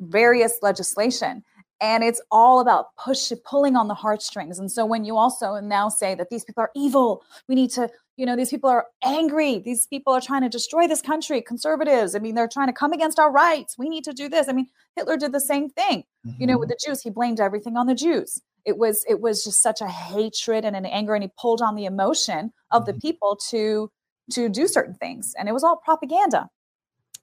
various 0.00 0.58
legislation. 0.62 1.44
And 1.80 2.02
it's 2.02 2.20
all 2.30 2.60
about 2.60 2.96
push 2.96 3.32
pulling 3.44 3.76
on 3.76 3.86
the 3.86 3.94
heartstrings. 3.94 4.58
And 4.58 4.70
so 4.70 4.84
when 4.84 5.04
you 5.04 5.16
also 5.16 5.60
now 5.60 5.88
say 5.88 6.14
that 6.16 6.28
these 6.28 6.44
people 6.44 6.62
are 6.62 6.72
evil, 6.74 7.22
we 7.48 7.54
need 7.54 7.70
to 7.70 7.88
you 8.16 8.26
know 8.26 8.34
these 8.34 8.50
people 8.50 8.68
are 8.68 8.86
angry 9.04 9.60
these 9.60 9.86
people 9.86 10.12
are 10.12 10.20
trying 10.20 10.42
to 10.42 10.48
destroy 10.48 10.88
this 10.88 11.00
country 11.00 11.40
conservatives 11.40 12.16
i 12.16 12.18
mean 12.18 12.34
they're 12.34 12.48
trying 12.48 12.66
to 12.66 12.72
come 12.72 12.92
against 12.92 13.16
our 13.20 13.30
rights 13.30 13.78
we 13.78 13.88
need 13.88 14.02
to 14.02 14.12
do 14.12 14.28
this. 14.28 14.48
I 14.48 14.52
mean 14.54 14.66
hitler 14.96 15.16
did 15.16 15.30
the 15.30 15.38
same 15.40 15.70
thing 15.70 16.02
you 16.36 16.44
know 16.44 16.58
with 16.58 16.68
the 16.68 16.76
jews. 16.84 17.00
He 17.00 17.10
blamed 17.10 17.38
everything 17.38 17.76
on 17.76 17.86
the 17.86 17.94
jews. 17.94 18.42
It 18.64 18.76
was 18.76 19.04
it 19.08 19.20
was 19.20 19.44
just 19.44 19.62
such 19.62 19.80
a 19.80 19.86
hatred 19.86 20.64
and 20.64 20.74
an 20.74 20.84
anger 20.84 21.14
and 21.14 21.22
he 21.22 21.30
pulled 21.40 21.62
on 21.62 21.76
the 21.76 21.84
emotion 21.84 22.52
of 22.72 22.86
the 22.86 22.92
Mhm. 22.94 23.02
people 23.02 23.36
to 23.50 23.88
to 24.32 24.48
do 24.48 24.66
certain 24.66 24.94
things. 24.94 25.32
And 25.38 25.48
it 25.48 25.52
was 25.52 25.62
all 25.62 25.76
propaganda. 25.76 26.50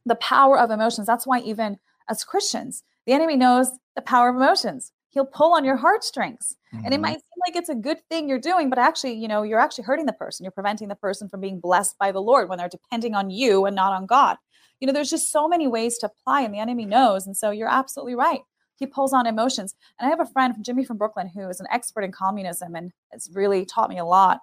The 0.06 0.16
power 0.16 0.58
of 0.58 0.72
emotions 0.72 1.08
that's 1.08 1.28
why 1.28 1.40
even 1.42 1.78
as 2.10 2.24
christians 2.24 2.84
the 3.06 3.14
enemy 3.14 3.36
knows 3.36 3.70
the 3.96 4.02
power 4.02 4.30
of 4.30 4.36
emotions 4.36 4.92
he'll 5.10 5.26
pull 5.26 5.54
on 5.54 5.64
your 5.64 5.78
heartstrings 5.78 6.56
and 6.74 6.94
it 6.94 6.98
Mhm. 6.98 7.02
might 7.02 7.14
seem 7.14 7.40
like 7.48 7.56
it's 7.56 7.70
a 7.70 7.76
good 7.76 8.00
thing 8.10 8.28
you're 8.28 8.40
doing 8.40 8.70
but 8.70 8.80
actually 8.80 9.14
you 9.14 9.28
know 9.28 9.44
you're 9.44 9.60
actually 9.60 9.86
hurting 9.86 10.06
the 10.06 10.14
person 10.14 10.44
you're 10.44 10.52
preventing 10.52 10.88
the 10.90 10.96
person 10.96 11.30
from 11.30 11.40
being 11.42 11.60
blessed 11.60 11.98
by 11.98 12.12
the 12.12 12.22
lord 12.22 12.50
when 12.50 12.58
they're 12.58 12.70
depending 12.70 13.16
on 13.16 13.30
you 13.30 13.66
and 13.66 13.76
not 13.76 13.94
on 13.94 14.06
god 14.06 14.38
you 14.80 14.88
know 14.88 14.94
there's 14.94 15.10
just 15.10 15.32
so 15.32 15.48
many 15.48 15.68
ways 15.68 15.98
to 15.98 16.08
apply 16.08 16.42
and 16.42 16.54
the 16.54 16.60
enemy 16.60 16.86
knows 16.86 17.26
and 17.26 17.38
so 17.38 17.52
you're 17.52 17.70
absolutely 17.70 18.16
right 18.16 18.42
he 18.78 18.86
pulls 18.86 19.14
on 19.14 19.26
emotions. 19.26 19.74
And 19.98 20.06
I 20.06 20.10
have 20.10 20.20
a 20.20 20.26
friend, 20.26 20.54
Jimmy 20.62 20.84
from 20.84 20.98
Brooklyn, 20.98 21.30
who 21.30 21.48
is 21.48 21.62
an 21.62 21.68
expert 21.72 22.04
in 22.04 22.12
communism 22.12 22.76
and 22.76 22.92
has 23.14 23.30
really 23.34 23.66
taught 23.66 23.90
me 23.90 23.98
a 23.98 24.04
lot. 24.04 24.42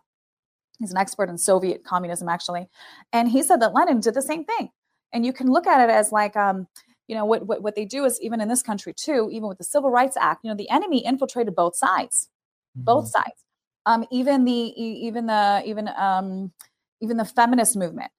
He's 0.78 0.90
an 0.90 0.96
expert 0.96 1.28
in 1.28 1.36
Soviet 1.36 1.84
communism, 1.84 2.30
actually. 2.30 2.66
And 3.12 3.28
he 3.28 3.42
said 3.42 3.60
that 3.60 3.74
Lenin 3.74 4.00
did 4.00 4.14
the 4.14 4.22
same 4.22 4.46
thing. 4.46 4.70
And 5.12 5.26
you 5.26 5.34
can 5.34 5.48
look 5.48 5.66
at 5.66 5.86
it 5.86 5.92
as 5.92 6.12
like, 6.12 6.34
um, 6.34 6.66
you 7.08 7.14
know, 7.14 7.24
what, 7.24 7.46
what, 7.46 7.62
what 7.62 7.74
they 7.74 7.84
do 7.84 8.04
is 8.04 8.20
even 8.20 8.40
in 8.40 8.48
this 8.48 8.62
country 8.62 8.94
too, 8.94 9.28
even 9.32 9.48
with 9.48 9.58
the 9.58 9.64
Civil 9.64 9.90
Rights 9.90 10.16
Act, 10.18 10.44
you 10.44 10.50
know, 10.50 10.56
the 10.56 10.70
enemy 10.70 11.04
infiltrated 11.04 11.54
both 11.54 11.76
sides, 11.76 12.28
mm-hmm. 12.76 12.84
both 12.84 13.08
sides. 13.08 13.44
Um, 13.84 14.04
even 14.12 14.44
the 14.44 14.52
even 14.52 15.26
the 15.26 15.62
even 15.66 15.88
um, 15.96 16.52
even 17.00 17.16
the 17.16 17.24
feminist 17.24 17.76
movement, 17.76 18.12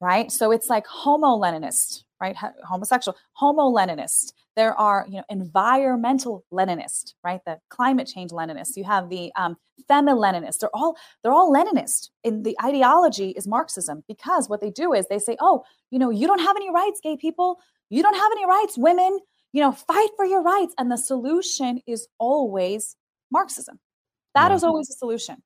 right? 0.00 0.30
So 0.32 0.50
it's 0.50 0.68
like 0.68 0.86
homo 0.86 1.38
Leninist, 1.38 2.02
right? 2.20 2.36
Homosexual, 2.68 3.16
homo 3.32 3.70
Leninist. 3.70 4.32
There 4.56 4.74
are, 4.74 5.06
you 5.08 5.18
know, 5.18 5.24
environmental 5.30 6.44
Leninist, 6.52 7.14
right? 7.24 7.40
The 7.46 7.58
climate 7.70 8.08
change 8.12 8.30
Leninist. 8.30 8.76
You 8.76 8.84
have 8.84 9.08
the 9.08 9.32
um, 9.36 9.56
femi 9.88 10.14
Leninist. 10.14 10.58
They're 10.58 10.74
all 10.74 10.96
they're 11.22 11.32
all 11.32 11.52
Leninist. 11.52 12.10
And 12.24 12.44
the 12.44 12.56
ideology 12.62 13.30
is 13.30 13.46
Marxism 13.46 14.02
because 14.08 14.48
what 14.48 14.60
they 14.60 14.70
do 14.70 14.92
is 14.92 15.06
they 15.08 15.18
say, 15.18 15.36
oh, 15.40 15.64
you 15.90 15.98
know, 15.98 16.10
you 16.10 16.26
don't 16.26 16.40
have 16.40 16.56
any 16.56 16.70
rights, 16.70 17.00
gay 17.02 17.16
people. 17.16 17.58
You 17.94 18.02
don't 18.02 18.14
have 18.14 18.32
any 18.32 18.46
rights, 18.46 18.76
women. 18.76 19.20
You 19.52 19.60
know, 19.62 19.70
fight 19.70 20.08
for 20.16 20.24
your 20.24 20.42
rights. 20.42 20.74
And 20.78 20.90
the 20.90 20.98
solution 20.98 21.80
is 21.86 22.08
always 22.18 22.96
Marxism. 23.30 23.78
That 24.34 24.50
yeah. 24.50 24.56
is 24.56 24.64
always 24.64 24.90
a 24.90 24.94
solution. 24.94 25.42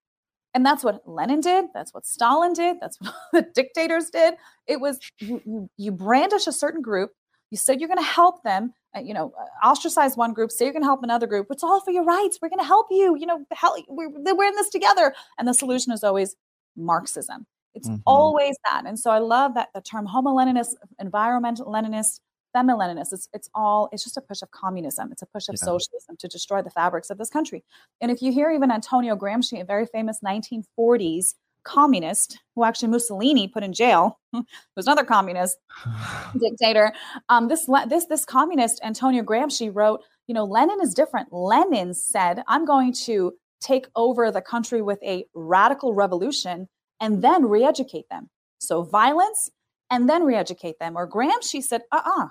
And 0.55 0.65
that's 0.65 0.83
what 0.83 1.03
Lenin 1.07 1.41
did. 1.41 1.67
That's 1.75 1.93
what 1.93 2.07
Stalin 2.07 2.55
did. 2.55 2.79
That's 2.81 2.99
what 3.01 3.15
the 3.33 3.43
dictators 3.55 4.09
did. 4.09 4.35
It 4.67 4.81
was 4.81 4.99
you, 5.21 5.43
you, 5.45 5.71
you 5.77 5.93
brandish 5.93 6.47
a 6.47 6.53
certain 6.53 6.81
group. 6.81 7.13
You 7.51 7.59
said 7.59 7.81
you're 7.81 7.89
going 7.89 7.99
to 7.99 8.05
help 8.05 8.43
them, 8.45 8.73
uh, 8.97 9.01
you 9.01 9.13
know, 9.13 9.33
uh, 9.39 9.67
ostracize 9.67 10.17
one 10.17 10.33
group, 10.33 10.51
say 10.51 10.65
you're 10.65 10.73
going 10.73 10.83
to 10.83 10.89
help 10.89 11.03
another 11.03 11.27
group. 11.27 11.49
It's 11.51 11.63
all 11.63 11.81
for 11.81 11.91
your 11.91 12.05
rights. 12.05 12.39
We're 12.41 12.49
going 12.49 12.61
to 12.61 12.65
help 12.65 12.87
you. 12.91 13.15
You 13.19 13.27
know, 13.27 13.45
help, 13.53 13.77
we're, 13.89 14.09
we're 14.09 14.49
in 14.49 14.55
this 14.55 14.71
together. 14.71 15.15
And 15.39 15.47
the 15.47 15.55
solution 15.55 15.93
is 15.93 16.03
always 16.03 16.35
Marxism. 16.77 17.47
It's 17.75 17.89
mm-hmm. 17.89 18.01
always 18.07 18.57
that. 18.71 18.85
And 18.87 18.99
so 18.99 19.11
I 19.11 19.19
love 19.19 19.55
that 19.55 19.69
the 19.75 19.83
term 19.83 20.07
homo 20.07 20.31
Leninist, 20.31 20.75
environmental 20.99 21.67
Leninist, 21.67 22.21
femi-Leninist. 22.55 23.13
It's 23.13 23.29
it's 23.33 23.49
all 23.55 23.89
it's 23.93 24.05
just 24.05 24.17
a 24.17 24.21
push 24.21 24.43
of 24.43 24.51
communism. 24.51 25.11
It's 25.13 25.23
a 25.23 25.27
push 25.27 25.49
of 25.49 25.55
yeah. 25.55 25.65
socialism 25.65 26.17
to 26.19 26.29
destroy 26.29 26.63
the 26.63 26.71
fabrics 26.71 27.11
of 27.11 27.19
this 27.19 27.31
country. 27.31 27.65
And 28.01 28.11
if 28.11 28.23
you 28.23 28.33
hear 28.33 28.51
even 28.51 28.71
Antonio 28.71 29.17
Gramsci, 29.17 29.61
a 29.61 29.65
very 29.65 29.87
famous 29.87 30.21
1940s 30.25 31.35
communist 31.65 32.39
who 32.55 32.65
actually 32.65 32.89
Mussolini 32.89 33.47
put 33.49 33.63
in 33.63 33.73
jail, 33.73 34.19
was 34.33 34.87
another 34.87 35.05
communist 35.05 35.59
dictator. 36.39 36.93
Um, 37.29 37.49
this 37.49 37.69
this 37.89 38.07
this 38.07 38.25
communist 38.25 38.81
Antonio 38.83 39.23
Gramsci 39.23 39.71
wrote, 39.73 40.01
you 40.27 40.35
know, 40.35 40.45
Lenin 40.45 40.81
is 40.83 40.95
different. 40.95 41.33
Lenin 41.33 41.95
said, 41.95 42.43
"I'm 42.49 42.65
going 42.65 42.93
to 43.05 43.35
take 43.61 43.87
over 43.97 44.31
the 44.31 44.41
country 44.41 44.83
with 44.83 45.03
a 45.03 45.25
radical 45.35 45.95
revolution 45.95 46.69
and 47.01 47.23
then 47.23 47.45
re-educate 47.47 48.09
them." 48.11 48.31
So 48.59 48.83
violence 48.83 49.51
and 49.91 50.09
then 50.09 50.25
re-educate 50.25 50.79
them. 50.79 50.97
Or 50.97 51.09
Gramsci 51.09 51.63
said, 51.63 51.83
"Uh-uh, 51.93 52.29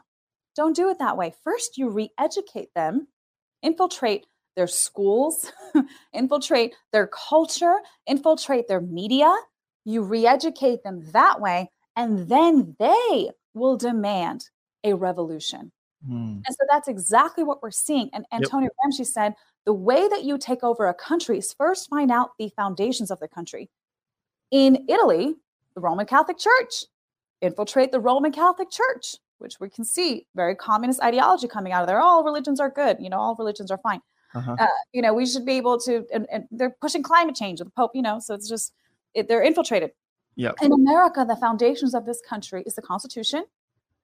don't 0.58 0.76
do 0.76 0.90
it 0.90 1.00
that 1.00 1.16
way. 1.16 1.34
First, 1.44 1.78
you 1.78 1.90
re 1.90 2.10
educate 2.20 2.74
them, 2.74 3.08
infiltrate 3.62 4.26
their 4.56 4.68
schools, 4.68 5.52
infiltrate 6.14 6.76
their 6.92 7.08
culture, 7.08 7.76
infiltrate 8.08 8.68
their 8.68 8.82
media. 8.82 9.34
You 9.86 10.02
re 10.02 10.26
educate 10.26 10.84
them 10.84 11.04
that 11.14 11.40
way, 11.40 11.70
and 11.96 12.28
then 12.28 12.76
they 12.80 13.30
will 13.54 13.78
demand 13.78 14.50
a 14.84 14.94
revolution. 14.96 15.72
Mm. 16.06 16.42
And 16.46 16.48
so 16.50 16.66
that's 16.70 16.88
exactly 16.88 17.44
what 17.44 17.62
we're 17.62 17.72
seeing. 17.72 18.10
And 18.12 18.26
Antonio 18.34 18.70
yep. 18.84 18.92
Gramsci 18.92 19.06
said 19.06 19.36
the 19.66 19.74
way 19.74 20.08
that 20.08 20.24
you 20.24 20.38
take 20.38 20.64
over 20.64 20.88
a 20.88 20.94
country 20.94 21.38
is 21.38 21.54
first 21.54 21.90
find 21.90 22.12
out 22.12 22.32
the 22.40 22.50
foundations 22.56 23.12
of 23.12 23.20
the 23.20 23.28
country. 23.28 23.70
In 24.50 24.86
Italy, 24.88 25.36
the 25.76 25.82
Roman 25.82 26.06
Catholic 26.06 26.40
Church, 26.40 26.86
infiltrate 27.42 27.92
the 27.92 28.00
Roman 28.00 28.32
Catholic 28.32 28.72
Church 28.72 29.18
which 29.40 29.60
we 29.60 29.70
can 29.70 29.86
see 29.86 30.28
very 30.36 30.56
communist 30.56 31.02
ideology 31.02 31.48
coming 31.48 31.74
out 31.74 31.82
of 31.82 31.88
there. 31.88 32.00
All 32.00 32.24
religions 32.24 32.60
are 32.60 32.70
good, 32.70 32.98
you 33.00 33.10
know, 33.10 33.18
all 33.18 33.36
religions 33.38 33.72
are 33.72 33.78
fine. 33.78 34.02
Uh-huh. 34.36 34.56
Uh, 34.60 34.68
you 34.92 35.02
know, 35.02 35.14
we 35.14 35.26
should 35.26 35.46
be 35.46 35.54
able 35.54 35.80
to, 35.80 36.06
and, 36.14 36.28
and, 36.32 36.46
they're 36.52 36.76
pushing 36.82 37.02
climate 37.02 37.36
change 37.36 37.60
with 37.60 37.68
the 37.68 37.72
Pope, 37.72 37.92
you 37.94 38.02
know, 38.02 38.20
so 38.20 38.34
it's 38.34 38.50
just, 38.50 38.74
it, 39.14 39.28
they're 39.28 39.42
infiltrated. 39.42 39.92
Yeah. 40.36 40.52
In 40.62 40.72
America, 40.72 41.26
the 41.28 41.38
foundations 41.38 41.96
of 41.96 42.06
this 42.06 42.22
country 42.28 42.62
is 42.66 42.76
the 42.76 42.82
Constitution 42.82 43.46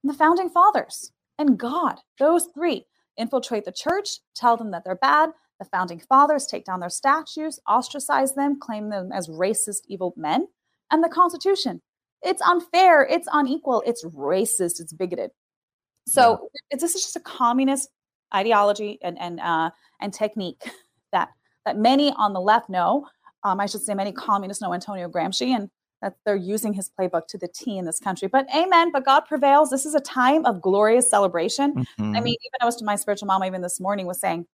and 0.02 0.12
the 0.12 0.18
founding 0.18 0.50
fathers 0.50 1.12
and 1.38 1.60
God. 1.60 2.00
Those 2.20 2.48
three 2.54 2.88
infiltrate 3.18 3.66
the 3.66 3.72
church, 3.72 4.20
tell 4.36 4.58
them 4.58 4.72
that 4.72 4.84
they're 4.84 4.96
bad. 4.96 5.30
The 5.60 5.66
founding 5.66 6.00
fathers 6.00 6.46
take 6.46 6.66
down 6.66 6.80
their 6.80 6.90
statues, 6.90 7.60
ostracize 7.68 8.34
them, 8.34 8.60
claim 8.60 8.90
them 8.90 9.12
as 9.12 9.28
racist, 9.28 9.82
evil 9.88 10.14
men. 10.18 10.48
And 10.92 11.04
the 11.04 11.10
Constitution 11.10 11.82
it's 12.24 12.42
unfair, 12.42 13.06
it's 13.06 13.28
unequal, 13.32 13.84
it's 13.86 14.04
racist, 14.06 14.80
it's 14.80 14.94
bigoted. 14.94 15.32
So 16.08 16.50
yeah. 16.72 16.78
this 16.80 16.96
is 16.96 17.02
just 17.02 17.16
a 17.16 17.22
communist 17.22 17.90
ideology 18.34 19.00
and 19.02 19.20
and 19.20 19.40
uh, 19.40 19.70
and 20.02 20.14
technique 20.14 20.62
that 21.12 21.30
that 21.66 21.78
many 21.78 22.12
on 22.14 22.34
the 22.34 22.42
left 22.42 22.70
know. 22.70 23.08
Um, 23.46 23.60
I 23.60 23.66
should 23.66 23.82
say 23.82 23.94
many 23.94 24.12
communists 24.12 24.62
know 24.62 24.74
Antonio 24.74 25.10
Gramsci, 25.10 25.48
and 25.56 25.70
that 26.02 26.14
they're 26.26 26.36
using 26.36 26.74
his 26.74 26.92
playbook 27.00 27.28
to 27.28 27.38
the 27.38 27.48
T 27.48 27.78
in 27.78 27.86
this 27.86 28.00
country. 28.00 28.28
But 28.28 28.46
amen. 28.56 28.92
But 28.92 29.06
God 29.06 29.22
prevails. 29.22 29.70
This 29.70 29.86
is 29.86 29.96
a 29.96 30.02
time 30.02 30.46
of 30.46 30.62
glorious 30.62 31.10
celebration. 31.10 31.74
Mm-hmm. 31.74 32.16
I 32.16 32.22
mean, 32.22 32.36
even 32.36 32.58
I 32.62 32.66
was 32.66 32.76
to 32.78 32.86
my 32.86 32.96
spiritual 32.96 33.28
mom 33.28 33.44
even 33.44 33.62
this 33.62 33.80
morning 33.80 34.06
was 34.06 34.20
saying, 34.20 34.46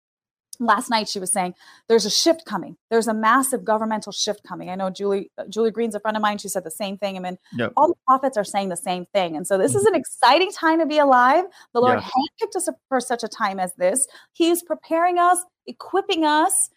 last 0.60 0.90
night 0.90 1.08
she 1.08 1.20
was 1.20 1.32
saying 1.32 1.54
there's 1.88 2.04
a 2.04 2.10
shift 2.10 2.44
coming. 2.44 2.76
There's 2.90 3.06
a 3.06 3.14
massive 3.14 3.64
governmental 3.64 4.12
shift 4.12 4.42
coming. 4.46 4.70
I 4.70 4.74
know 4.74 4.90
julie 4.90 5.30
uh, 5.38 5.44
julie 5.48 5.70
green's 5.70 5.94
a 5.94 6.00
friend 6.00 6.16
of 6.16 6.22
mine. 6.22 6.38
She 6.38 6.48
said 6.48 6.64
the 6.64 6.70
same 6.70 6.98
thing. 6.98 7.16
I 7.16 7.20
mean, 7.20 7.38
yep. 7.52 7.72
all 7.76 7.88
the 7.88 7.94
prophets 8.06 8.36
are 8.36 8.44
saying 8.44 8.68
the 8.68 8.76
same 8.76 9.06
thing. 9.12 9.36
And 9.36 9.46
so 9.46 9.58
this 9.58 9.74
is 9.74 9.82
mm-hmm. 9.82 9.94
an 9.94 10.00
exciting 10.00 10.50
time 10.52 10.78
to 10.80 10.86
be 10.86 10.98
alive. 10.98 11.44
The 11.72 11.80
lord 11.80 12.00
yeah. 12.00 12.08
handpicked 12.08 12.56
us 12.56 12.68
for 12.88 13.00
such 13.00 13.22
a 13.22 13.28
time 13.28 13.60
as 13.60 13.72
this. 13.74 14.06
He's 14.32 14.62
preparing 14.62 15.18
us 15.18 15.38
equipping 15.66 16.24
us 16.24 16.70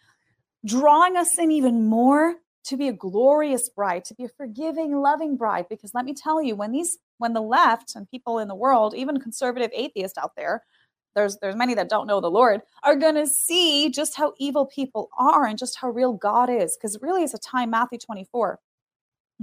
drawing 0.64 1.16
us 1.16 1.38
in 1.38 1.50
even 1.50 1.86
more 1.86 2.36
to 2.64 2.76
be 2.76 2.88
a 2.88 2.92
glorious 2.92 3.68
bride 3.68 4.04
to 4.04 4.14
be 4.14 4.24
a 4.24 4.28
forgiving 4.28 4.96
loving 4.96 5.36
bride. 5.36 5.66
Because 5.68 5.94
let 5.94 6.04
me 6.04 6.14
tell 6.14 6.42
you 6.42 6.54
when 6.54 6.72
these 6.72 6.98
when 7.18 7.32
the 7.32 7.42
left 7.42 7.94
and 7.96 8.08
people 8.10 8.38
in 8.38 8.48
the 8.48 8.54
world 8.54 8.94
even 8.94 9.20
conservative 9.20 9.70
atheists 9.74 10.18
out 10.18 10.32
there 10.36 10.62
there's 11.14 11.38
there's 11.38 11.56
many 11.56 11.74
that 11.74 11.88
don't 11.88 12.06
know 12.06 12.20
the 12.20 12.30
Lord 12.30 12.62
are 12.82 12.96
going 12.96 13.14
to 13.14 13.26
see 13.26 13.90
just 13.90 14.16
how 14.16 14.32
evil 14.38 14.66
people 14.66 15.08
are 15.18 15.46
and 15.46 15.58
just 15.58 15.76
how 15.76 15.90
real 15.90 16.12
God 16.12 16.50
is 16.50 16.76
because 16.76 16.98
really 17.00 17.22
it's 17.22 17.34
a 17.34 17.38
time 17.38 17.70
Matthew 17.70 17.98
24 17.98 18.58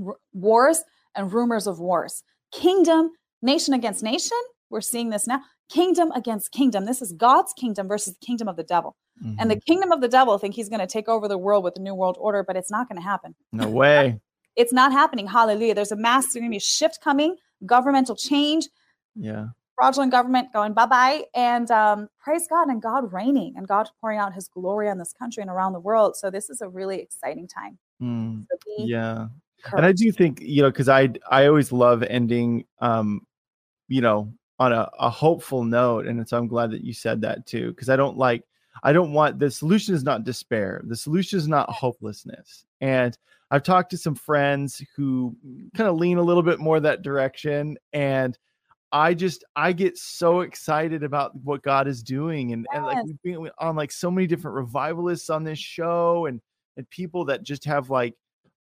R- 0.05 0.15
wars 0.33 0.83
and 1.15 1.31
rumors 1.33 1.67
of 1.67 1.79
wars. 1.79 2.23
Kingdom 2.51 3.11
nation 3.41 3.73
against 3.73 4.03
nation 4.03 4.37
we're 4.69 4.81
seeing 4.81 5.09
this 5.09 5.27
now 5.27 5.41
kingdom 5.69 6.11
against 6.11 6.51
kingdom. 6.51 6.85
This 6.85 7.01
is 7.01 7.13
God's 7.13 7.53
kingdom 7.53 7.87
versus 7.87 8.15
the 8.15 8.25
kingdom 8.25 8.47
of 8.47 8.55
the 8.55 8.63
devil. 8.63 8.95
Mm-hmm. 9.23 9.35
and 9.37 9.51
the 9.51 9.55
mm-hmm. 9.55 9.71
kingdom 9.71 9.91
of 9.91 9.99
the 9.99 10.07
devil 10.07 10.37
think 10.37 10.55
he's 10.55 10.69
going 10.69 10.79
to 10.79 10.87
take 10.87 11.09
over 11.09 11.27
the 11.27 11.37
world 11.37 11.61
with 11.65 11.73
the 11.73 11.81
new 11.81 11.93
world 11.93 12.15
order 12.21 12.41
but 12.41 12.55
it's 12.55 12.71
not 12.71 12.87
going 12.87 12.95
to 12.95 13.03
happen. 13.03 13.35
No 13.51 13.69
way. 13.69 14.19
It's 14.55 14.73
not 14.73 14.91
happening. 14.91 15.27
Hallelujah. 15.27 15.75
There's 15.75 15.91
a 15.91 15.97
mass 15.97 16.25
there's 16.25 16.35
going 16.35 16.45
to 16.45 16.49
be 16.49 16.57
a 16.57 16.61
shift 16.61 16.99
coming 17.01 17.35
governmental 17.65 18.15
change. 18.15 18.67
Yeah 19.15 19.47
fraudulent 19.79 20.11
government 20.11 20.51
going 20.51 20.73
bye 20.73 20.85
bye, 20.85 21.23
and 21.33 21.71
um, 21.71 22.09
praise 22.19 22.47
God 22.47 22.67
and 22.67 22.81
God 22.81 23.11
reigning 23.13 23.53
and 23.55 23.67
God 23.67 23.89
pouring 24.01 24.19
out 24.19 24.33
His 24.33 24.47
glory 24.47 24.89
on 24.89 24.97
this 24.97 25.13
country 25.13 25.41
and 25.41 25.49
around 25.49 25.73
the 25.73 25.79
world. 25.79 26.15
So 26.15 26.29
this 26.29 26.49
is 26.49 26.61
a 26.61 26.67
really 26.67 26.99
exciting 26.99 27.47
time. 27.47 27.77
Mm, 28.01 28.45
so 28.49 28.85
yeah, 28.85 29.27
and 29.73 29.85
I 29.85 29.91
do 29.91 30.11
think 30.11 30.41
you 30.41 30.61
know 30.61 30.69
because 30.69 30.89
I 30.89 31.09
I 31.29 31.47
always 31.47 31.71
love 31.71 32.03
ending 32.03 32.65
um 32.79 33.21
you 33.87 34.01
know 34.01 34.33
on 34.59 34.73
a, 34.73 34.89
a 34.99 35.09
hopeful 35.09 35.63
note, 35.63 36.05
and 36.05 36.27
so 36.27 36.37
I'm 36.37 36.47
glad 36.47 36.71
that 36.71 36.83
you 36.83 36.93
said 36.93 37.21
that 37.21 37.45
too 37.45 37.69
because 37.69 37.89
I 37.89 37.95
don't 37.95 38.17
like 38.17 38.43
I 38.83 38.93
don't 38.93 39.13
want 39.13 39.39
the 39.39 39.49
solution 39.49 39.95
is 39.95 40.03
not 40.03 40.23
despair. 40.23 40.81
The 40.85 40.95
solution 40.95 41.37
is 41.37 41.47
not 41.47 41.69
hopelessness. 41.69 42.65
And 42.81 43.17
I've 43.51 43.63
talked 43.63 43.89
to 43.91 43.97
some 43.97 44.15
friends 44.15 44.81
who 44.95 45.35
kind 45.75 45.89
of 45.89 45.97
lean 45.97 46.17
a 46.17 46.23
little 46.23 46.43
bit 46.43 46.59
more 46.59 46.79
that 46.79 47.01
direction 47.01 47.77
and 47.93 48.37
I 48.91 49.13
just 49.13 49.43
I 49.55 49.71
get 49.71 49.97
so 49.97 50.41
excited 50.41 51.03
about 51.03 51.35
what 51.43 51.61
God 51.61 51.87
is 51.87 52.01
doing 52.01 52.53
and, 52.53 52.65
yes. 52.71 52.77
and 52.77 52.85
like 52.85 53.05
we've 53.05 53.21
been 53.21 53.49
on 53.59 53.75
like 53.75 53.91
so 53.91 54.09
many 54.09 54.25
different 54.25 54.55
revivalists 54.55 55.29
on 55.29 55.43
this 55.43 55.59
show 55.59 56.25
and 56.25 56.41
and 56.77 56.89
people 56.89 57.25
that 57.25 57.43
just 57.43 57.65
have 57.65 57.89
like 57.89 58.15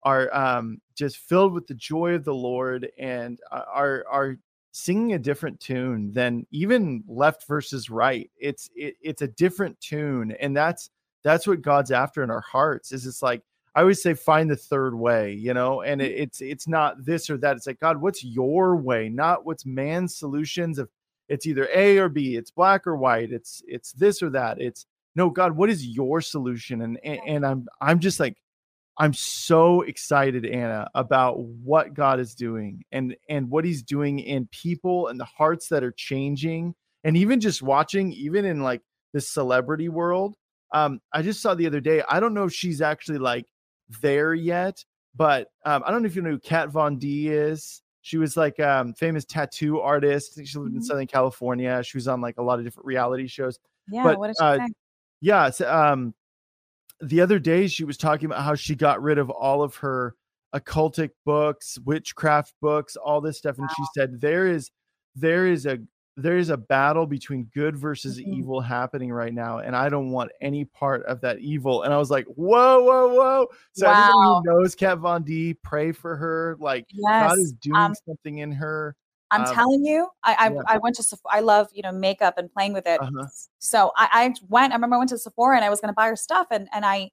are 0.04 0.34
um 0.36 0.82
just 0.96 1.18
filled 1.18 1.54
with 1.54 1.68
the 1.68 1.74
joy 1.74 2.14
of 2.14 2.26
the 2.26 2.34
Lord 2.34 2.90
and 2.98 3.40
are 3.52 4.06
are 4.10 4.38
singing 4.72 5.14
a 5.14 5.20
different 5.20 5.60
tune 5.60 6.12
than 6.12 6.46
even 6.52 7.04
left 7.08 7.48
versus 7.48 7.90
right. 7.90 8.30
It's 8.38 8.70
it, 8.76 8.96
it's 9.02 9.22
a 9.22 9.28
different 9.28 9.80
tune 9.80 10.32
and 10.40 10.56
that's 10.56 10.90
that's 11.24 11.48
what 11.48 11.62
God's 11.62 11.92
after 11.92 12.22
in 12.22 12.30
our 12.30 12.42
hearts 12.42 12.92
is 12.92 13.06
it's 13.06 13.22
like 13.22 13.44
I 13.78 13.82
always 13.82 14.02
say 14.02 14.16
find 14.16 14.50
the 14.50 14.56
third 14.56 14.96
way, 14.96 15.34
you 15.34 15.54
know, 15.54 15.84
and 15.84 16.02
it, 16.02 16.12
it's 16.12 16.42
it's 16.42 16.68
not 16.68 17.06
this 17.06 17.30
or 17.30 17.38
that. 17.38 17.58
It's 17.58 17.68
like 17.68 17.80
God, 17.80 18.02
what's 18.02 18.24
your 18.24 18.76
way, 18.76 19.08
not 19.08 19.46
what's 19.46 19.68
man's 19.68 20.16
solutions 20.18 20.80
of 20.80 20.90
it's 21.30 21.46
either 21.46 21.70
A 21.72 22.00
or 22.00 22.10
B, 22.10 22.38
it's 22.38 22.50
black 22.50 22.88
or 22.88 22.98
white, 22.98 23.32
it's 23.32 23.62
it's 23.68 23.92
this 23.92 24.24
or 24.24 24.32
that. 24.32 24.60
It's 24.60 24.88
no 25.16 25.30
God, 25.30 25.52
what 25.56 25.70
is 25.70 25.86
your 25.86 26.22
solution? 26.22 26.82
And 26.82 27.00
and, 27.04 27.20
and 27.28 27.46
I'm 27.46 27.68
I'm 27.80 28.00
just 28.00 28.20
like 28.20 28.36
I'm 28.98 29.14
so 29.14 29.84
excited, 29.84 30.48
Anna, 30.48 30.88
about 30.96 31.38
what 31.38 31.94
God 31.94 32.20
is 32.20 32.34
doing 32.34 32.84
and 32.92 33.16
and 33.30 33.48
what 33.48 33.64
He's 33.64 33.84
doing 33.84 34.18
in 34.18 34.48
people 34.48 35.10
and 35.10 35.20
the 35.20 35.26
hearts 35.26 35.68
that 35.68 35.84
are 35.84 35.92
changing, 35.92 36.74
and 37.04 37.16
even 37.16 37.40
just 37.40 37.62
watching, 37.62 38.12
even 38.14 38.44
in 38.44 38.64
like 38.64 38.82
the 39.14 39.22
celebrity 39.22 39.88
world. 39.88 40.36
Um, 40.74 41.00
I 41.14 41.22
just 41.22 41.42
saw 41.44 41.54
the 41.54 41.68
other 41.68 41.80
day. 41.80 42.02
I 42.10 42.20
don't 42.20 42.34
know 42.34 42.46
if 42.46 42.54
she's 42.54 42.82
actually 42.82 43.20
like 43.20 43.46
there 44.02 44.34
yet, 44.34 44.84
but 45.16 45.50
um, 45.66 45.84
I 45.86 45.92
don't 45.92 46.02
know 46.02 46.08
if 46.08 46.16
you 46.16 46.22
know 46.22 46.32
who 46.32 46.40
Kat 46.40 46.70
Von 46.70 46.98
D 46.98 47.30
is. 47.30 47.82
She 48.02 48.18
was 48.18 48.38
like 48.38 48.60
um 48.60 48.94
famous 48.94 49.26
tattoo 49.26 49.80
artist. 49.82 50.32
I 50.32 50.36
think 50.36 50.48
she 50.48 50.58
lived 50.60 50.74
in 50.76 50.82
Mhm. 50.82 50.86
Southern 50.86 51.08
California. 51.08 51.84
She 51.84 51.98
was 51.98 52.08
on 52.08 52.22
like 52.22 52.38
a 52.38 52.42
lot 52.44 52.60
of 52.60 52.66
different 52.66 52.86
reality 52.86 53.28
shows. 53.28 53.60
Yeah. 53.90 54.04
But, 54.04 54.20
what 54.20 54.34
uh. 54.40 54.60
Yeah. 55.22 55.50
So, 55.50 55.74
um, 55.74 56.14
the 57.02 57.22
other 57.22 57.40
day 57.40 57.68
she 57.68 57.84
was 57.84 57.98
talking 57.98 58.26
about 58.28 58.44
how 58.44 58.56
she 58.56 58.76
got 58.76 59.02
rid 59.02 59.18
of 59.18 59.30
all 59.30 59.62
of 59.62 59.76
her 59.78 60.16
occultic 60.56 61.12
books, 61.26 61.78
witchcraft 61.86 62.54
books, 62.62 62.96
all 62.96 63.20
this 63.22 63.38
stuff, 63.38 63.58
and 63.58 63.70
she 63.76 63.84
said 63.94 64.22
there 64.22 64.48
is 64.48 64.72
there 65.16 65.48
is 65.48 65.66
a 65.66 65.80
there 66.18 66.38
is 66.38 66.50
a 66.50 66.58
battle 66.58 67.06
between 67.06 67.44
good 67.54 67.78
versus 67.78 68.18
Mhm. 68.20 68.34
evil 68.34 68.60
happening 68.60 69.12
right 69.12 69.34
now, 69.34 69.60
and 69.60 69.76
I 69.76 69.88
don't 69.88 70.10
want 70.10 70.32
any 70.42 70.66
part 70.66 71.06
of 71.06 71.22
that 71.22 71.38
evil. 71.40 71.84
And 71.84 71.94
I 71.94 71.98
was 71.98 72.10
like, 72.10 72.26
whoa, 72.26 72.82
whoa, 72.82 73.14
whoa! 73.14 73.48
So 73.74 73.86
Wow. 73.86 73.94
anybody 73.94 74.18
who 74.18 74.44
knows 74.44 74.76
Kat 74.76 74.98
Von 74.98 75.24
D, 75.24 75.54
pray 75.54 75.92
for 75.92 76.16
her. 76.18 76.58
Like 76.60 76.88
Yes. 76.90 77.22
God 77.22 77.38
is 77.40 77.54
doing 77.54 77.78
um, 77.78 77.94
something 78.08 78.40
in 78.40 78.52
her. 78.52 78.96
I'm 79.30 79.42
um, 79.42 79.54
telling 79.54 79.86
you, 79.86 80.10
I 80.24 80.34
I, 80.34 80.50
yeah. 80.50 80.62
I 80.66 80.78
went 80.80 80.96
to 80.96 81.18
I 81.30 81.42
love 81.42 81.68
you 81.72 81.84
know 81.84 81.92
makeup 81.92 82.40
and 82.40 82.52
playing 82.52 82.74
with 82.74 82.88
it. 82.88 83.00
Uh-huh. 83.00 83.28
So 83.60 83.92
I, 83.96 84.10
I 84.12 84.34
went. 84.50 84.74
I 84.74 84.76
remember 84.76 84.96
I 84.96 85.00
went 85.00 85.10
to 85.12 85.18
Sephora 85.20 85.56
and 85.56 85.66
I 85.66 85.70
was 85.70 85.80
going 85.80 85.90
to 85.90 85.96
buy 85.96 86.08
her 86.08 86.16
stuff, 86.16 86.48
and 86.50 86.68
and 86.74 86.84
I 86.84 87.12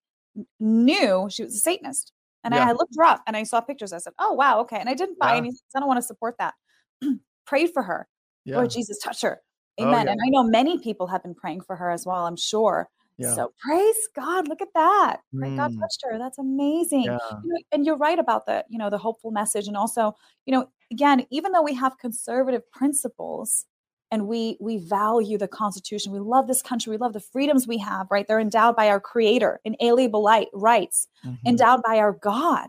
knew 0.61 1.29
she 1.31 1.45
was 1.45 1.55
a 1.55 1.59
Satanist, 1.59 2.13
and 2.43 2.55
Yeah. 2.55 2.69
I, 2.69 2.73
looked 2.73 2.95
her 2.97 3.05
up 3.05 3.23
and 3.27 3.37
I 3.37 3.43
saw 3.43 3.61
pictures. 3.61 3.93
I 3.93 3.99
said, 3.99 4.15
"Oh 4.19 4.33
wow, 4.33 4.61
okay," 4.61 4.79
and 4.79 4.89
I 4.89 4.95
didn't 4.95 5.19
buy 5.19 5.33
Yeah. 5.33 5.39
anything. 5.39 5.59
I 5.75 5.81
don't 5.81 5.89
want 5.89 5.99
to 5.99 6.03
support 6.03 6.37
that. 6.39 6.55
Prayed 7.47 7.73
for 7.75 7.83
her. 7.83 8.09
Yeah. 8.45 8.57
Lord 8.57 8.71
Jesus, 8.71 8.99
touch 8.99 9.23
her. 9.23 9.41
Oh, 9.79 9.85
Amen. 9.85 10.07
yeah. 10.07 10.13
And 10.13 10.21
I 10.25 10.29
know 10.29 10.45
many 10.45 10.79
people 10.79 11.07
have 11.09 11.23
been 11.23 11.35
praying 11.35 11.63
for 11.63 11.77
her 11.77 11.91
as 11.91 12.07
well. 12.07 12.27
I'm 12.27 12.37
sure. 12.37 12.89
Yeah. 13.19 13.35
So 13.35 13.53
praise 13.59 14.09
God. 14.15 14.49
Look 14.49 14.61
at 14.61 14.73
that. 14.75 15.21
Pray 15.39 15.57
God 15.57 15.71
Mm. 15.73 15.81
touched 15.81 16.03
her. 16.09 16.19
That's 16.19 16.39
amazing. 16.39 17.05
yeah. 17.05 17.19
You 17.43 17.53
know, 17.53 17.59
and 17.73 17.87
you're 17.87 17.97
right 17.97 18.19
about 18.19 18.47
the, 18.47 18.65
you 18.69 18.79
know, 18.79 18.91
the 18.91 18.99
hopeful 18.99 19.31
message. 19.31 19.67
And 19.69 19.77
also, 19.77 20.15
you 20.47 20.53
know, 20.53 20.69
again, 20.93 21.27
even 21.31 21.53
though 21.53 21.63
we 21.63 21.75
have 21.75 21.99
conservative 21.99 22.69
principles 22.71 23.67
and 24.11 24.29
we 24.29 24.57
we 24.61 24.79
value 24.79 25.39
the 25.39 25.49
Constitution, 25.49 26.13
we 26.13 26.21
love 26.21 26.47
this 26.47 26.63
country, 26.63 26.91
we 26.91 26.97
love 26.99 27.13
the 27.15 27.21
freedoms 27.21 27.67
we 27.67 27.79
have, 27.79 28.07
right? 28.11 28.27
They're 28.29 28.39
endowed 28.41 28.77
by 28.77 28.89
our 28.89 29.01
creator, 29.01 29.61
inalienable 29.65 30.23
light, 30.23 30.49
rights, 30.53 31.09
Mhm. 31.25 31.39
endowed 31.47 31.83
by 31.83 31.99
our 31.99 32.13
God. 32.13 32.69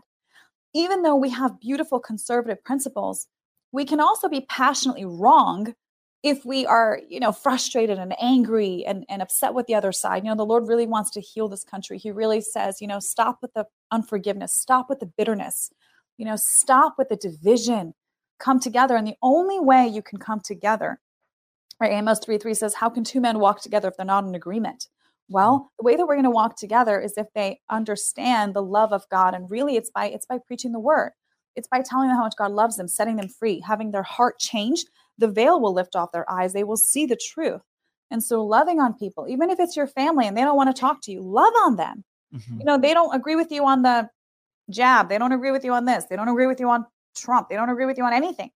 Even 0.74 1.02
though 1.02 1.16
we 1.16 1.30
have 1.30 1.60
beautiful 1.60 2.00
conservative 2.00 2.62
principles, 2.64 3.28
we 3.76 3.84
can 3.84 4.00
also 4.00 4.26
be 4.26 4.40
passionately 4.40 5.04
wrong 5.04 5.74
if 6.22 6.46
we 6.46 6.64
are, 6.64 6.98
you 7.10 7.20
know, 7.20 7.30
frustrated 7.30 7.98
and 7.98 8.14
angry 8.18 8.82
and, 8.86 9.04
and 9.10 9.20
upset 9.20 9.52
with 9.52 9.66
the 9.66 9.74
other 9.74 9.92
side. 9.92 10.24
You 10.24 10.30
know, 10.30 10.34
the 10.34 10.46
Lord 10.46 10.66
really 10.66 10.86
wants 10.86 11.10
to 11.10 11.20
heal 11.20 11.46
this 11.46 11.62
country. 11.62 11.98
He 11.98 12.10
really 12.10 12.40
says, 12.40 12.80
you 12.80 12.86
know, 12.86 13.00
stop 13.00 13.40
with 13.42 13.52
the 13.52 13.66
unforgiveness, 13.92 14.54
stop 14.54 14.88
with 14.88 15.00
the 15.00 15.12
bitterness, 15.18 15.70
you 16.16 16.24
know, 16.24 16.36
stop 16.36 16.94
with 16.96 17.10
the 17.10 17.16
division, 17.16 17.92
come 18.40 18.60
together. 18.60 18.96
And 18.96 19.06
the 19.06 19.18
only 19.22 19.60
way 19.60 19.86
you 19.86 20.00
can 20.00 20.18
come 20.18 20.40
together, 20.40 20.98
right? 21.78 21.92
Amos 21.92 22.18
3 22.20 22.38
3 22.38 22.54
says, 22.54 22.72
How 22.72 22.88
can 22.88 23.04
two 23.04 23.20
men 23.20 23.38
walk 23.40 23.60
together 23.60 23.88
if 23.88 23.98
they're 23.98 24.06
not 24.06 24.24
in 24.24 24.34
agreement? 24.34 24.88
Well, 25.28 25.58
mm. 25.58 25.76
the 25.78 25.84
way 25.84 25.96
that 25.96 26.06
we're 26.06 26.14
going 26.14 26.24
to 26.24 26.30
walk 26.30 26.56
together 26.56 26.98
is 26.98 27.12
if 27.18 27.26
they 27.34 27.60
understand 27.68 28.54
the 28.54 28.62
love 28.62 28.94
of 28.94 29.06
God. 29.10 29.34
And 29.34 29.50
really 29.50 29.76
it's 29.76 29.90
by 29.90 30.06
it's 30.06 30.24
by 30.24 30.38
preaching 30.38 30.72
the 30.72 30.80
word. 30.80 31.12
It's 31.56 31.68
by 31.68 31.82
telling 31.82 32.08
them 32.08 32.16
how 32.16 32.22
much 32.24 32.36
God 32.36 32.52
loves 32.52 32.76
them, 32.76 32.88
setting 32.88 33.16
them 33.16 33.28
free, 33.28 33.60
having 33.60 33.90
their 33.90 34.02
heart 34.02 34.38
changed. 34.38 34.88
The 35.18 35.28
veil 35.28 35.60
will 35.60 35.72
lift 35.72 35.96
off 35.96 36.12
their 36.12 36.30
eyes. 36.30 36.52
They 36.52 36.64
will 36.64 36.76
see 36.76 37.06
the 37.06 37.16
truth. 37.16 37.62
And 38.10 38.22
so 38.22 38.44
loving 38.44 38.78
on 38.78 38.94
people, 38.94 39.26
even 39.28 39.50
if 39.50 39.58
it's 39.58 39.76
your 39.76 39.86
family 39.86 40.26
and 40.26 40.36
they 40.36 40.42
don't 40.42 40.56
want 40.56 40.74
to 40.74 40.78
talk 40.80 41.02
to 41.02 41.12
you, 41.12 41.20
love 41.22 41.52
on 41.64 41.76
them. 41.76 42.04
Mhm. 42.34 42.58
You 42.60 42.64
know, 42.64 42.78
they 42.78 42.94
don't 42.94 43.14
agree 43.14 43.34
with 43.34 43.50
you 43.50 43.64
on 43.66 43.82
the 43.82 44.08
jab. 44.70 45.08
They 45.08 45.18
don't 45.18 45.32
agree 45.32 45.50
with 45.50 45.64
you 45.64 45.72
on 45.72 45.84
this. 45.86 46.04
They 46.04 46.16
don't 46.16 46.28
agree 46.28 46.46
with 46.46 46.60
you 46.60 46.68
on 46.68 46.86
Trump. 47.16 47.48
They 47.48 47.56
don't 47.56 47.70
agree 47.70 47.86
with 47.86 47.98
you 47.98 48.04
on 48.04 48.12
anything. 48.12 48.50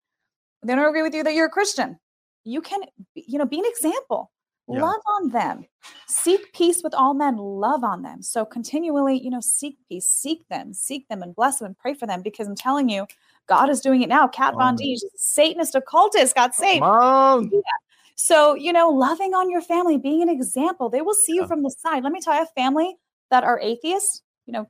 They 0.63 0.75
don't 0.75 0.87
agree 0.87 1.03
with 1.03 1.13
you 1.13 1.23
that 1.23 1.33
you're 1.33 1.45
a 1.45 1.51
Christian. 1.51 1.99
You 2.43 2.61
can, 2.61 2.81
you 3.13 3.37
know, 3.37 3.45
be 3.45 3.59
an 3.59 3.65
example. 3.65 4.31
Yeah. 4.69 4.81
Love 4.81 5.01
on 5.07 5.29
them. 5.29 5.65
Seek 6.07 6.51
peace 6.53 6.81
with 6.83 6.93
all 6.93 7.13
men. 7.13 7.37
Love 7.37 7.83
on 7.83 8.01
them. 8.01 8.21
So 8.21 8.43
continually, 8.43 9.17
you 9.17 9.29
know, 9.29 9.39
seek 9.39 9.77
peace. 9.87 10.09
Seek 10.09 10.47
them. 10.49 10.73
Seek 10.73 11.07
them 11.07 11.23
and 11.23 11.33
bless 11.33 11.59
them 11.59 11.67
and 11.67 11.77
pray 11.77 11.93
for 11.93 12.05
them 12.05 12.21
because 12.21 12.47
I'm 12.47 12.55
telling 12.55 12.89
you, 12.89 13.07
God 13.47 13.69
is 13.69 13.79
doing 13.79 14.01
it 14.01 14.09
now. 14.09 14.27
Kat 14.27 14.55
Von. 14.55 14.75
D, 14.75 14.99
Satanist 15.15 15.73
occultist, 15.75 16.35
got 16.35 16.53
saved. 16.53 16.81
Mom. 16.81 17.49
So, 18.15 18.55
you 18.55 18.73
know, 18.73 18.89
loving 18.89 19.33
on 19.33 19.49
your 19.49 19.61
family, 19.61 19.97
being 19.97 20.21
an 20.21 20.29
example, 20.29 20.89
they 20.89 21.01
will 21.01 21.13
see 21.13 21.35
you 21.35 21.41
Yeah. 21.41 21.47
from 21.47 21.63
the 21.63 21.69
side. 21.69 22.03
Let 22.03 22.11
me 22.11 22.19
tell 22.19 22.33
you, 22.33 22.39
have 22.39 22.51
family 22.51 22.97
that 23.29 23.43
are 23.43 23.59
atheists, 23.59 24.23
you 24.45 24.53
know, 24.53 24.69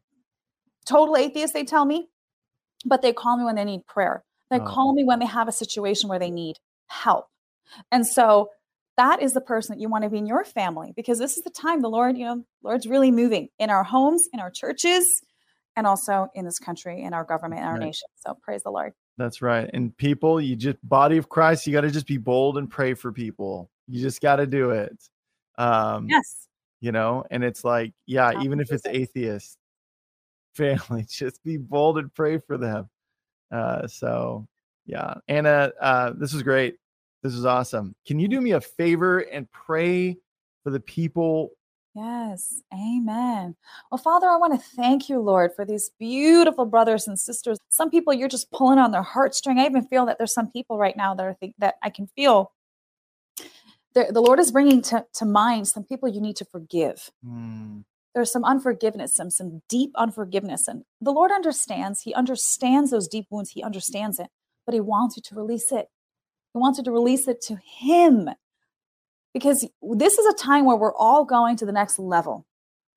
total 0.85 1.15
atheists, 1.17 1.53
they 1.53 1.63
tell 1.63 1.85
me, 1.85 2.09
but 2.85 3.01
they 3.01 3.13
call 3.13 3.37
me 3.37 3.45
when 3.45 3.55
they 3.55 3.65
need 3.65 3.85
prayer. 3.87 4.23
They 4.51 4.59
Oh. 4.59 4.65
call 4.65 4.93
me 4.93 5.05
when 5.05 5.19
they 5.19 5.25
have 5.25 5.47
a 5.47 5.51
situation 5.51 6.09
where 6.09 6.19
they 6.19 6.29
need 6.29 6.59
help. 6.87 7.29
And 7.91 8.05
so 8.05 8.51
that 8.97 9.21
is 9.21 9.33
the 9.33 9.41
person 9.41 9.75
that 9.75 9.81
you 9.81 9.89
want 9.89 10.03
to 10.03 10.09
be 10.09 10.17
in 10.17 10.25
your 10.25 10.43
family 10.43 10.91
because 10.95 11.19
this 11.19 11.37
is 11.37 11.43
the 11.43 11.51
time 11.51 11.81
the 11.81 11.89
Lord, 11.89 12.17
you 12.17 12.25
know, 12.25 12.43
Lord's 12.63 12.87
really 12.87 13.11
moving 13.11 13.49
in 13.59 13.69
our 13.69 13.83
homes, 13.83 14.27
in 14.33 14.39
our 14.39 14.49
churches, 14.49 15.21
and 15.75 15.85
also 15.85 16.27
in 16.33 16.43
this 16.45 16.59
country, 16.59 17.03
in 17.03 17.13
our 17.13 17.23
government, 17.23 17.61
in 17.61 17.67
our 17.67 17.73
Right. 17.77 17.85
nation. 17.85 18.07
So 18.15 18.37
praise 18.41 18.63
the 18.63 18.71
Lord. 18.71 18.93
That's 19.17 19.41
right. 19.41 19.69
And 19.73 19.95
people, 19.97 20.41
you 20.41 20.55
just 20.55 20.77
body 20.87 21.17
of 21.17 21.29
Christ, 21.29 21.65
you 21.67 21.73
got 21.73 21.81
to 21.81 21.91
just 21.91 22.07
be 22.07 22.17
bold 22.17 22.57
and 22.57 22.69
pray 22.69 22.93
for 22.95 23.11
people. 23.11 23.69
You 23.87 24.01
just 24.01 24.21
got 24.21 24.37
to 24.37 24.47
do 24.47 24.71
it. 24.71 24.97
Um, 25.57 26.07
Yes. 26.09 26.47
you 26.81 26.91
know, 26.91 27.23
and 27.31 27.43
it's 27.43 27.63
like, 27.63 27.93
yeah, 28.05 28.33
even 28.33 28.59
if 28.59 28.71
it's 28.71 28.85
atheist 28.85 29.57
family, 30.53 31.05
just 31.09 31.43
be 31.43 31.57
bold 31.57 31.97
and 31.99 32.13
pray 32.13 32.39
for 32.39 32.57
them. 32.57 32.89
Uh, 33.51 33.87
so 33.87 34.47
yeah, 34.85 35.15
Anna, 35.27 35.71
uh, 35.79 36.13
this 36.15 36.33
was 36.33 36.43
great. 36.43 36.77
This 37.23 37.33
is 37.33 37.45
awesome. 37.45 37.95
Can 38.05 38.19
you 38.19 38.27
do 38.27 38.39
me 38.39 38.51
a 38.51 38.61
favor 38.61 39.19
and 39.19 39.51
pray 39.51 40.17
for 40.63 40.69
the 40.69 40.79
people? 40.79 41.49
Yes, 41.95 42.61
amen. 42.71 43.55
Well, 43.91 43.97
Father, 43.97 44.27
I 44.27 44.37
want 44.37 44.53
to 44.53 44.67
thank 44.75 45.09
you, 45.09 45.19
Lord, 45.19 45.51
for 45.55 45.65
these 45.65 45.89
beautiful 45.99 46.65
brothers 46.65 47.07
and 47.07 47.19
sisters. 47.19 47.57
Some 47.69 47.89
people 47.89 48.13
you're 48.13 48.27
just 48.27 48.51
pulling 48.51 48.77
on 48.77 48.91
their 48.91 49.03
heartstring. 49.03 49.57
I 49.57 49.65
even 49.65 49.83
feel 49.87 50.05
that 50.05 50.19
there's 50.19 50.33
some 50.33 50.51
people 50.51 50.77
right 50.77 50.95
now 50.95 51.15
that 51.15 51.25
are 51.25 51.33
think 51.33 51.55
that 51.57 51.75
I 51.81 51.89
can 51.89 52.05
feel 52.15 52.51
the, 53.93 54.11
the 54.11 54.21
Lord 54.21 54.39
is 54.39 54.51
bringing 54.51 54.83
to, 54.83 55.05
to 55.15 55.25
mind 55.25 55.67
some 55.67 55.83
people 55.83 56.07
you 56.07 56.21
need 56.21 56.35
to 56.35 56.45
forgive. 56.45 57.09
Hmm, 57.25 57.79
There's 58.13 58.31
some 58.31 58.43
unforgiveness, 58.43 59.15
some 59.15 59.31
some 59.31 59.63
deep 59.67 59.91
unforgiveness, 59.95 60.67
and 60.67 60.83
the 61.01 61.11
Lord 61.11 61.31
understands. 61.31 62.01
He 62.01 62.13
understands 62.13 62.91
those 62.91 63.07
deep 63.07 63.25
wounds. 63.31 63.49
He 63.51 63.63
understands 63.63 64.19
it, 64.19 64.27
but 64.67 64.75
He 64.75 64.81
wants 64.81 65.17
you 65.17 65.23
to 65.23 65.35
release 65.35 65.71
it. 65.71 65.87
He 66.53 66.59
wants 66.59 66.77
you 66.77 66.83
to 66.85 66.91
release 66.91 67.27
it 67.27 67.41
to 67.41 67.57
Him 67.57 68.29
because 69.33 69.67
this 69.81 70.17
is 70.17 70.25
a 70.25 70.37
time 70.37 70.65
where 70.65 70.77
we're 70.77 70.95
all 70.95 71.23
going 71.25 71.55
to 71.57 71.65
the 71.65 71.71
next 71.71 71.99
level. 71.99 72.45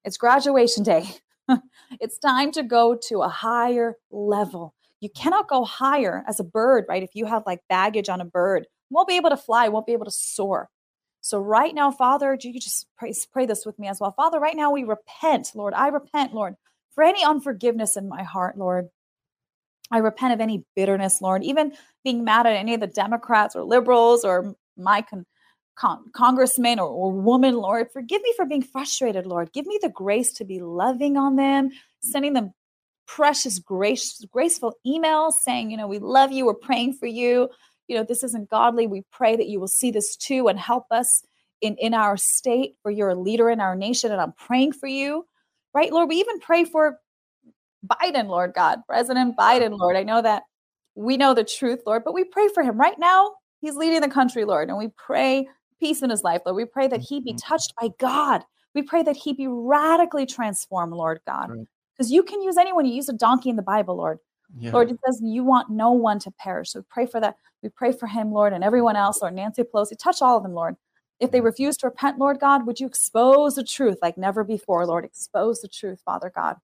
It's 0.04 0.16
graduation 0.16 0.82
day. 0.82 1.04
it's 2.00 2.18
time 2.18 2.52
to 2.52 2.62
go 2.62 2.98
to 3.08 3.22
a 3.22 3.28
higher 3.28 3.96
level. 4.10 4.74
You 5.00 5.10
cannot 5.10 5.48
go 5.48 5.64
higher 5.64 6.24
as 6.26 6.40
a 6.40 6.44
bird, 6.44 6.84
right? 6.88 7.02
If 7.02 7.10
you 7.14 7.26
have 7.26 7.42
like 7.46 7.60
baggage 7.68 8.08
on 8.08 8.20
a 8.20 8.24
bird, 8.24 8.66
won't 8.90 9.08
be 9.08 9.16
able 9.16 9.30
to 9.30 9.36
fly, 9.36 9.68
won't 9.68 9.86
be 9.86 9.92
able 9.92 10.04
to 10.04 10.10
soar. 10.10 10.68
So 11.20 11.38
right 11.38 11.74
now, 11.74 11.90
Father, 11.90 12.36
do 12.36 12.48
you 12.48 12.58
just 12.58 12.86
pray, 12.96 13.12
pray 13.32 13.46
this 13.46 13.66
with 13.66 13.78
me 13.78 13.88
as 13.88 14.00
well. 14.00 14.12
Father, 14.12 14.40
right 14.40 14.56
now 14.56 14.70
we 14.72 14.84
repent, 14.84 15.52
Lord. 15.54 15.74
I 15.74 15.88
repent, 15.88 16.34
Lord, 16.34 16.54
for 16.94 17.04
any 17.04 17.24
unforgiveness 17.24 17.96
in 17.96 18.08
my 18.08 18.22
heart, 18.22 18.56
Lord. 18.56 18.88
I 19.90 19.98
repent 19.98 20.32
of 20.32 20.40
any 20.40 20.64
bitterness, 20.76 21.20
Lord, 21.20 21.42
even 21.42 21.72
being 22.04 22.24
mad 22.24 22.46
at 22.46 22.54
any 22.54 22.74
of 22.74 22.80
the 22.80 22.86
Democrats 22.86 23.56
or 23.56 23.62
liberals 23.62 24.24
or 24.24 24.54
my 24.76 25.02
con- 25.02 25.26
con- 25.76 26.04
congressman 26.12 26.78
or, 26.78 26.88
or 26.88 27.12
woman, 27.12 27.56
Lord. 27.56 27.88
Forgive 27.92 28.22
me 28.22 28.32
for 28.36 28.44
being 28.46 28.62
frustrated, 28.62 29.26
Lord. 29.26 29.52
Give 29.52 29.66
me 29.66 29.78
the 29.82 29.88
grace 29.88 30.32
to 30.34 30.44
be 30.44 30.60
loving 30.60 31.16
on 31.16 31.36
them, 31.36 31.70
sending 32.02 32.34
them 32.34 32.52
precious, 33.06 33.58
grace, 33.58 34.24
graceful 34.30 34.74
emails 34.86 35.32
saying, 35.42 35.70
you 35.70 35.76
know, 35.76 35.88
we 35.88 35.98
love 35.98 36.30
you, 36.30 36.46
we're 36.46 36.54
praying 36.54 36.94
for 36.94 37.06
you. 37.06 37.48
You 37.88 37.96
know, 37.96 38.04
this 38.04 38.22
isn't 38.22 38.48
godly. 38.48 38.86
We 38.86 39.02
pray 39.10 39.34
that 39.34 39.48
you 39.48 39.58
will 39.58 39.66
see 39.66 39.90
this 39.90 40.14
too 40.14 40.46
and 40.46 40.58
help 40.58 40.84
us 40.92 41.24
in, 41.60 41.76
in 41.76 41.92
our 41.92 42.16
state, 42.16 42.76
for 42.82 42.90
you're 42.90 43.10
a 43.10 43.20
leader 43.20 43.50
in 43.50 43.60
our 43.60 43.74
nation, 43.74 44.12
and 44.12 44.20
I'm 44.20 44.32
praying 44.32 44.72
for 44.72 44.86
you. 44.86 45.26
Right, 45.74 45.92
Lord? 45.92 46.08
We 46.08 46.16
even 46.16 46.38
pray 46.40 46.64
for 46.64 46.98
Biden, 47.86 48.28
Lord 48.28 48.52
God, 48.54 48.80
President 48.88 49.36
Biden, 49.36 49.78
Lord. 49.78 49.96
I 49.96 50.02
know 50.02 50.20
that 50.22 50.42
we 50.94 51.16
know 51.16 51.34
the 51.34 51.44
truth, 51.44 51.80
Lord, 51.86 52.02
but 52.04 52.14
we 52.14 52.24
pray 52.24 52.48
for 52.48 52.62
him 52.62 52.78
right 52.78 52.98
now. 52.98 53.32
He's 53.60 53.76
leading 53.76 54.00
the 54.00 54.08
country, 54.08 54.44
Lord. 54.44 54.68
And 54.68 54.78
we 54.78 54.88
pray 54.96 55.48
peace 55.78 56.02
in 56.02 56.10
his 56.10 56.22
life, 56.22 56.42
Lord. 56.44 56.56
We 56.56 56.64
pray 56.64 56.88
that 56.88 57.00
he 57.00 57.20
be 57.20 57.32
Mhm. 57.32 57.38
touched 57.42 57.74
by 57.80 57.88
God. 57.98 58.44
We 58.74 58.82
pray 58.82 59.02
that 59.02 59.16
he 59.16 59.32
be 59.32 59.48
radically 59.48 60.26
transformed, 60.26 60.92
Lord 60.92 61.20
God. 61.26 61.50
Right. 61.50 61.66
Because 61.94 62.12
you 62.12 62.22
can 62.22 62.42
use 62.42 62.56
anyone. 62.56 62.86
You 62.86 62.94
use 62.94 63.08
a 63.08 63.14
donkey 63.14 63.50
in 63.50 63.56
the 63.56 63.62
Bible, 63.62 63.96
Lord. 63.96 64.18
Yeah. 64.58 64.72
Lord, 64.72 64.90
it 64.90 64.98
says 65.04 65.20
you 65.22 65.44
want 65.44 65.70
no 65.70 65.92
one 65.92 66.18
to 66.20 66.30
perish. 66.30 66.72
So 66.72 66.80
we 66.80 66.84
pray 66.88 67.06
for 67.06 67.20
that. 67.20 67.36
We 67.62 67.68
pray 67.68 67.92
for 67.92 68.06
him, 68.06 68.32
Lord, 68.32 68.52
and 68.52 68.64
everyone 68.64 68.96
else, 68.96 69.20
Lord, 69.20 69.34
Nancy 69.34 69.62
Pelosi. 69.62 69.96
Touch 69.98 70.22
all 70.22 70.36
of 70.36 70.42
them, 70.42 70.54
Lord. 70.54 70.76
If 71.18 71.30
they 71.30 71.40
refuse 71.40 71.76
to 71.78 71.88
repent, 71.88 72.18
Lord 72.18 72.40
God, 72.40 72.66
would 72.66 72.80
you 72.80 72.86
expose 72.86 73.56
the 73.56 73.64
truth 73.64 73.98
like 74.00 74.16
never 74.16 74.42
before, 74.42 74.86
Lord? 74.86 75.04
Expose 75.04 75.60
the 75.60 75.68
truth, 75.68 76.00
Father 76.04 76.32
God. 76.34 76.56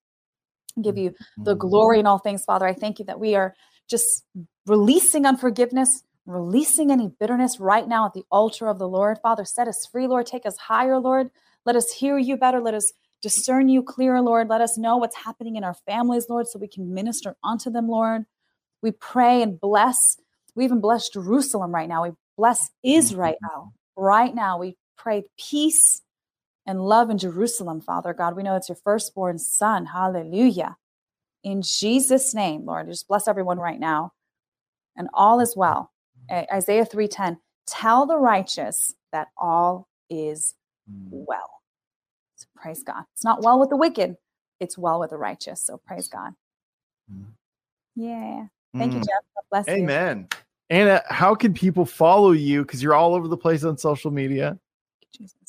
Give 0.81 0.97
you 0.97 1.15
the 1.37 1.55
Mhm. 1.55 1.59
glory 1.59 1.99
in 1.99 2.07
all 2.07 2.19
things, 2.19 2.43
Father. 2.45 2.67
I 2.67 2.73
thank 2.73 2.99
you 2.99 3.05
that 3.05 3.19
we 3.19 3.35
are 3.35 3.55
just 3.89 4.25
releasing 4.67 5.25
unforgiveness, 5.25 6.03
releasing 6.25 6.91
any 6.91 7.09
bitterness 7.19 7.59
right 7.59 7.87
now 7.87 8.05
at 8.05 8.13
the 8.13 8.25
altar 8.31 8.67
of 8.67 8.79
the 8.79 8.87
Lord. 8.87 9.19
Father, 9.19 9.45
set 9.45 9.67
us 9.67 9.85
free, 9.91 10.07
Lord. 10.07 10.25
Take 10.25 10.45
us 10.45 10.57
higher, 10.57 10.99
Lord. 10.99 11.31
Let 11.65 11.75
us 11.75 11.91
hear 11.91 12.17
you 12.17 12.37
better. 12.37 12.61
Let 12.61 12.73
us 12.73 12.91
discern 13.21 13.69
you 13.69 13.83
clearer, 13.83 14.21
Lord. 14.21 14.49
Let 14.49 14.61
us 14.61 14.77
know 14.77 14.97
what's 14.97 15.15
happening 15.17 15.55
in 15.55 15.63
our 15.63 15.73
families, 15.73 16.27
Lord, 16.29 16.47
so 16.47 16.59
we 16.59 16.67
can 16.67 16.93
minister 16.93 17.35
unto 17.43 17.69
them, 17.69 17.87
Lord. 17.87 18.25
We 18.83 18.91
pray 18.91 19.41
and 19.41 19.59
bless. 19.59 20.17
We 20.55 20.65
even 20.65 20.81
bless 20.81 21.09
Jerusalem 21.09 21.73
right 21.73 21.89
now. 21.89 22.03
We 22.03 22.11
bless 22.37 22.69
Israel 22.83 23.73
right 23.95 24.33
now. 24.35 24.59
We 24.59 24.77
pray 24.97 25.23
peace 25.39 26.01
and 26.67 26.85
love 26.85 27.09
in 27.09 27.17
Jerusalem, 27.17 27.81
Father 27.81 28.13
God. 28.13 28.35
We 28.35 28.43
know 28.43 28.55
it's 28.55 28.69
your 28.69 28.75
firstborn 28.75 29.39
son. 29.39 29.85
Hallelujah. 29.87 30.77
In 31.43 31.61
Jesus' 31.61 32.33
name, 32.35 32.65
Lord, 32.65 32.87
just 32.87 33.07
bless 33.07 33.27
everyone 33.27 33.57
right 33.57 33.79
now. 33.79 34.11
And 34.97 35.07
all 35.13 35.39
is 35.39 35.55
well. 35.55 35.91
Isaiah 36.29 36.85
3:10. 36.85 37.39
Tell 37.65 38.05
the 38.05 38.17
righteous 38.17 38.93
that 39.11 39.29
all 39.37 39.87
is 40.09 40.55
Mm. 40.89 41.07
well. 41.11 41.61
So 42.35 42.47
praise 42.55 42.83
God. 42.83 43.03
It's 43.13 43.23
not 43.23 43.41
well 43.41 43.59
with 43.59 43.69
the 43.69 43.77
wicked, 43.77 44.17
it's 44.59 44.77
well 44.77 44.99
with 44.99 45.09
the 45.09 45.17
righteous. 45.17 45.61
So 45.61 45.77
praise 45.77 46.07
God. 46.07 46.33
Mm. 47.11 47.25
Yeah. 47.95 48.47
Thank 48.73 48.93
you, 48.93 48.99
Mm. 48.99 49.05
Jeff. 49.05 49.23
God 49.35 49.43
bless 49.49 49.67
you. 49.67 49.73
Amen. 49.73 50.27
Anna, 50.69 51.01
how 51.07 51.33
can 51.35 51.53
people 51.53 51.85
follow 51.85 52.31
you? 52.31 52.63
Because 52.63 52.83
you're 52.83 52.93
all 52.93 53.13
over 53.15 53.27
the 53.27 53.37
place 53.37 53.63
on 53.63 53.77
social 53.77 54.11
media. 54.11 54.59
Jesus. 55.13 55.46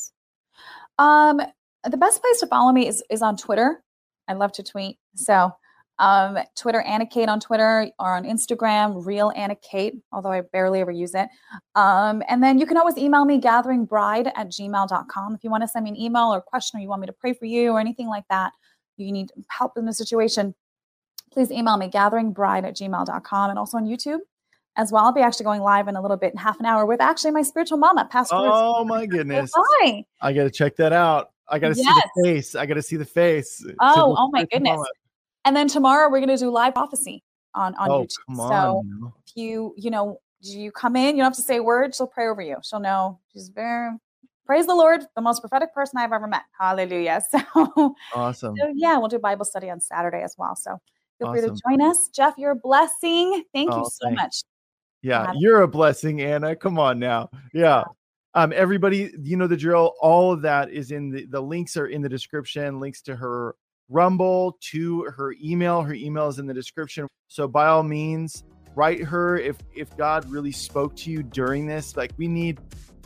Um, 0.98 1.40
the 1.84 1.96
best 1.96 2.20
place 2.20 2.40
to 2.40 2.46
follow 2.46 2.72
me 2.72 2.88
is 2.88 3.02
is 3.10 3.22
on 3.22 3.36
Twitter. 3.36 3.82
I 4.26 4.34
love 4.34 4.52
to 4.52 4.62
tweet. 4.62 4.98
So 5.14 5.52
um 5.98 6.38
Twitter 6.56 6.80
Anna 6.82 7.06
Khait 7.06 7.28
on 7.28 7.40
Twitter 7.40 7.90
or 7.98 8.14
on 8.14 8.24
Instagram, 8.24 9.04
real 9.04 9.32
Anna 9.34 9.56
Khait, 9.56 10.00
although 10.12 10.30
I 10.30 10.42
barely 10.52 10.80
ever 10.80 10.92
use 10.92 11.14
it. 11.14 11.28
Um, 11.74 12.22
and 12.28 12.42
then 12.42 12.58
you 12.58 12.66
can 12.66 12.76
always 12.76 12.96
email 12.96 13.24
me 13.24 13.40
gatheringbride 13.40 14.30
at 14.36 14.48
gmail.com 14.48 15.34
if 15.34 15.42
you 15.42 15.50
want 15.50 15.62
to 15.62 15.68
send 15.68 15.84
me 15.84 15.90
an 15.90 15.96
email 15.96 16.32
or 16.32 16.40
question 16.40 16.78
or 16.78 16.82
you 16.82 16.88
want 16.88 17.00
me 17.00 17.06
to 17.06 17.12
pray 17.12 17.32
for 17.32 17.46
you 17.46 17.72
or 17.72 17.80
anything 17.80 18.08
like 18.08 18.24
that. 18.30 18.52
You 18.96 19.12
need 19.12 19.30
help 19.48 19.76
in 19.76 19.86
the 19.86 19.92
situation. 19.92 20.54
Please 21.32 21.50
email 21.50 21.76
me 21.76 21.88
gatheringbride 21.88 22.64
at 22.64 22.76
gmail.com 22.76 23.50
and 23.50 23.58
also 23.58 23.76
on 23.76 23.86
YouTube 23.86 24.20
as 24.78 24.90
well. 24.92 25.04
I'll 25.04 25.12
be 25.12 25.20
actually 25.20 25.44
going 25.44 25.60
live 25.60 25.88
in 25.88 25.96
a 25.96 26.00
little 26.00 26.16
bit, 26.16 26.32
in 26.32 26.38
half 26.38 26.58
an 26.60 26.64
hour, 26.66 26.86
with 26.86 27.00
actually 27.00 27.32
my 27.32 27.42
spiritual 27.42 27.76
mama, 27.76 28.08
Pastor. 28.10 28.36
Oh 28.40 28.84
my 28.84 29.04
goodness. 29.04 29.52
Hi. 29.54 30.04
I 30.22 30.32
got 30.32 30.44
to 30.44 30.50
check 30.50 30.76
that 30.76 30.92
out. 30.92 31.32
I 31.48 31.58
got 31.58 31.68
to 31.68 31.74
see 31.74 31.82
the 31.82 32.24
face. 32.24 32.54
I 32.54 32.64
got 32.64 32.74
to 32.74 32.82
see 32.82 32.96
the 32.96 33.04
face. 33.04 33.64
Oh, 33.80 34.14
oh 34.16 34.30
my 34.30 34.42
oh 34.42 34.46
goodness. 34.50 34.70
mama. 34.70 34.86
And 35.44 35.56
then 35.56 35.68
tomorrow 35.68 36.08
we're 36.10 36.20
going 36.20 36.28
to 36.28 36.36
do 36.36 36.50
live 36.50 36.74
prophecy 36.74 37.22
on 37.54 37.74
on 37.74 37.90
Oh, 37.90 38.02
YouTube. 38.04 38.16
come 38.26 38.40
So 38.40 38.54
on. 38.54 39.12
if 39.26 39.36
you 39.36 39.74
you 39.76 39.90
know 39.90 40.20
you 40.40 40.70
come 40.70 40.94
in, 40.96 41.16
you 41.16 41.22
don't 41.22 41.30
have 41.32 41.36
to 41.36 41.42
say 41.42 41.56
a 41.56 41.62
word. 41.62 41.94
She'll 41.94 42.06
pray 42.06 42.28
over 42.28 42.40
you. 42.42 42.56
She'll 42.62 42.80
know. 42.80 43.18
She's 43.32 43.48
very 43.48 43.90
praise 44.46 44.66
the 44.66 44.74
Lord, 44.74 45.02
the 45.14 45.20
most 45.20 45.40
prophetic 45.40 45.74
person 45.74 45.98
I've 45.98 46.12
ever 46.12 46.26
met. 46.26 46.42
Hallelujah. 46.58 47.22
So, 47.30 47.94
Awesome. 48.14 48.54
so 48.56 48.72
yeah, 48.74 48.96
we'll 48.98 49.08
do 49.08 49.18
Bible 49.18 49.44
study 49.44 49.70
on 49.70 49.80
Saturday 49.80 50.22
as 50.22 50.34
well. 50.38 50.56
So 50.56 50.78
feel 51.18 51.30
free 51.32 51.42
to 51.42 51.54
join 51.68 51.82
us. 51.82 52.08
Jeff, 52.14 52.34
you're 52.38 52.52
a 52.52 52.56
blessing. 52.56 53.44
Thank 53.52 53.68
you 53.76 53.82
Oh, 53.82 53.88
so 53.88 54.06
thanks. 54.08 54.22
much. 54.22 54.42
Yeah, 55.02 55.32
you're 55.36 55.62
a 55.62 55.68
blessing, 55.68 56.20
Anna. 56.20 56.56
Come 56.56 56.78
on 56.78 56.98
now. 56.98 57.30
Yeah. 57.52 57.84
Um, 58.34 58.52
everybody, 58.54 59.12
you 59.22 59.36
know 59.36 59.46
the 59.46 59.56
drill. 59.56 59.94
All 60.00 60.32
of 60.32 60.42
that 60.42 60.70
is 60.70 60.90
in 60.90 61.10
the 61.10 61.26
the 61.26 61.40
links 61.40 61.76
are 61.76 61.86
in 61.86 62.02
the 62.02 62.08
description. 62.08 62.80
Links 62.80 63.00
to 63.02 63.16
her 63.16 63.54
Rumble, 63.88 64.58
to 64.60 65.04
her 65.04 65.34
email. 65.42 65.82
Her 65.82 65.94
email 65.94 66.28
is 66.28 66.38
in 66.38 66.46
the 66.46 66.54
description. 66.54 67.06
So 67.28 67.48
by 67.48 67.68
all 67.68 67.82
means, 67.82 68.44
write 68.74 69.02
her 69.02 69.38
if 69.38 69.56
if 69.74 69.96
God 69.96 70.30
really 70.30 70.52
spoke 70.52 70.94
to 70.96 71.10
you 71.10 71.22
during 71.22 71.66
this. 71.66 71.96
Like 71.96 72.12
we 72.16 72.28
need 72.28 72.58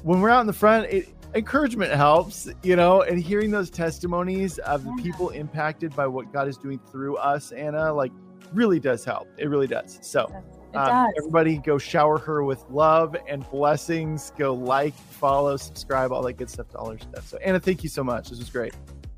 when 0.03 0.20
we're 0.20 0.30
out 0.30 0.40
in 0.40 0.47
the 0.47 0.53
front, 0.53 0.86
it 0.86 1.09
encouragement 1.34 1.93
helps, 1.93 2.49
you 2.62 2.76
know, 2.76 3.03
and 3.03 3.18
hearing 3.18 3.51
those 3.51 3.70
testimonies 3.70 4.59
of 4.59 4.84
the 4.84 4.93
people 5.03 5.30
impacted 5.30 5.95
by 5.95 6.07
what 6.07 6.32
God 6.32 6.49
is 6.49 6.59
doing 6.59 6.78
through 6.90 7.16
us, 7.16 7.53
Anna, 7.53 7.93
like 7.93 8.12
really 8.53 8.80
does 8.80 9.05
help. 9.05 9.28
It 9.38 9.47
really 9.47 9.66
does. 9.66 9.99
So 10.03 10.30
um, 10.74 11.10
everybody 11.16 11.58
go 11.58 11.78
shower 11.78 12.18
her 12.18 12.42
with 12.42 12.64
love 12.70 13.16
and 13.28 13.48
blessings. 13.50 14.32
Go 14.38 14.54
like, 14.54 14.94
follow, 14.94 15.56
subscribe, 15.56 16.12
all 16.12 16.22
that 16.22 16.34
good 16.34 16.50
stuff 16.50 16.68
to 16.70 16.78
all 16.78 16.90
her 16.90 16.98
stuff. 16.98 17.26
So 17.26 17.38
Anna, 17.38 17.60
thank 17.60 17.82
you 17.82 17.88
so 17.88 18.02
much. 18.02 18.30
This 18.30 18.38
was 18.38 18.50
great. 18.50 18.74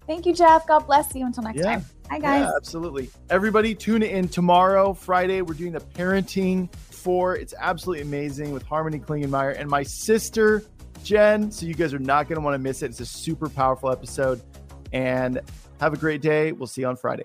Thank 0.06 0.26
you, 0.26 0.34
Jeff. 0.34 0.66
God 0.66 0.80
bless 0.80 1.14
you. 1.14 1.24
Until 1.24 1.44
next 1.44 1.58
Yeah. 1.58 1.64
time. 1.64 1.84
Hi, 2.10 2.18
guys. 2.18 2.42
Yeah, 2.42 2.52
absolutely. 2.56 3.10
Everybody 3.30 3.74
tune 3.74 4.02
in 4.02 4.28
tomorrow, 4.28 4.92
Friday. 4.92 5.40
We're 5.40 5.54
doing 5.54 5.72
the 5.72 5.80
parenting 5.80 6.72
for 6.74 7.36
it's 7.36 7.54
absolutely 7.58 8.02
amazing 8.02 8.52
with 8.52 8.62
Harmony 8.62 8.98
Klingenmeyer 8.98 9.58
and 9.58 9.68
my 9.70 9.82
sister 9.82 10.62
Jen. 11.02 11.50
So 11.50 11.66
you 11.66 11.74
guys 11.74 11.94
are 11.94 11.98
not 11.98 12.28
going 12.28 12.36
to 12.36 12.44
want 12.44 12.54
to 12.54 12.58
miss 12.58 12.82
it. 12.82 12.90
It's 12.90 13.00
a 13.00 13.06
super 13.06 13.48
powerful 13.48 13.90
episode. 13.90 14.42
And 14.92 15.40
have 15.80 15.92
a 15.92 15.98
great 15.98 16.22
day. 16.22 16.52
We'll 16.52 16.66
see 16.66 16.82
you 16.82 16.88
on 16.88 16.96
Friday. 16.96 17.24